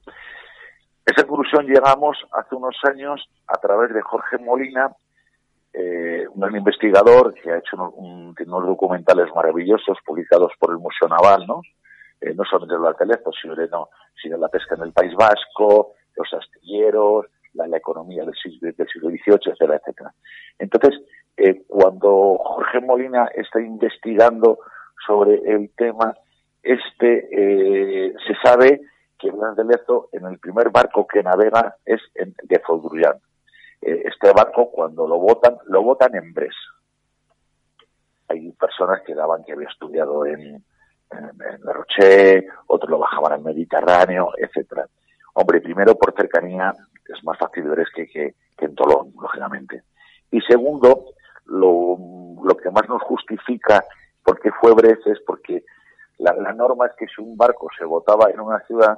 Esa 1.05 1.25
conclusión 1.27 1.65
llegamos 1.65 2.17
hace 2.31 2.55
unos 2.55 2.77
años 2.83 3.29
a 3.47 3.59
través 3.59 3.93
de 3.93 4.01
Jorge 4.01 4.37
Molina, 4.37 4.95
eh, 5.73 6.25
un 6.33 6.55
investigador 6.55 7.33
que 7.33 7.51
ha 7.51 7.57
hecho 7.57 7.75
unos, 7.95 8.35
documentales 8.65 9.27
maravillosos 9.35 9.97
publicados 10.05 10.53
por 10.59 10.71
el 10.71 10.77
Museo 10.77 11.09
Naval, 11.09 11.45
¿no? 11.47 11.61
Eh, 12.21 12.33
no 12.35 12.43
solamente 12.45 12.75
los 12.75 12.95
teléfonos, 12.95 13.35
sino, 13.41 13.55
no, 13.55 14.37
la 14.37 14.47
pesca 14.47 14.75
en 14.75 14.83
el 14.83 14.93
País 14.93 15.13
Vasco, 15.15 15.93
los 16.15 16.33
astilleros, 16.33 17.25
la, 17.53 17.65
economía 17.75 18.23
del 18.23 18.35
siglo, 18.35 18.71
del 18.71 18.87
XVIII, 18.87 19.35
etcétera, 19.35 19.75
etcétera. 19.75 20.13
Entonces, 20.57 21.01
eh, 21.35 21.63
cuando 21.67 22.37
Jorge 22.37 22.79
Molina 22.79 23.25
está 23.35 23.59
investigando 23.59 24.59
sobre 25.05 25.41
el 25.51 25.71
tema, 25.75 26.13
este 26.63 27.27
eh, 27.31 28.13
se 28.25 28.35
sabe 28.43 28.81
que 29.19 29.31
Blas 29.31 29.55
de 29.55 29.65
Lezo 29.65 30.09
en 30.11 30.25
el 30.25 30.39
primer 30.39 30.69
barco 30.69 31.05
que 31.05 31.21
navega 31.21 31.75
es 31.85 32.01
en, 32.15 32.33
de 32.43 32.59
Fondrian. 32.59 33.15
Eh, 33.81 34.03
este 34.05 34.31
barco 34.31 34.71
cuando 34.71 35.07
lo 35.07 35.19
votan, 35.19 35.57
lo 35.67 35.83
votan 35.83 36.15
en 36.15 36.33
Bres. 36.33 36.55
Hay 38.29 38.51
personas 38.53 39.01
que 39.05 39.13
daban 39.13 39.43
que 39.43 39.53
había 39.53 39.67
estudiado 39.67 40.25
en, 40.25 40.41
en, 40.41 40.63
en 41.11 41.61
Roche, 41.61 42.47
otros 42.67 42.89
lo 42.89 42.99
bajaban 42.99 43.33
al 43.33 43.43
Mediterráneo, 43.43 44.29
etcétera. 44.37 44.87
Hombre, 45.33 45.61
primero 45.61 45.95
por 45.95 46.13
cercanía 46.15 46.73
es 47.07 47.23
más 47.23 47.37
fácil 47.37 47.63
de 47.63 47.69
ver 47.69 47.79
es 47.81 47.89
que, 47.93 48.07
que, 48.07 48.35
que 48.57 48.65
en 48.65 48.75
Tolón, 48.75 49.13
lógicamente. 49.19 49.83
Y 50.31 50.39
segundo, 50.41 51.05
lo, 51.45 51.97
lo 52.43 52.57
que 52.57 52.71
más 52.71 52.87
nos 52.87 53.01
justifica 53.03 53.83
por 54.23 54.39
qué 54.39 54.51
fue 54.61 54.73
Bres 54.73 54.99
es 55.05 55.19
porque 55.25 55.63
la, 56.19 56.33
la 56.33 56.53
norma 56.53 56.87
es 56.87 56.93
que 56.97 57.07
si 57.07 57.21
un 57.21 57.35
barco 57.37 57.67
se 57.77 57.85
votaba 57.85 58.29
en 58.31 58.39
una 58.39 58.59
ciudad, 58.61 58.97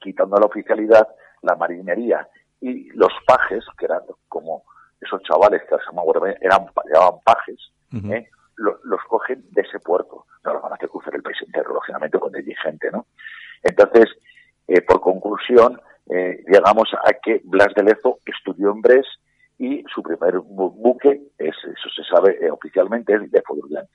quitando 0.00 0.36
la 0.38 0.46
oficialidad, 0.46 1.08
la 1.42 1.54
marinería 1.56 2.28
y 2.60 2.90
los 2.90 3.12
pajes, 3.26 3.64
que 3.78 3.84
eran 3.86 4.02
como 4.28 4.64
esos 5.00 5.22
chavales 5.22 5.62
que 5.62 5.76
se 5.76 6.36
eran, 6.40 6.66
llamaban 6.92 7.20
pajes, 7.24 7.72
¿eh? 8.12 8.28
lo- 8.56 8.78
los 8.84 9.00
cogen 9.08 9.44
de 9.52 9.62
ese 9.62 9.78
puerto. 9.78 10.26
No 10.44 10.54
los 10.54 10.62
van 10.62 10.72
a 10.72 10.74
hacer 10.74 10.88
cruzar 10.88 11.14
el 11.14 11.22
país 11.22 11.36
entero, 11.46 11.72
lógicamente, 11.74 12.18
con 12.18 12.32
dirigente, 12.32 12.90
¿no? 12.90 13.06
Entonces, 13.62 14.06
eh, 14.66 14.80
por 14.82 15.00
conclusión, 15.00 15.80
eh, 16.10 16.42
llegamos 16.48 16.88
a 17.04 17.12
que 17.22 17.40
Blas 17.44 17.72
de 17.76 17.82
Lezo 17.84 18.18
estudió 18.26 18.70
en 18.72 18.80
Bres 18.82 19.06
y 19.58 19.84
su 19.92 20.02
primer 20.02 20.36
bu- 20.36 20.74
buque, 20.74 21.22
es, 21.38 21.54
eso 21.64 21.88
se 21.94 22.02
sabe 22.04 22.38
eh, 22.44 22.50
oficialmente, 22.50 23.14
es 23.14 23.30
de 23.30 23.42
Fodurlan. 23.42 23.86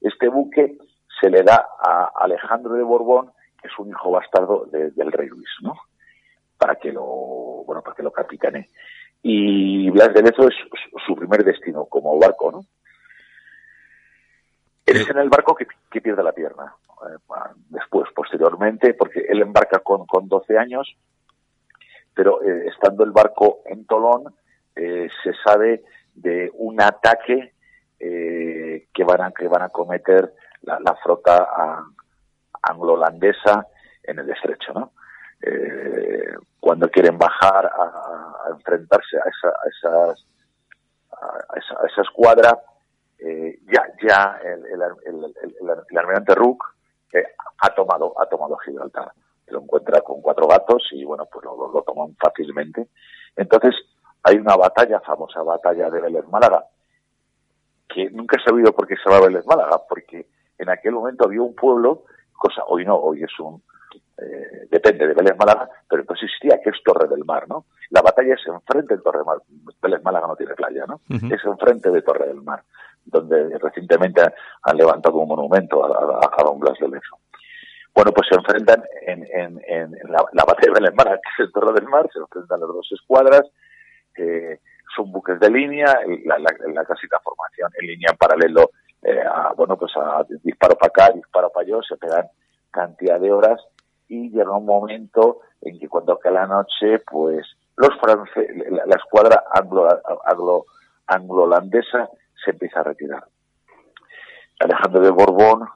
Este 0.00 0.28
buque 0.28 0.76
se 1.22 1.30
le 1.30 1.42
da 1.42 1.66
a 1.78 2.10
Alejandro 2.16 2.74
de 2.74 2.82
Borbón, 2.82 3.30
que 3.60 3.68
es 3.68 3.78
un 3.78 3.88
hijo 3.88 4.10
bastardo 4.10 4.66
de- 4.66 4.90
del 4.90 5.10
rey 5.12 5.28
Luis, 5.28 5.48
¿no? 5.62 5.74
Para 6.58 6.74
que 6.76 6.92
lo, 6.92 7.02
bueno, 7.64 7.80
para 7.80 7.94
que 7.96 8.02
lo 8.02 8.10
capitane. 8.12 8.68
Y 9.22 9.88
Blas 9.90 10.12
de 10.12 10.22
Lezo 10.22 10.48
es 10.48 10.54
su- 11.06 11.14
primer 11.14 11.44
destino 11.44 11.84
como 11.86 12.18
barco, 12.18 12.50
¿no? 12.50 12.64
Es 14.84 15.08
en 15.08 15.18
el 15.18 15.28
barco 15.30 15.54
que, 15.54 15.66
que 15.90 16.00
pierde 16.00 16.22
la 16.22 16.32
pierna. 16.32 16.74
eh, 17.08 17.18
después, 17.70 18.08
posteriormente, 18.14 18.94
porque 18.94 19.20
él 19.28 19.40
embarca 19.42 19.78
con, 19.80 20.06
con 20.06 20.28
12 20.28 20.58
años, 20.58 20.96
pero 22.14 22.42
eh, 22.42 22.66
estando 22.68 23.04
el 23.04 23.10
barco 23.12 23.60
en 23.66 23.86
Tolón, 23.86 24.34
eh, 24.76 25.08
se 25.22 25.32
sabe 25.44 25.82
de 26.14 26.50
un 26.54 26.80
ataque 26.80 27.52
eh, 27.98 28.86
que 28.92 29.04
van 29.04 29.22
a 29.22 29.30
que 29.32 29.46
van 29.48 29.62
a 29.62 29.68
cometer 29.68 30.32
la, 30.62 30.78
la 30.80 30.94
flota 30.96 31.48
a- 31.56 31.84
anglo-holandesa 32.62 33.66
en 34.04 34.18
el 34.20 34.30
estrecho, 34.30 34.72
¿no? 34.72 34.92
Eh, 35.40 36.34
cuando 36.60 36.88
quieren 36.88 37.18
bajar 37.18 37.66
a, 37.66 37.82
a 38.46 38.50
enfrentarse 38.50 39.16
a 39.16 39.22
esa, 39.28 39.48
a 39.48 39.68
esas 39.68 40.26
a 41.20 41.58
esa, 41.58 41.74
a 41.82 41.86
esa 41.86 42.02
escuadra, 42.02 42.60
eh, 43.18 43.58
ya 43.72 43.84
ya 44.06 44.38
el, 44.44 44.64
el, 44.66 44.82
el, 45.06 45.34
el- 45.90 45.98
almirante 45.98 46.34
Rook 46.34 46.64
eh, 47.12 47.24
ha 47.58 47.74
tomado 47.74 48.14
ha 48.20 48.26
tomado 48.26 48.56
Gibraltar. 48.58 49.12
Lo 49.48 49.60
encuentra 49.60 50.00
con 50.00 50.22
cuatro 50.22 50.46
gatos 50.46 50.88
y 50.92 51.04
bueno 51.04 51.26
pues 51.30 51.44
lo, 51.44 51.56
lo, 51.56 51.72
lo 51.72 51.82
toman 51.82 52.16
fácilmente. 52.16 52.88
Entonces 53.36 53.74
hay 54.22 54.36
una 54.36 54.56
batalla, 54.56 55.00
famosa 55.00 55.42
batalla 55.42 55.90
de 55.90 56.00
Vélez 56.00 56.26
Málaga, 56.28 56.64
que 57.88 58.08
nunca 58.10 58.36
he 58.40 58.44
sabido 58.44 58.72
por 58.72 58.86
qué 58.86 58.94
se 58.96 59.10
llama 59.10 59.26
Vélez 59.26 59.44
Málaga, 59.46 59.82
porque 59.88 60.26
en 60.62 60.70
aquel 60.70 60.92
momento 60.92 61.26
había 61.26 61.42
un 61.42 61.54
pueblo, 61.54 62.04
cosa 62.32 62.62
hoy 62.66 62.84
no, 62.84 62.96
hoy 62.96 63.22
es 63.22 63.40
un 63.40 63.62
eh, 64.18 64.66
depende 64.70 65.06
de 65.06 65.14
Vélez 65.14 65.36
Málaga, 65.38 65.68
pero 65.88 66.02
entonces 66.02 66.24
existía 66.24 66.60
que 66.62 66.70
es 66.70 66.82
Torre 66.84 67.08
del 67.08 67.24
Mar, 67.24 67.48
¿no? 67.48 67.66
La 67.90 68.02
batalla 68.02 68.34
es 68.34 68.46
enfrente 68.46 68.96
de 68.96 69.02
Torre 69.02 69.18
del 69.18 69.26
Mar. 69.26 69.38
Vélez 69.82 70.02
Málaga 70.02 70.26
no 70.26 70.36
tiene 70.36 70.54
playa, 70.54 70.84
¿no? 70.86 71.00
Ujú. 71.10 71.34
Es 71.34 71.44
enfrente 71.44 71.90
de 71.90 72.02
Torre 72.02 72.28
del 72.28 72.42
Mar, 72.42 72.62
donde 73.04 73.58
recientemente 73.58 74.22
han 74.62 74.76
levantado 74.76 75.16
un 75.16 75.28
monumento 75.28 75.84
a, 75.84 75.88
a, 75.88 76.30
a 76.38 76.44
don 76.44 76.58
Blas 76.60 76.78
de 76.78 76.88
Lezo. 76.88 77.18
Bueno, 77.94 78.12
pues 78.12 78.28
se 78.28 78.36
enfrentan 78.36 78.82
en, 79.06 79.26
en, 79.32 79.60
en 79.66 79.92
la, 80.10 80.24
la 80.32 80.44
batalla 80.44 80.72
de 80.72 80.80
Vélez 80.80 80.94
Málaga, 80.94 81.16
que 81.22 81.42
es 81.42 81.46
el 81.46 81.52
Torre 81.52 81.72
del 81.72 81.88
Mar, 81.88 82.08
se 82.12 82.18
enfrentan 82.18 82.60
las 82.60 82.68
dos 82.68 82.88
escuadras, 82.92 83.42
eh, 84.16 84.60
son 84.94 85.10
buques 85.10 85.40
de 85.40 85.50
línea, 85.50 85.86
la, 86.24 86.38
la, 86.38 86.50
la 86.72 86.84
clásica 86.84 87.18
formación 87.24 87.70
en 87.80 87.86
línea 87.86 88.10
en 88.10 88.16
paralelo, 88.16 88.70
eh, 89.02 89.24
bueno, 89.56 89.76
pues 89.76 89.92
a 89.96 90.24
disparo 90.42 90.76
para 90.76 90.88
acá, 90.88 91.14
disparo 91.14 91.50
para 91.50 91.66
allá, 91.66 91.78
se 91.86 91.96
pegan 91.96 92.28
cantidad 92.70 93.20
de 93.20 93.32
horas 93.32 93.60
y 94.08 94.30
llega 94.30 94.56
un 94.56 94.66
momento 94.66 95.40
en 95.60 95.78
que 95.78 95.88
cuando 95.88 96.18
cae 96.18 96.32
la 96.32 96.46
noche, 96.46 97.00
pues 97.10 97.46
los 97.76 97.90
franceses, 98.00 98.70
la, 98.70 98.96
escuadra 98.96 99.44
anglo, 99.52 99.88
anglo, 100.24 100.66
anglo-holandesa 101.06 102.08
se 102.44 102.50
empieza 102.50 102.80
a 102.80 102.84
retirar. 102.84 103.24
Alejandro 104.60 105.00
de 105.02 105.10
Borbón 105.10 105.66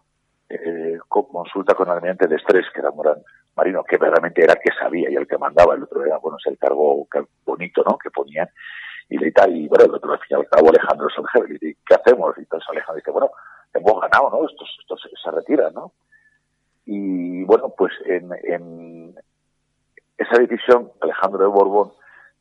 eh, 0.48 0.98
consulta 1.08 1.74
con 1.74 1.88
el 1.88 1.94
almirante 1.94 2.28
de 2.28 2.36
Estrés, 2.36 2.66
que 2.72 2.80
era 2.80 2.90
Morán 2.90 3.22
Marino, 3.56 3.82
que 3.82 3.96
verdaderamente 3.96 4.44
era 4.44 4.52
el 4.52 4.60
que 4.60 4.70
sabía 4.78 5.10
y 5.10 5.16
el 5.16 5.26
que 5.26 5.38
mandaba, 5.38 5.74
el 5.74 5.82
otro 5.82 6.04
era, 6.04 6.18
bueno, 6.18 6.38
es 6.38 6.46
el 6.50 6.58
cargo 6.58 7.08
bonito, 7.44 7.82
¿no?, 7.84 7.98
que 7.98 8.10
ponían, 8.10 8.48
y 9.09 9.18
de 9.18 9.32
tal, 9.32 9.57
y 9.57 9.68
bueno, 9.68 9.84
el 9.84 9.94
otro 9.94 10.12
al 10.12 10.18
fin 10.18 10.28
y 10.30 10.40
al 10.40 10.48
cabo 10.48 10.68
Alejandro 10.68 11.09
es 11.09 11.18
el 11.18 11.26
jefe, 11.28 11.46
y 11.48 11.52
dice, 11.59 11.80
¿qué 11.86 11.94
hacemos? 11.94 12.36
Y 12.36 12.40
entonces 12.40 12.68
Alejandro 12.68 12.96
dice, 12.96 13.11
bueno, 13.11 13.30
hemos 13.74 14.00
ganado, 14.00 14.30
¿no?, 14.30 14.46
estos, 14.46 14.68
estos 14.80 15.00
se 15.22 15.30
retiran, 15.30 15.74
¿no? 15.74 15.92
Y 16.86 17.44
bueno, 17.44 17.72
pues 17.76 17.92
en, 18.04 18.30
en 18.44 19.14
esa 20.16 20.38
decisión, 20.40 20.92
Alejandro 21.00 21.40
de 21.40 21.48
Borbón, 21.48 21.92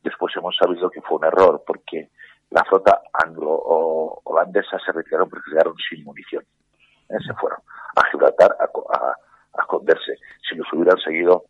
después 0.04 0.36
hemos 0.38 0.56
sabido 0.56 0.90
que 0.90 1.02
fue 1.02 1.18
un 1.18 1.26
error, 1.26 1.64
porque 1.66 2.10
la 2.52 2.64
flota 2.64 3.02
anglo-holandesa 3.12 4.80
se 4.80 4.92
retiraron 4.92 5.30
porque 5.30 5.52
quedaron 5.52 5.76
sin 5.90 6.04
munición. 6.04 6.44
¿eh? 7.10 7.18
Se 7.26 7.34
fueron 7.34 7.60
a 7.96 8.04
Gibraltar 8.12 8.56
a, 8.60 8.64
a, 8.64 9.08
a, 9.10 9.62
esconderse. 9.62 10.18
Si 10.48 10.56
los 10.56 10.72
hubieran 10.74 11.00
seguido, 11.00 11.46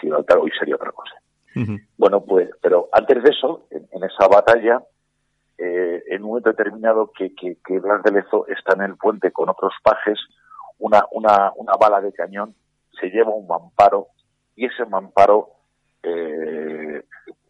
Gibraltar 0.00 0.38
hoy 0.38 0.50
sería 0.58 0.76
otra 0.76 0.92
cosa. 0.92 1.19
Bueno, 1.96 2.24
pues, 2.24 2.48
pero 2.62 2.88
antes 2.92 3.22
de 3.22 3.30
eso, 3.30 3.66
en, 3.70 4.04
esa 4.04 4.28
batalla, 4.28 4.82
eh, 5.58 6.02
en 6.08 6.22
un 6.22 6.28
momento 6.28 6.50
determinado 6.50 7.10
que, 7.12 7.34
que, 7.34 7.78
Blas 7.78 8.02
de 8.02 8.12
Lezo 8.12 8.46
está 8.48 8.74
en 8.74 8.82
el 8.82 8.96
puente 8.96 9.32
con 9.32 9.48
otros 9.48 9.74
pajes, 9.82 10.18
una, 10.78 11.04
una, 11.12 11.52
una 11.56 11.72
bala 11.74 12.00
de 12.00 12.12
cañón 12.12 12.54
se 12.98 13.08
lleva 13.08 13.30
un 13.30 13.46
mamparo 13.46 14.08
y 14.56 14.66
ese 14.66 14.84
mamparo, 14.84 15.48
eh, 16.02 17.02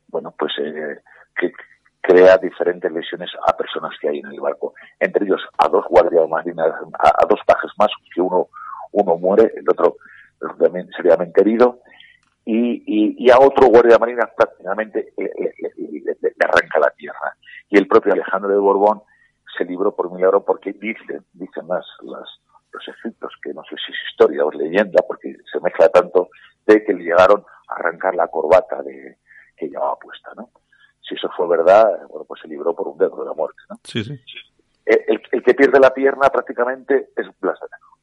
bueno, 0.08 0.34
pues 0.38 0.52
eh, 0.58 1.00
que 1.36 1.52
crea 2.00 2.38
diferentes 2.38 2.90
lesiones 2.90 3.30
a 3.46 3.56
personas 3.56 3.92
que 4.00 4.08
hay 4.08 4.18
en 4.18 4.26
el 4.26 4.40
barco, 4.40 4.74
entre 4.98 5.24
ellos 5.24 5.42
a 5.58 5.68
dos 5.68 5.84
guardias 5.88 6.28
marinas, 6.28 6.68
a 6.98 7.26
dos 7.28 7.40
pajes 7.46 7.70
más, 7.78 7.90
que 8.14 8.20
uno, 8.20 8.48
uno 8.92 9.16
muere, 9.16 9.52
el 9.56 9.68
otro 9.68 9.96
también 10.58 10.88
seriamente 10.96 11.40
herido, 11.42 11.80
y, 12.52 12.82
y, 12.84 13.14
y, 13.16 13.30
a 13.30 13.38
otro 13.38 13.68
guardia 13.68 13.96
marina 13.96 14.28
prácticamente 14.36 15.12
le, 15.16 15.30
le, 15.38 15.54
le, 15.76 16.16
le, 16.20 16.34
arranca 16.40 16.80
la 16.80 16.90
tierra. 16.90 17.36
Y 17.68 17.78
el 17.78 17.86
propio 17.86 18.12
Alejandro 18.12 18.50
de 18.50 18.58
Borbón 18.58 19.02
se 19.56 19.64
libró 19.64 19.94
por 19.94 20.10
milagro 20.10 20.44
porque 20.44 20.72
dicen, 20.72 21.24
dicen 21.32 21.68
las, 21.68 21.86
las, 22.02 22.28
los 22.72 22.88
escritos, 22.88 23.32
que 23.40 23.54
no 23.54 23.62
sé 23.62 23.76
si 23.76 23.92
es 23.92 23.98
historia 24.10 24.44
o 24.44 24.50
es 24.50 24.58
leyenda, 24.58 25.00
porque 25.06 25.36
se 25.52 25.60
mezcla 25.60 25.88
tanto, 25.90 26.30
de 26.66 26.82
que 26.84 26.92
le 26.92 27.04
llegaron 27.04 27.44
a 27.68 27.74
arrancar 27.74 28.16
la 28.16 28.26
corbata 28.26 28.82
de, 28.82 29.18
que 29.56 29.68
llevaba 29.68 29.96
puesta, 30.00 30.32
¿no? 30.34 30.50
Si 31.08 31.14
eso 31.14 31.30
fue 31.36 31.46
verdad, 31.46 31.86
bueno, 32.08 32.24
pues 32.26 32.40
se 32.40 32.48
libró 32.48 32.74
por 32.74 32.88
un 32.88 32.98
dedo 32.98 33.16
de 33.16 33.26
la 33.26 33.32
muerte, 33.32 33.62
¿no? 33.68 33.76
Sí, 33.84 34.02
sí. 34.02 34.20
El, 34.84 35.04
el, 35.06 35.22
el 35.30 35.42
que 35.44 35.54
pierde 35.54 35.78
la 35.78 35.94
pierna 35.94 36.28
prácticamente 36.30 37.10
es 37.16 37.26
Blas 37.38 37.60
de 37.60 37.66
Lezo. 37.66 37.96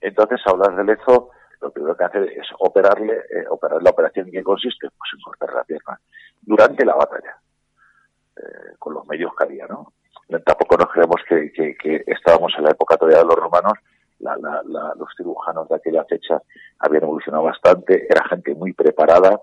Entonces, 0.00 0.40
a 0.46 0.52
Blas 0.52 0.76
de 0.76 0.84
Lezo 0.84 1.30
lo 1.64 1.70
primero 1.72 1.96
que 1.96 2.04
hace 2.04 2.24
es 2.24 2.46
operarle, 2.58 3.14
eh, 3.14 3.44
operar 3.48 3.82
la 3.82 3.90
operación 3.90 4.26
en 4.26 4.32
qué 4.32 4.42
consiste, 4.42 4.88
pues 4.90 5.10
en 5.14 5.20
cortar 5.20 5.54
la 5.54 5.64
pierna 5.64 5.98
durante 6.42 6.84
la 6.84 6.94
batalla, 6.94 7.36
eh, 8.36 8.76
con 8.78 8.92
los 8.92 9.06
medios 9.06 9.32
que 9.36 9.44
había, 9.44 9.66
¿no? 9.66 9.92
Tampoco 10.44 10.76
nos 10.76 10.90
creemos 10.90 11.20
que, 11.28 11.52
que, 11.52 11.74
que 11.76 12.04
estábamos 12.06 12.52
en 12.58 12.64
la 12.64 12.70
época 12.70 12.96
todavía 12.96 13.20
de 13.20 13.24
los 13.24 13.36
romanos, 13.36 13.72
la, 14.18 14.36
la, 14.36 14.62
la, 14.64 14.94
los 14.98 15.08
cirujanos 15.16 15.68
de 15.68 15.76
aquella 15.76 16.04
fecha 16.04 16.40
habían 16.78 17.04
evolucionado 17.04 17.44
bastante, 17.44 18.06
era 18.08 18.26
gente 18.28 18.54
muy 18.54 18.72
preparada, 18.72 19.40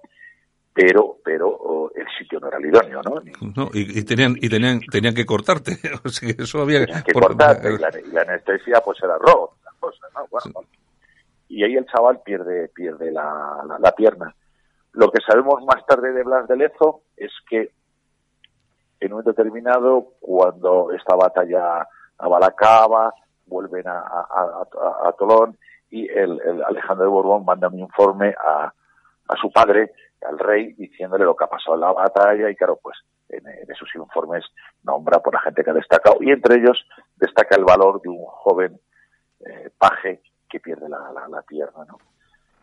pero 0.74 1.18
pero 1.24 1.50
oh, 1.50 1.92
el 1.96 2.06
sitio 2.18 2.40
no 2.40 2.48
era 2.48 2.58
el 2.58 2.66
idóneo, 2.66 3.02
¿no? 3.04 3.22
no 3.56 3.70
y, 3.74 4.00
y, 4.00 4.04
tenían 4.04 4.36
y 4.40 4.50
tenían 4.50 4.80
tenían 4.82 5.14
que 5.14 5.26
cortarte, 5.26 5.78
o 6.06 6.10
sea, 6.10 6.30
eso 6.38 6.62
había 6.62 6.86
tenían 6.86 7.04
que 7.04 7.14
cortarte 7.14 7.74
y 7.74 7.78
la, 7.78 7.90
y 8.00 8.12
la, 8.12 8.22
anestesia 8.22 8.82
pues 8.84 8.98
era 9.04 9.18
rojo, 9.18 9.56
cosa, 9.80 10.08
¿no? 10.16 10.28
Bueno, 10.30 10.62
sí. 10.72 10.81
Y 11.52 11.64
ahí 11.66 11.76
el 11.76 11.86
chaval 11.86 12.22
pierde 12.22 12.70
pierde 12.70 13.12
la, 13.12 13.62
la, 13.78 13.92
pierna. 13.92 14.34
Lo 14.94 15.12
que 15.12 15.20
sabemos 15.22 15.64
más 15.66 15.86
tarde 15.86 16.14
de 16.14 16.24
Blas 16.24 16.48
de 16.48 16.56
Lezo 16.56 17.02
es 17.18 17.32
que 17.50 17.72
en 19.02 19.14
un 19.14 19.24
determinado, 19.24 20.14
cuando 20.22 20.92
esta 20.94 21.16
batalla 21.16 21.86
a 22.18 22.28
Balacaba, 22.28 23.14
vuelven 23.48 23.86
a, 23.88 24.00
a, 24.00 24.66
a, 25.04 25.10
a 25.10 25.12
Tolón 25.14 25.58
y 25.90 26.08
el, 26.08 26.40
Alejandro 26.64 27.04
de 27.04 27.12
Borbón 27.12 27.44
manda 27.44 27.68
un 27.68 27.80
informe 27.80 28.34
a, 28.40 28.72
a 29.28 29.36
su 29.36 29.52
padre, 29.52 29.92
al 30.26 30.40
rey, 30.40 30.72
diciéndole 30.74 31.26
lo 31.26 31.36
que 31.36 31.44
ha 31.44 31.50
pasado 31.50 31.76
en 31.76 31.82
la 31.82 31.92
batalla 31.92 32.50
y 32.50 32.56
claro, 32.56 32.80
pues 32.82 32.98
en, 33.28 33.46
en 33.46 33.70
esos 33.70 33.94
informes 33.96 34.46
nombra 34.84 35.20
por 35.20 35.34
la 35.34 35.42
gente 35.42 35.64
que 35.66 35.72
ha 35.72 35.74
destacado 35.74 36.18
y 36.22 36.32
entre 36.32 36.62
ellos 36.62 36.78
destaca 37.18 37.58
el 37.58 37.66
valor 37.66 38.02
de 38.02 38.08
un 38.08 38.24
joven 38.24 38.80
eh, 39.42 39.70
paje 39.78 40.22
que 40.52 40.60
pierde 40.60 40.90
la, 40.90 41.12
la, 41.14 41.28
la 41.28 41.42
pierna, 41.44 41.86
¿no? 41.88 41.98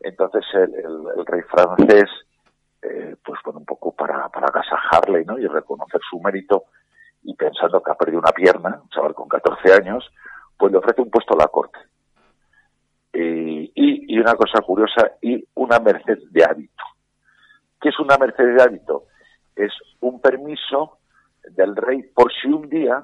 Entonces 0.01 0.45
el, 0.53 0.75
el, 0.75 1.03
el 1.17 1.27
rey 1.27 1.43
francés, 1.43 2.09
eh, 2.83 3.17
pues 3.25 3.41
bueno, 3.45 3.61
un 3.61 3.65
poco 3.65 3.93
para, 3.93 4.29
para 4.29 4.47
agasajarle, 4.49 5.25
¿no? 5.25 5.39
Y 5.39 5.47
reconocer 5.47 6.01
su 6.09 6.21
mérito 6.21 6.65
y 7.23 7.35
pensando 7.35 7.83
que 7.83 7.91
ha 7.91 7.97
perdido 7.97 8.21
una 8.21 8.33
pierna, 8.33 8.81
un 8.83 8.89
chaval 8.91 9.15
con 9.15 9.29
14 9.29 9.73
años, 9.73 10.09
pues 10.57 10.71
le 10.71 10.79
ofrece 10.79 11.01
un 11.01 11.11
puesto 11.11 11.35
a 11.35 11.39
la 11.39 11.49
corte. 11.49 11.79
Y, 13.13 13.73
y, 13.75 14.19
una 14.21 14.35
cosa 14.35 14.61
curiosa, 14.61 15.13
y 15.21 15.45
una 15.55 15.81
merced 15.81 16.19
de 16.31 16.45
hábito. 16.45 16.85
¿Qué 17.81 17.89
es 17.89 17.99
una 17.99 18.17
merced 18.17 18.45
de 18.55 18.63
hábito? 18.63 19.05
Es 19.57 19.73
un 20.01 20.21
permiso 20.21 20.99
del 21.51 21.75
rey 21.75 22.03
por 22.03 22.33
si 22.33 22.49
un 22.49 22.69
día, 22.69 23.03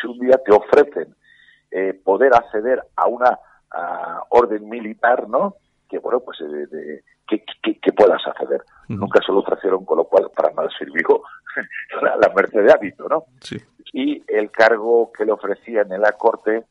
si 0.00 0.06
un 0.08 0.18
día 0.18 0.38
te 0.44 0.52
ofrecen 0.52 1.14
eh, 1.70 1.92
poder 2.04 2.34
acceder 2.34 2.82
a 2.96 3.06
una 3.06 3.38
a 3.74 4.22
orden 4.30 4.68
militar, 4.68 5.28
¿no? 5.28 5.56
Que 5.88 5.98
bueno, 5.98 6.20
pues 6.20 6.40
eh, 6.40 6.44
de, 6.44 6.66
de, 6.66 7.04
que, 7.26 7.44
que, 7.62 7.78
que, 7.78 7.92
puedas 7.92 8.24
acceder. 8.26 8.62
Uh 8.88 8.92
-huh. 8.92 8.98
Nunca 8.98 9.20
se 9.24 9.32
lo 9.32 9.38
ofrecieron, 9.38 9.84
con 9.84 9.98
lo 9.98 10.04
cual 10.04 10.30
para 10.34 10.52
nada 10.52 10.68
sirvió 10.78 11.22
la, 12.02 12.16
la 12.16 12.32
merced 12.34 12.64
de 12.64 12.72
hábito, 12.72 13.08
¿no? 13.08 13.24
Sí. 13.40 13.56
Y 13.92 14.22
el 14.28 14.50
cargo 14.50 15.12
que 15.12 15.24
le 15.24 15.32
ofrecían 15.32 15.92
en 15.92 16.00
la 16.00 16.12
corte 16.12 16.64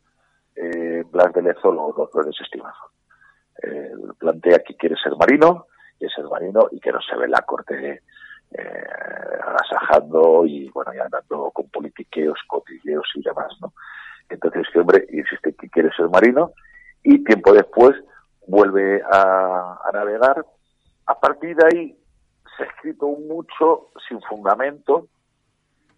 eh, 0.56 1.04
Blas 1.12 1.34
de 1.34 1.42
Lezo 1.42 1.72
lo, 1.72 1.94
lo, 1.96 2.10
lo 2.14 2.24
desestima. 2.24 2.74
Eh, 3.62 3.92
plantea 4.18 4.60
que 4.60 4.76
quiere 4.76 4.96
ser 4.98 5.16
marino, 5.16 5.68
que 6.00 6.10
ser 6.10 6.26
marino 6.26 6.68
y 6.72 6.80
que 6.80 6.92
no 6.92 7.00
se 7.02 7.16
ve 7.16 7.28
la 7.28 7.42
corte 7.42 8.02
eh, 8.52 8.84
agasajando 9.42 10.46
y 10.46 10.70
bueno, 10.70 10.94
ya 10.94 11.06
andando 11.06 11.52
con 11.52 11.70
politiqueos, 11.70 12.40
cotilleos 12.48 13.08
y 13.16 13.22
demás, 13.22 13.52
¿no? 13.62 13.74
Entonces 14.30 14.64
este 14.68 14.80
hombre 14.80 15.06
insiste 15.12 15.54
que 15.54 15.70
quiere 15.70 15.90
ser 15.96 16.10
marino 16.10 16.52
y 17.04 17.24
tiempo 17.24 17.54
después 17.54 17.92
vuelve 18.48 19.02
a, 19.04 19.80
a 19.84 19.92
navegar. 19.94 20.46
A 21.06 21.20
partir 21.20 21.56
de 21.56 21.66
ahí 21.66 21.98
se 22.56 22.64
ha 22.64 22.66
escrito 22.68 23.08
mucho 23.08 23.90
sin 24.08 24.22
fundamento, 24.22 25.08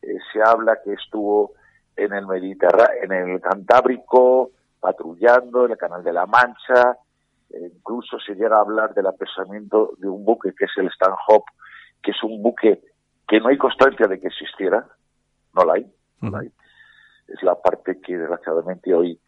eh, 0.02 0.18
se 0.32 0.42
habla 0.42 0.80
que 0.84 0.94
estuvo 0.94 1.54
en 1.96 2.14
el 2.14 2.28
Mediterráneo, 2.28 3.04
en 3.04 3.12
el 3.12 3.42
Cantábrico, 3.42 4.52
patrullando 4.80 5.66
en 5.66 5.72
el 5.72 5.78
Canal 5.78 6.04
de 6.04 6.14
la 6.14 6.26
Mancha, 6.26 6.98
eh, 7.50 7.72
incluso 7.74 8.20
se 8.20 8.36
llega 8.36 8.58
a 8.58 8.62
hablar 8.62 8.94
del 8.94 9.08
apresamiento 9.08 9.92
de 9.98 10.08
un 10.08 10.26
buque 10.26 10.54
que 10.58 10.66
es 10.66 10.72
el 10.78 10.90
Stanhope, 10.92 11.52
que 12.02 12.12
es 12.12 12.24
un 12.24 12.42
buque 12.42 12.84
que 13.28 13.40
no 13.40 13.50
hay 13.50 13.58
constancia 13.58 14.08
de 14.08 14.20
que 14.20 14.28
existiera, 14.28 14.86
no 15.54 15.66
la 15.66 15.74
hay, 15.74 15.92
no 16.22 16.30
la 16.30 16.40
hay. 16.40 16.52
Es 17.28 17.42
la 17.42 17.56
parte 17.56 18.00
que 18.02 18.18
desgraciadamente 18.18 18.94
hoy 18.94 19.20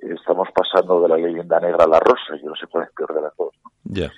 estamos 0.00 0.48
pasando 0.54 1.00
de 1.02 1.08
la 1.08 1.16
leyenda 1.16 1.60
negra 1.60 1.84
a 1.84 1.88
la 1.88 2.00
rosa, 2.00 2.36
yo 2.42 2.48
no 2.48 2.56
sé 2.56 2.66
cuál 2.66 2.84
es 2.84 2.92
peor 2.92 3.14
de 3.14 3.22
las 3.22 3.36
dos. 3.36 3.54
¿no? 3.62 3.94
Yeah. 3.94 4.10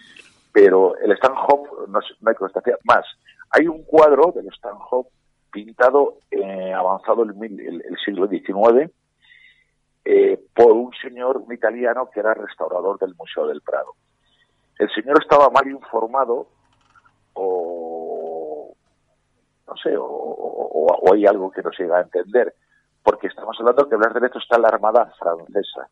Pero 0.53 0.97
el 0.99 1.17
Stanhope 1.17 1.69
no, 1.89 1.99
no 2.21 2.31
hay 2.31 2.35
constancia. 2.37 2.77
Más, 2.85 3.05
hay 3.51 3.67
un 3.67 3.83
cuadro 3.85 4.33
del 4.33 4.49
Stanhope 4.53 5.11
pintado 5.51 6.19
eh, 6.31 6.73
avanzado 6.73 7.23
el, 7.25 7.31
el, 7.43 7.83
el, 7.85 7.97
siglo 8.05 8.27
XIX 8.27 8.91
eh, 10.05 10.41
por 10.55 10.73
un 10.73 10.91
señor 11.03 11.37
un 11.37 11.53
italiano 11.53 12.09
que 12.11 12.21
era 12.21 12.35
restaurador 12.35 12.99
del 12.99 13.15
Museo 13.15 13.47
del 13.47 13.61
Prado. 13.61 13.95
El 14.79 14.91
señor 14.91 15.19
estaba 15.21 15.51
mal 15.51 15.67
informado 15.69 16.49
o 17.35 18.75
no 19.67 19.77
sé, 19.77 19.97
o, 19.97 20.05
o, 20.05 20.87
o 20.87 21.15
hay 21.15 21.27
algo 21.27 21.51
que 21.51 21.63
no 21.63 21.71
se 21.73 21.85
llega 21.85 21.99
a 21.99 22.03
entender, 22.03 22.55
porque 23.03 23.27
estamos 23.27 23.57
hablando 23.59 23.89
que 23.89 23.97
Blas 23.97 24.15
de 24.15 24.21
Lezo 24.21 24.39
está 24.39 24.59
la 24.59 24.69
Armada 24.69 25.13
francesa. 25.19 25.89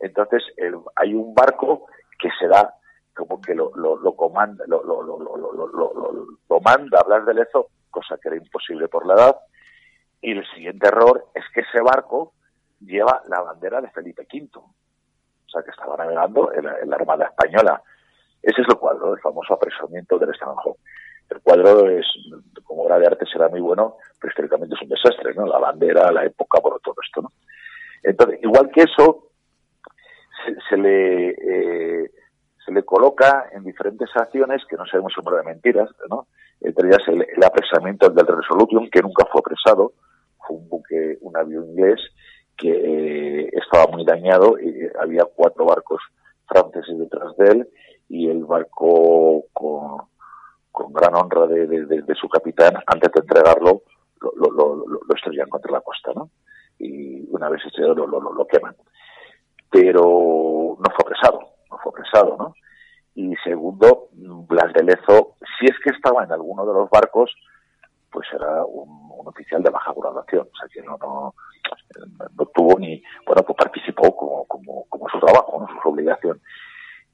Entonces 0.00 0.42
el, 0.56 0.76
hay 0.96 1.14
un 1.14 1.34
barco 1.34 1.86
que 2.18 2.30
se 2.38 2.46
da 2.46 2.74
como 3.14 3.40
que 3.40 3.54
lo, 3.54 3.72
lo, 3.74 3.96
lo 3.96 4.14
comanda, 4.14 4.64
lo, 4.68 4.82
lo, 4.82 5.02
lo, 5.02 5.18
lo, 5.18 5.36
lo, 5.36 5.66
lo, 5.66 6.26
lo 6.48 6.60
manda 6.60 7.02
Blas 7.02 7.26
de 7.26 7.34
Lezo 7.34 7.68
cosa 7.90 8.18
que 8.20 8.28
era 8.28 8.36
imposible 8.36 8.88
por 8.88 9.06
la 9.06 9.14
edad, 9.14 9.36
Y 10.20 10.32
el 10.32 10.46
siguiente 10.54 10.88
error 10.88 11.26
es 11.34 11.44
que 11.54 11.60
ese 11.60 11.80
barco 11.80 12.32
lleva 12.80 13.22
la 13.28 13.40
bandera 13.40 13.80
de 13.80 13.90
Felipe 13.90 14.26
V. 14.32 14.50
O 14.56 15.50
sea, 15.50 15.62
que 15.62 15.70
estaba 15.70 15.96
navegando 15.96 16.52
en 16.52 16.64
la, 16.64 16.96
Armada 16.96 17.26
Española. 17.26 17.82
Ese 18.42 18.62
es 18.62 18.68
el 18.68 18.76
cuadro, 18.76 19.14
el 19.14 19.20
famoso 19.20 19.54
apresamiento 19.54 20.18
del 20.18 20.30
extranjero. 20.30 20.76
El 21.30 21.40
cuadro 21.42 21.88
es, 21.90 22.06
como 22.64 22.84
obra 22.84 22.98
de 22.98 23.06
arte 23.06 23.26
será 23.26 23.48
muy 23.48 23.60
bueno, 23.60 23.96
pero 24.20 24.30
históricamente 24.30 24.74
es 24.74 24.82
un 24.82 24.88
desastre, 24.88 25.34
¿no? 25.34 25.46
La 25.46 25.58
bandera, 25.58 26.10
la 26.10 26.24
época, 26.24 26.60
por 26.60 26.80
todo 26.80 26.94
esto, 27.04 27.22
¿no? 27.22 27.32
Entonces, 28.02 28.40
igual 28.42 28.70
que 28.70 28.82
eso, 28.82 29.30
se, 30.68 30.76
le 30.76 31.30
eh, 31.30 32.10
se 32.64 32.72
le 32.72 32.82
coloca 32.84 33.48
en 33.52 33.64
diferentes 33.64 34.08
acciones 34.14 34.62
que 34.68 34.76
no 34.76 34.86
sabemos 34.86 35.12
si 35.14 35.36
de 35.36 35.42
mentiras, 35.42 35.90
¿no? 36.08 36.28
Entre 36.60 36.88
ellas 36.88 37.02
el, 37.08 37.22
el 37.22 37.44
apresamiento 37.44 38.08
del 38.08 38.26
Resolution, 38.26 38.88
que 38.90 39.02
nunca 39.02 39.26
fue 39.30 39.40
apresado, 39.40 39.92
fue 40.46 40.56
un 40.56 40.68
buque, 40.68 41.18
un 41.20 41.36
avión 41.36 41.64
inglés 41.70 42.00
que 42.56 42.70
eh, 42.70 43.50
estaba 43.52 43.86
muy 43.90 44.04
dañado 44.04 44.58
y 44.58 44.88
había 45.00 45.24
cuatro 45.24 45.64
barcos 45.64 46.02
franceses 46.46 46.98
detrás 46.98 47.36
de 47.36 47.46
él 47.52 47.68
y 48.08 48.28
el 48.28 48.44
barco 48.44 49.44
con, 49.52 49.98
con 50.78 50.92
gran 50.92 51.12
honra 51.16 51.48
de, 51.48 51.66
de, 51.66 52.14
su 52.14 52.28
capitán, 52.28 52.74
antes 52.86 53.10
de 53.10 53.20
entregarlo, 53.20 53.82
lo, 54.20 54.30
lo, 54.36 54.76
lo, 54.76 54.86
lo 54.86 55.14
estrellan 55.16 55.48
contra 55.48 55.72
la 55.72 55.80
costa, 55.80 56.12
¿no? 56.14 56.30
Y 56.78 57.26
una 57.30 57.48
vez 57.48 57.64
estrellado 57.66 58.06
lo 58.06 58.46
queman. 58.46 58.76
Pero 59.70 60.76
no 60.78 60.90
fue 60.94 61.02
apresado, 61.02 61.40
no 61.68 61.78
fue 61.78 61.90
apresado, 61.90 62.36
¿no? 62.38 62.54
Y 63.16 63.34
segundo, 63.42 64.10
Blas 64.12 64.72
de 64.72 64.84
Lezo, 64.84 65.34
si 65.58 65.66
es 65.66 65.74
que 65.82 65.90
estaba 65.90 66.22
en 66.22 66.30
alguno 66.30 66.64
de 66.64 66.74
los 66.74 66.88
barcos, 66.88 67.34
pues 68.12 68.28
era 68.32 68.64
un, 68.64 69.10
un 69.18 69.26
oficial 69.26 69.60
de 69.60 69.70
baja 69.70 69.92
graduación, 69.96 70.46
o 70.46 70.56
sea 70.56 70.68
que 70.72 70.80
no, 70.82 70.96
no, 70.98 71.34
no 72.38 72.46
tuvo 72.54 72.78
ni, 72.78 73.02
bueno, 73.26 73.42
pues 73.42 73.56
participó 73.58 74.14
como, 74.14 74.46
como, 74.46 74.84
como 74.88 75.08
su 75.08 75.18
trabajo, 75.18 75.58
¿no? 75.60 75.82
su 75.82 75.88
obligación. 75.88 76.40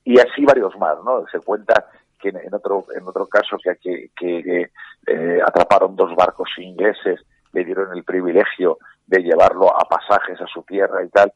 Y 0.04 0.20
así 0.20 0.44
varios 0.44 0.76
más, 0.76 1.02
¿no? 1.02 1.24
Se 1.32 1.40
cuenta 1.40 1.86
que 2.24 2.30
en, 2.30 2.54
otro, 2.54 2.86
en 2.96 3.06
otro 3.06 3.26
caso 3.26 3.58
que, 3.58 4.10
eh, 5.06 5.40
atraparon 5.46 5.94
dos 5.94 6.14
barcos 6.16 6.48
ingleses, 6.56 7.20
le 7.52 7.64
dieron 7.64 7.94
el 7.94 8.02
privilegio 8.02 8.78
de 9.06 9.22
llevarlo 9.22 9.68
a 9.68 9.86
pasajes 9.86 10.40
a 10.40 10.46
su 10.46 10.62
tierra 10.62 11.04
y 11.04 11.08
tal. 11.10 11.32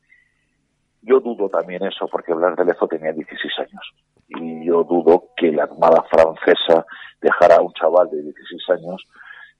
Yo 1.02 1.20
dudo 1.20 1.48
también 1.48 1.84
eso 1.84 2.08
porque 2.10 2.32
Blas 2.32 2.56
de 2.56 2.64
Lezo 2.64 2.88
tenía 2.88 3.12
16 3.12 3.52
años 3.58 3.94
y 4.28 4.66
yo 4.66 4.82
dudo 4.84 5.28
que 5.36 5.52
la 5.52 5.64
Armada 5.64 6.02
francesa 6.10 6.84
dejara 7.20 7.56
a 7.56 7.62
un 7.62 7.72
chaval 7.74 8.08
de 8.10 8.22
16 8.22 8.70
años 8.70 9.06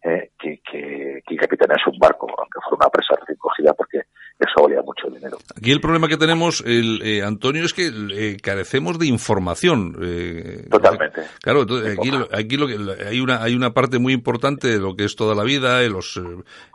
eh, 0.04 0.30
que, 0.38 0.60
que, 0.68 1.22
que 1.26 1.36
capitanease 1.36 1.90
un 1.90 1.98
barco, 1.98 2.26
aunque 2.26 2.60
fuera 2.62 2.86
una 2.86 2.90
presa 2.90 3.16
recién 3.20 3.36
cogida, 3.36 3.74
porque 3.74 4.02
eso 4.38 4.62
valía 4.62 4.80
mucho 4.82 5.08
dinero. 5.08 5.38
Aquí 5.56 5.72
el 5.72 5.80
problema 5.80 6.06
que 6.06 6.16
tenemos, 6.16 6.62
el, 6.64 7.02
eh, 7.02 7.22
Antonio, 7.24 7.64
es 7.64 7.72
que 7.72 7.90
eh, 8.12 8.36
carecemos 8.40 8.96
de 8.98 9.06
información. 9.06 9.96
Eh, 10.00 10.66
Totalmente. 10.70 11.22
Claro, 11.42 11.62
entonces, 11.62 11.98
aquí, 11.98 12.10
aquí 12.32 12.56
lo 12.56 12.68
que, 12.68 12.78
hay 13.04 13.20
una 13.20 13.42
hay 13.42 13.54
una 13.56 13.74
parte 13.74 13.98
muy 13.98 14.12
importante 14.12 14.68
de 14.68 14.78
lo 14.78 14.94
que 14.94 15.04
es 15.04 15.16
toda 15.16 15.34
la 15.34 15.42
vida, 15.42 15.78
de 15.78 15.90
los 15.90 16.20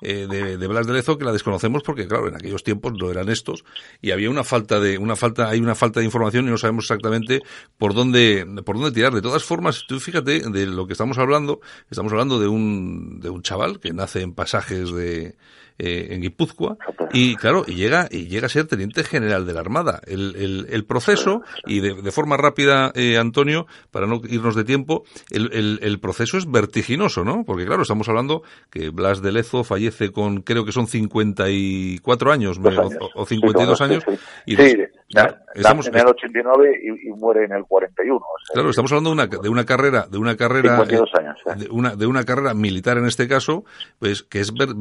eh, 0.01 0.27
de, 0.29 0.57
de 0.57 0.67
Blas 0.67 0.87
de 0.87 0.93
Lezo, 0.93 1.17
que 1.17 1.23
la 1.23 1.31
desconocemos 1.31 1.83
porque, 1.83 2.05
claro, 2.05 2.27
en 2.27 2.35
aquellos 2.35 2.63
tiempos 2.63 2.93
no 2.99 3.09
eran 3.09 3.29
estos 3.29 3.63
y 4.01 4.11
había 4.11 4.29
una 4.29 4.43
falta 4.43 4.81
de 4.81 4.97
una 4.97 5.15
falta 5.15 5.49
hay 5.49 5.61
una 5.61 5.75
falta 5.75 6.01
de 6.01 6.05
información 6.05 6.45
y 6.45 6.51
no 6.51 6.57
sabemos 6.57 6.83
exactamente 6.83 7.41
por 7.77 7.93
dónde 7.93 8.45
por 8.65 8.75
dónde 8.75 8.91
tirar. 8.91 9.13
De 9.13 9.21
todas 9.21 9.45
formas, 9.45 9.85
tú 9.87 10.01
fíjate 10.01 10.41
de 10.49 10.65
lo 10.65 10.85
que 10.85 10.93
estamos 10.93 11.17
hablando, 11.17 11.61
estamos 11.89 12.11
hablando 12.11 12.39
de 12.39 12.47
un 12.47 13.21
de 13.21 13.29
un 13.29 13.41
chaval 13.41 13.79
que 13.79 13.93
nace 13.93 14.21
en 14.21 14.33
pasajes 14.33 14.91
de 14.93 15.35
eh, 15.79 16.09
en 16.11 16.21
Guipúzcoa 16.21 16.77
y 17.11 17.35
claro 17.35 17.63
y 17.65 17.73
llega 17.73 18.07
y 18.11 18.27
llega 18.27 18.45
a 18.45 18.49
ser 18.49 18.67
teniente 18.67 19.03
general 19.03 19.45
de 19.45 19.53
la 19.53 19.59
Armada 19.59 20.01
el, 20.05 20.35
el, 20.35 20.67
el 20.69 20.85
proceso 20.85 21.41
y 21.65 21.79
de, 21.79 21.99
de 22.01 22.11
forma 22.11 22.37
rápida 22.37 22.91
eh, 22.95 23.17
Antonio 23.17 23.65
para 23.91 24.05
no 24.05 24.21
irnos 24.29 24.55
de 24.55 24.63
tiempo 24.65 25.03
el, 25.31 25.51
el, 25.51 25.79
el, 25.81 25.99
proceso 25.99 26.37
es 26.37 26.49
vertiginoso 26.49 27.23
¿no? 27.23 27.43
porque 27.43 27.65
claro 27.65 27.81
estamos 27.81 28.07
hablando 28.07 28.43
que 28.69 28.89
Blas 28.89 29.21
de 29.21 29.31
Lezo 29.31 29.63
fallece 29.63 30.11
con 30.11 30.41
creo 30.41 30.63
que 30.63 30.71
son 30.71 30.85
54 30.85 32.31
años, 32.31 32.59
me, 32.59 32.69
años. 32.69 32.93
O, 33.15 33.21
o, 33.21 33.25
52 33.25 33.77
sí, 33.77 33.83
años 33.83 34.03
sí, 34.07 34.19
y 34.45 34.55
des, 34.55 34.91
claro, 35.09 35.37
estamos 35.55 35.87
en 35.87 35.97
el 35.97 36.07
89 36.07 36.81
y, 36.83 37.09
y 37.09 37.11
muere 37.13 37.45
en 37.45 37.53
el 37.53 37.63
41 37.63 38.17
o 38.17 38.45
sea, 38.45 38.53
claro 38.53 38.69
estamos 38.69 38.91
hablando 38.91 39.09
de 39.09 39.13
una, 39.13 39.27
de 39.27 39.49
una 39.49 39.65
carrera 39.65 40.07
de 40.09 40.17
una 40.17 40.35
carrera 40.35 40.77
52 40.77 41.09
años, 41.15 41.39
eh, 41.45 41.63
de 41.63 41.69
una 41.69 41.95
de 41.95 42.05
una 42.05 42.23
carrera 42.23 42.53
militar 42.53 42.97
en 42.97 43.05
este 43.05 43.27
caso 43.27 43.63
pues 43.99 44.23
que 44.23 44.39
es 44.39 44.53
ver, 44.53 44.75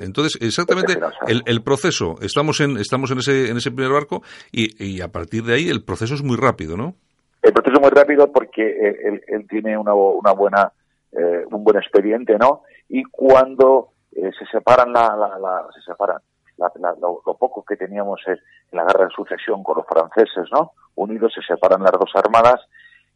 entonces 0.00 0.40
exactamente 0.40 0.98
el, 1.26 1.42
el, 1.46 1.62
proceso 1.62 2.16
estamos 2.20 2.60
en 2.60 2.76
estamos 2.76 3.10
en 3.10 3.18
ese 3.18 3.50
en 3.50 3.56
ese 3.56 3.70
primer 3.70 3.92
barco 3.92 4.22
y, 4.52 4.82
y, 4.82 5.00
a 5.00 5.08
partir 5.08 5.44
de 5.44 5.54
ahí 5.54 5.68
el 5.68 5.84
proceso 5.84 6.14
es 6.14 6.22
muy 6.22 6.36
rápido 6.36 6.76
no 6.76 6.94
el 7.42 7.52
proceso 7.52 7.74
es 7.76 7.80
muy 7.80 7.90
rápido 7.90 8.32
porque 8.32 8.62
él, 8.62 9.22
él 9.26 9.46
tiene 9.48 9.76
una, 9.76 9.94
una 9.94 10.32
buena 10.32 10.72
eh, 11.12 11.44
un 11.50 11.64
buen 11.64 11.76
expediente 11.76 12.36
no 12.38 12.62
y 12.88 13.02
cuando 13.04 13.90
eh, 14.12 14.30
se 14.38 14.46
separan 14.46 14.92
la, 14.92 15.16
la, 15.16 15.38
la 15.38 15.66
se 15.74 15.80
separan 15.82 16.18
la, 16.56 16.70
lo, 17.00 17.22
lo, 17.26 17.34
poco 17.34 17.64
que 17.64 17.76
teníamos 17.76 18.20
en 18.26 18.38
la 18.72 18.84
guerra 18.84 19.06
de 19.06 19.10
sucesión 19.14 19.62
con 19.62 19.78
los 19.78 19.86
franceses 19.86 20.48
no 20.52 20.72
unidos 20.94 21.32
se 21.34 21.42
separan 21.42 21.82
las 21.82 21.92
dos 21.92 22.10
armadas 22.14 22.60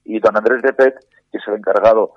y 0.04 0.18
don 0.20 0.36
Andrés 0.36 0.62
de 0.62 0.72
Pet 0.72 0.94
que 1.30 1.38
es 1.38 1.48
el 1.48 1.54
encargado 1.54 2.14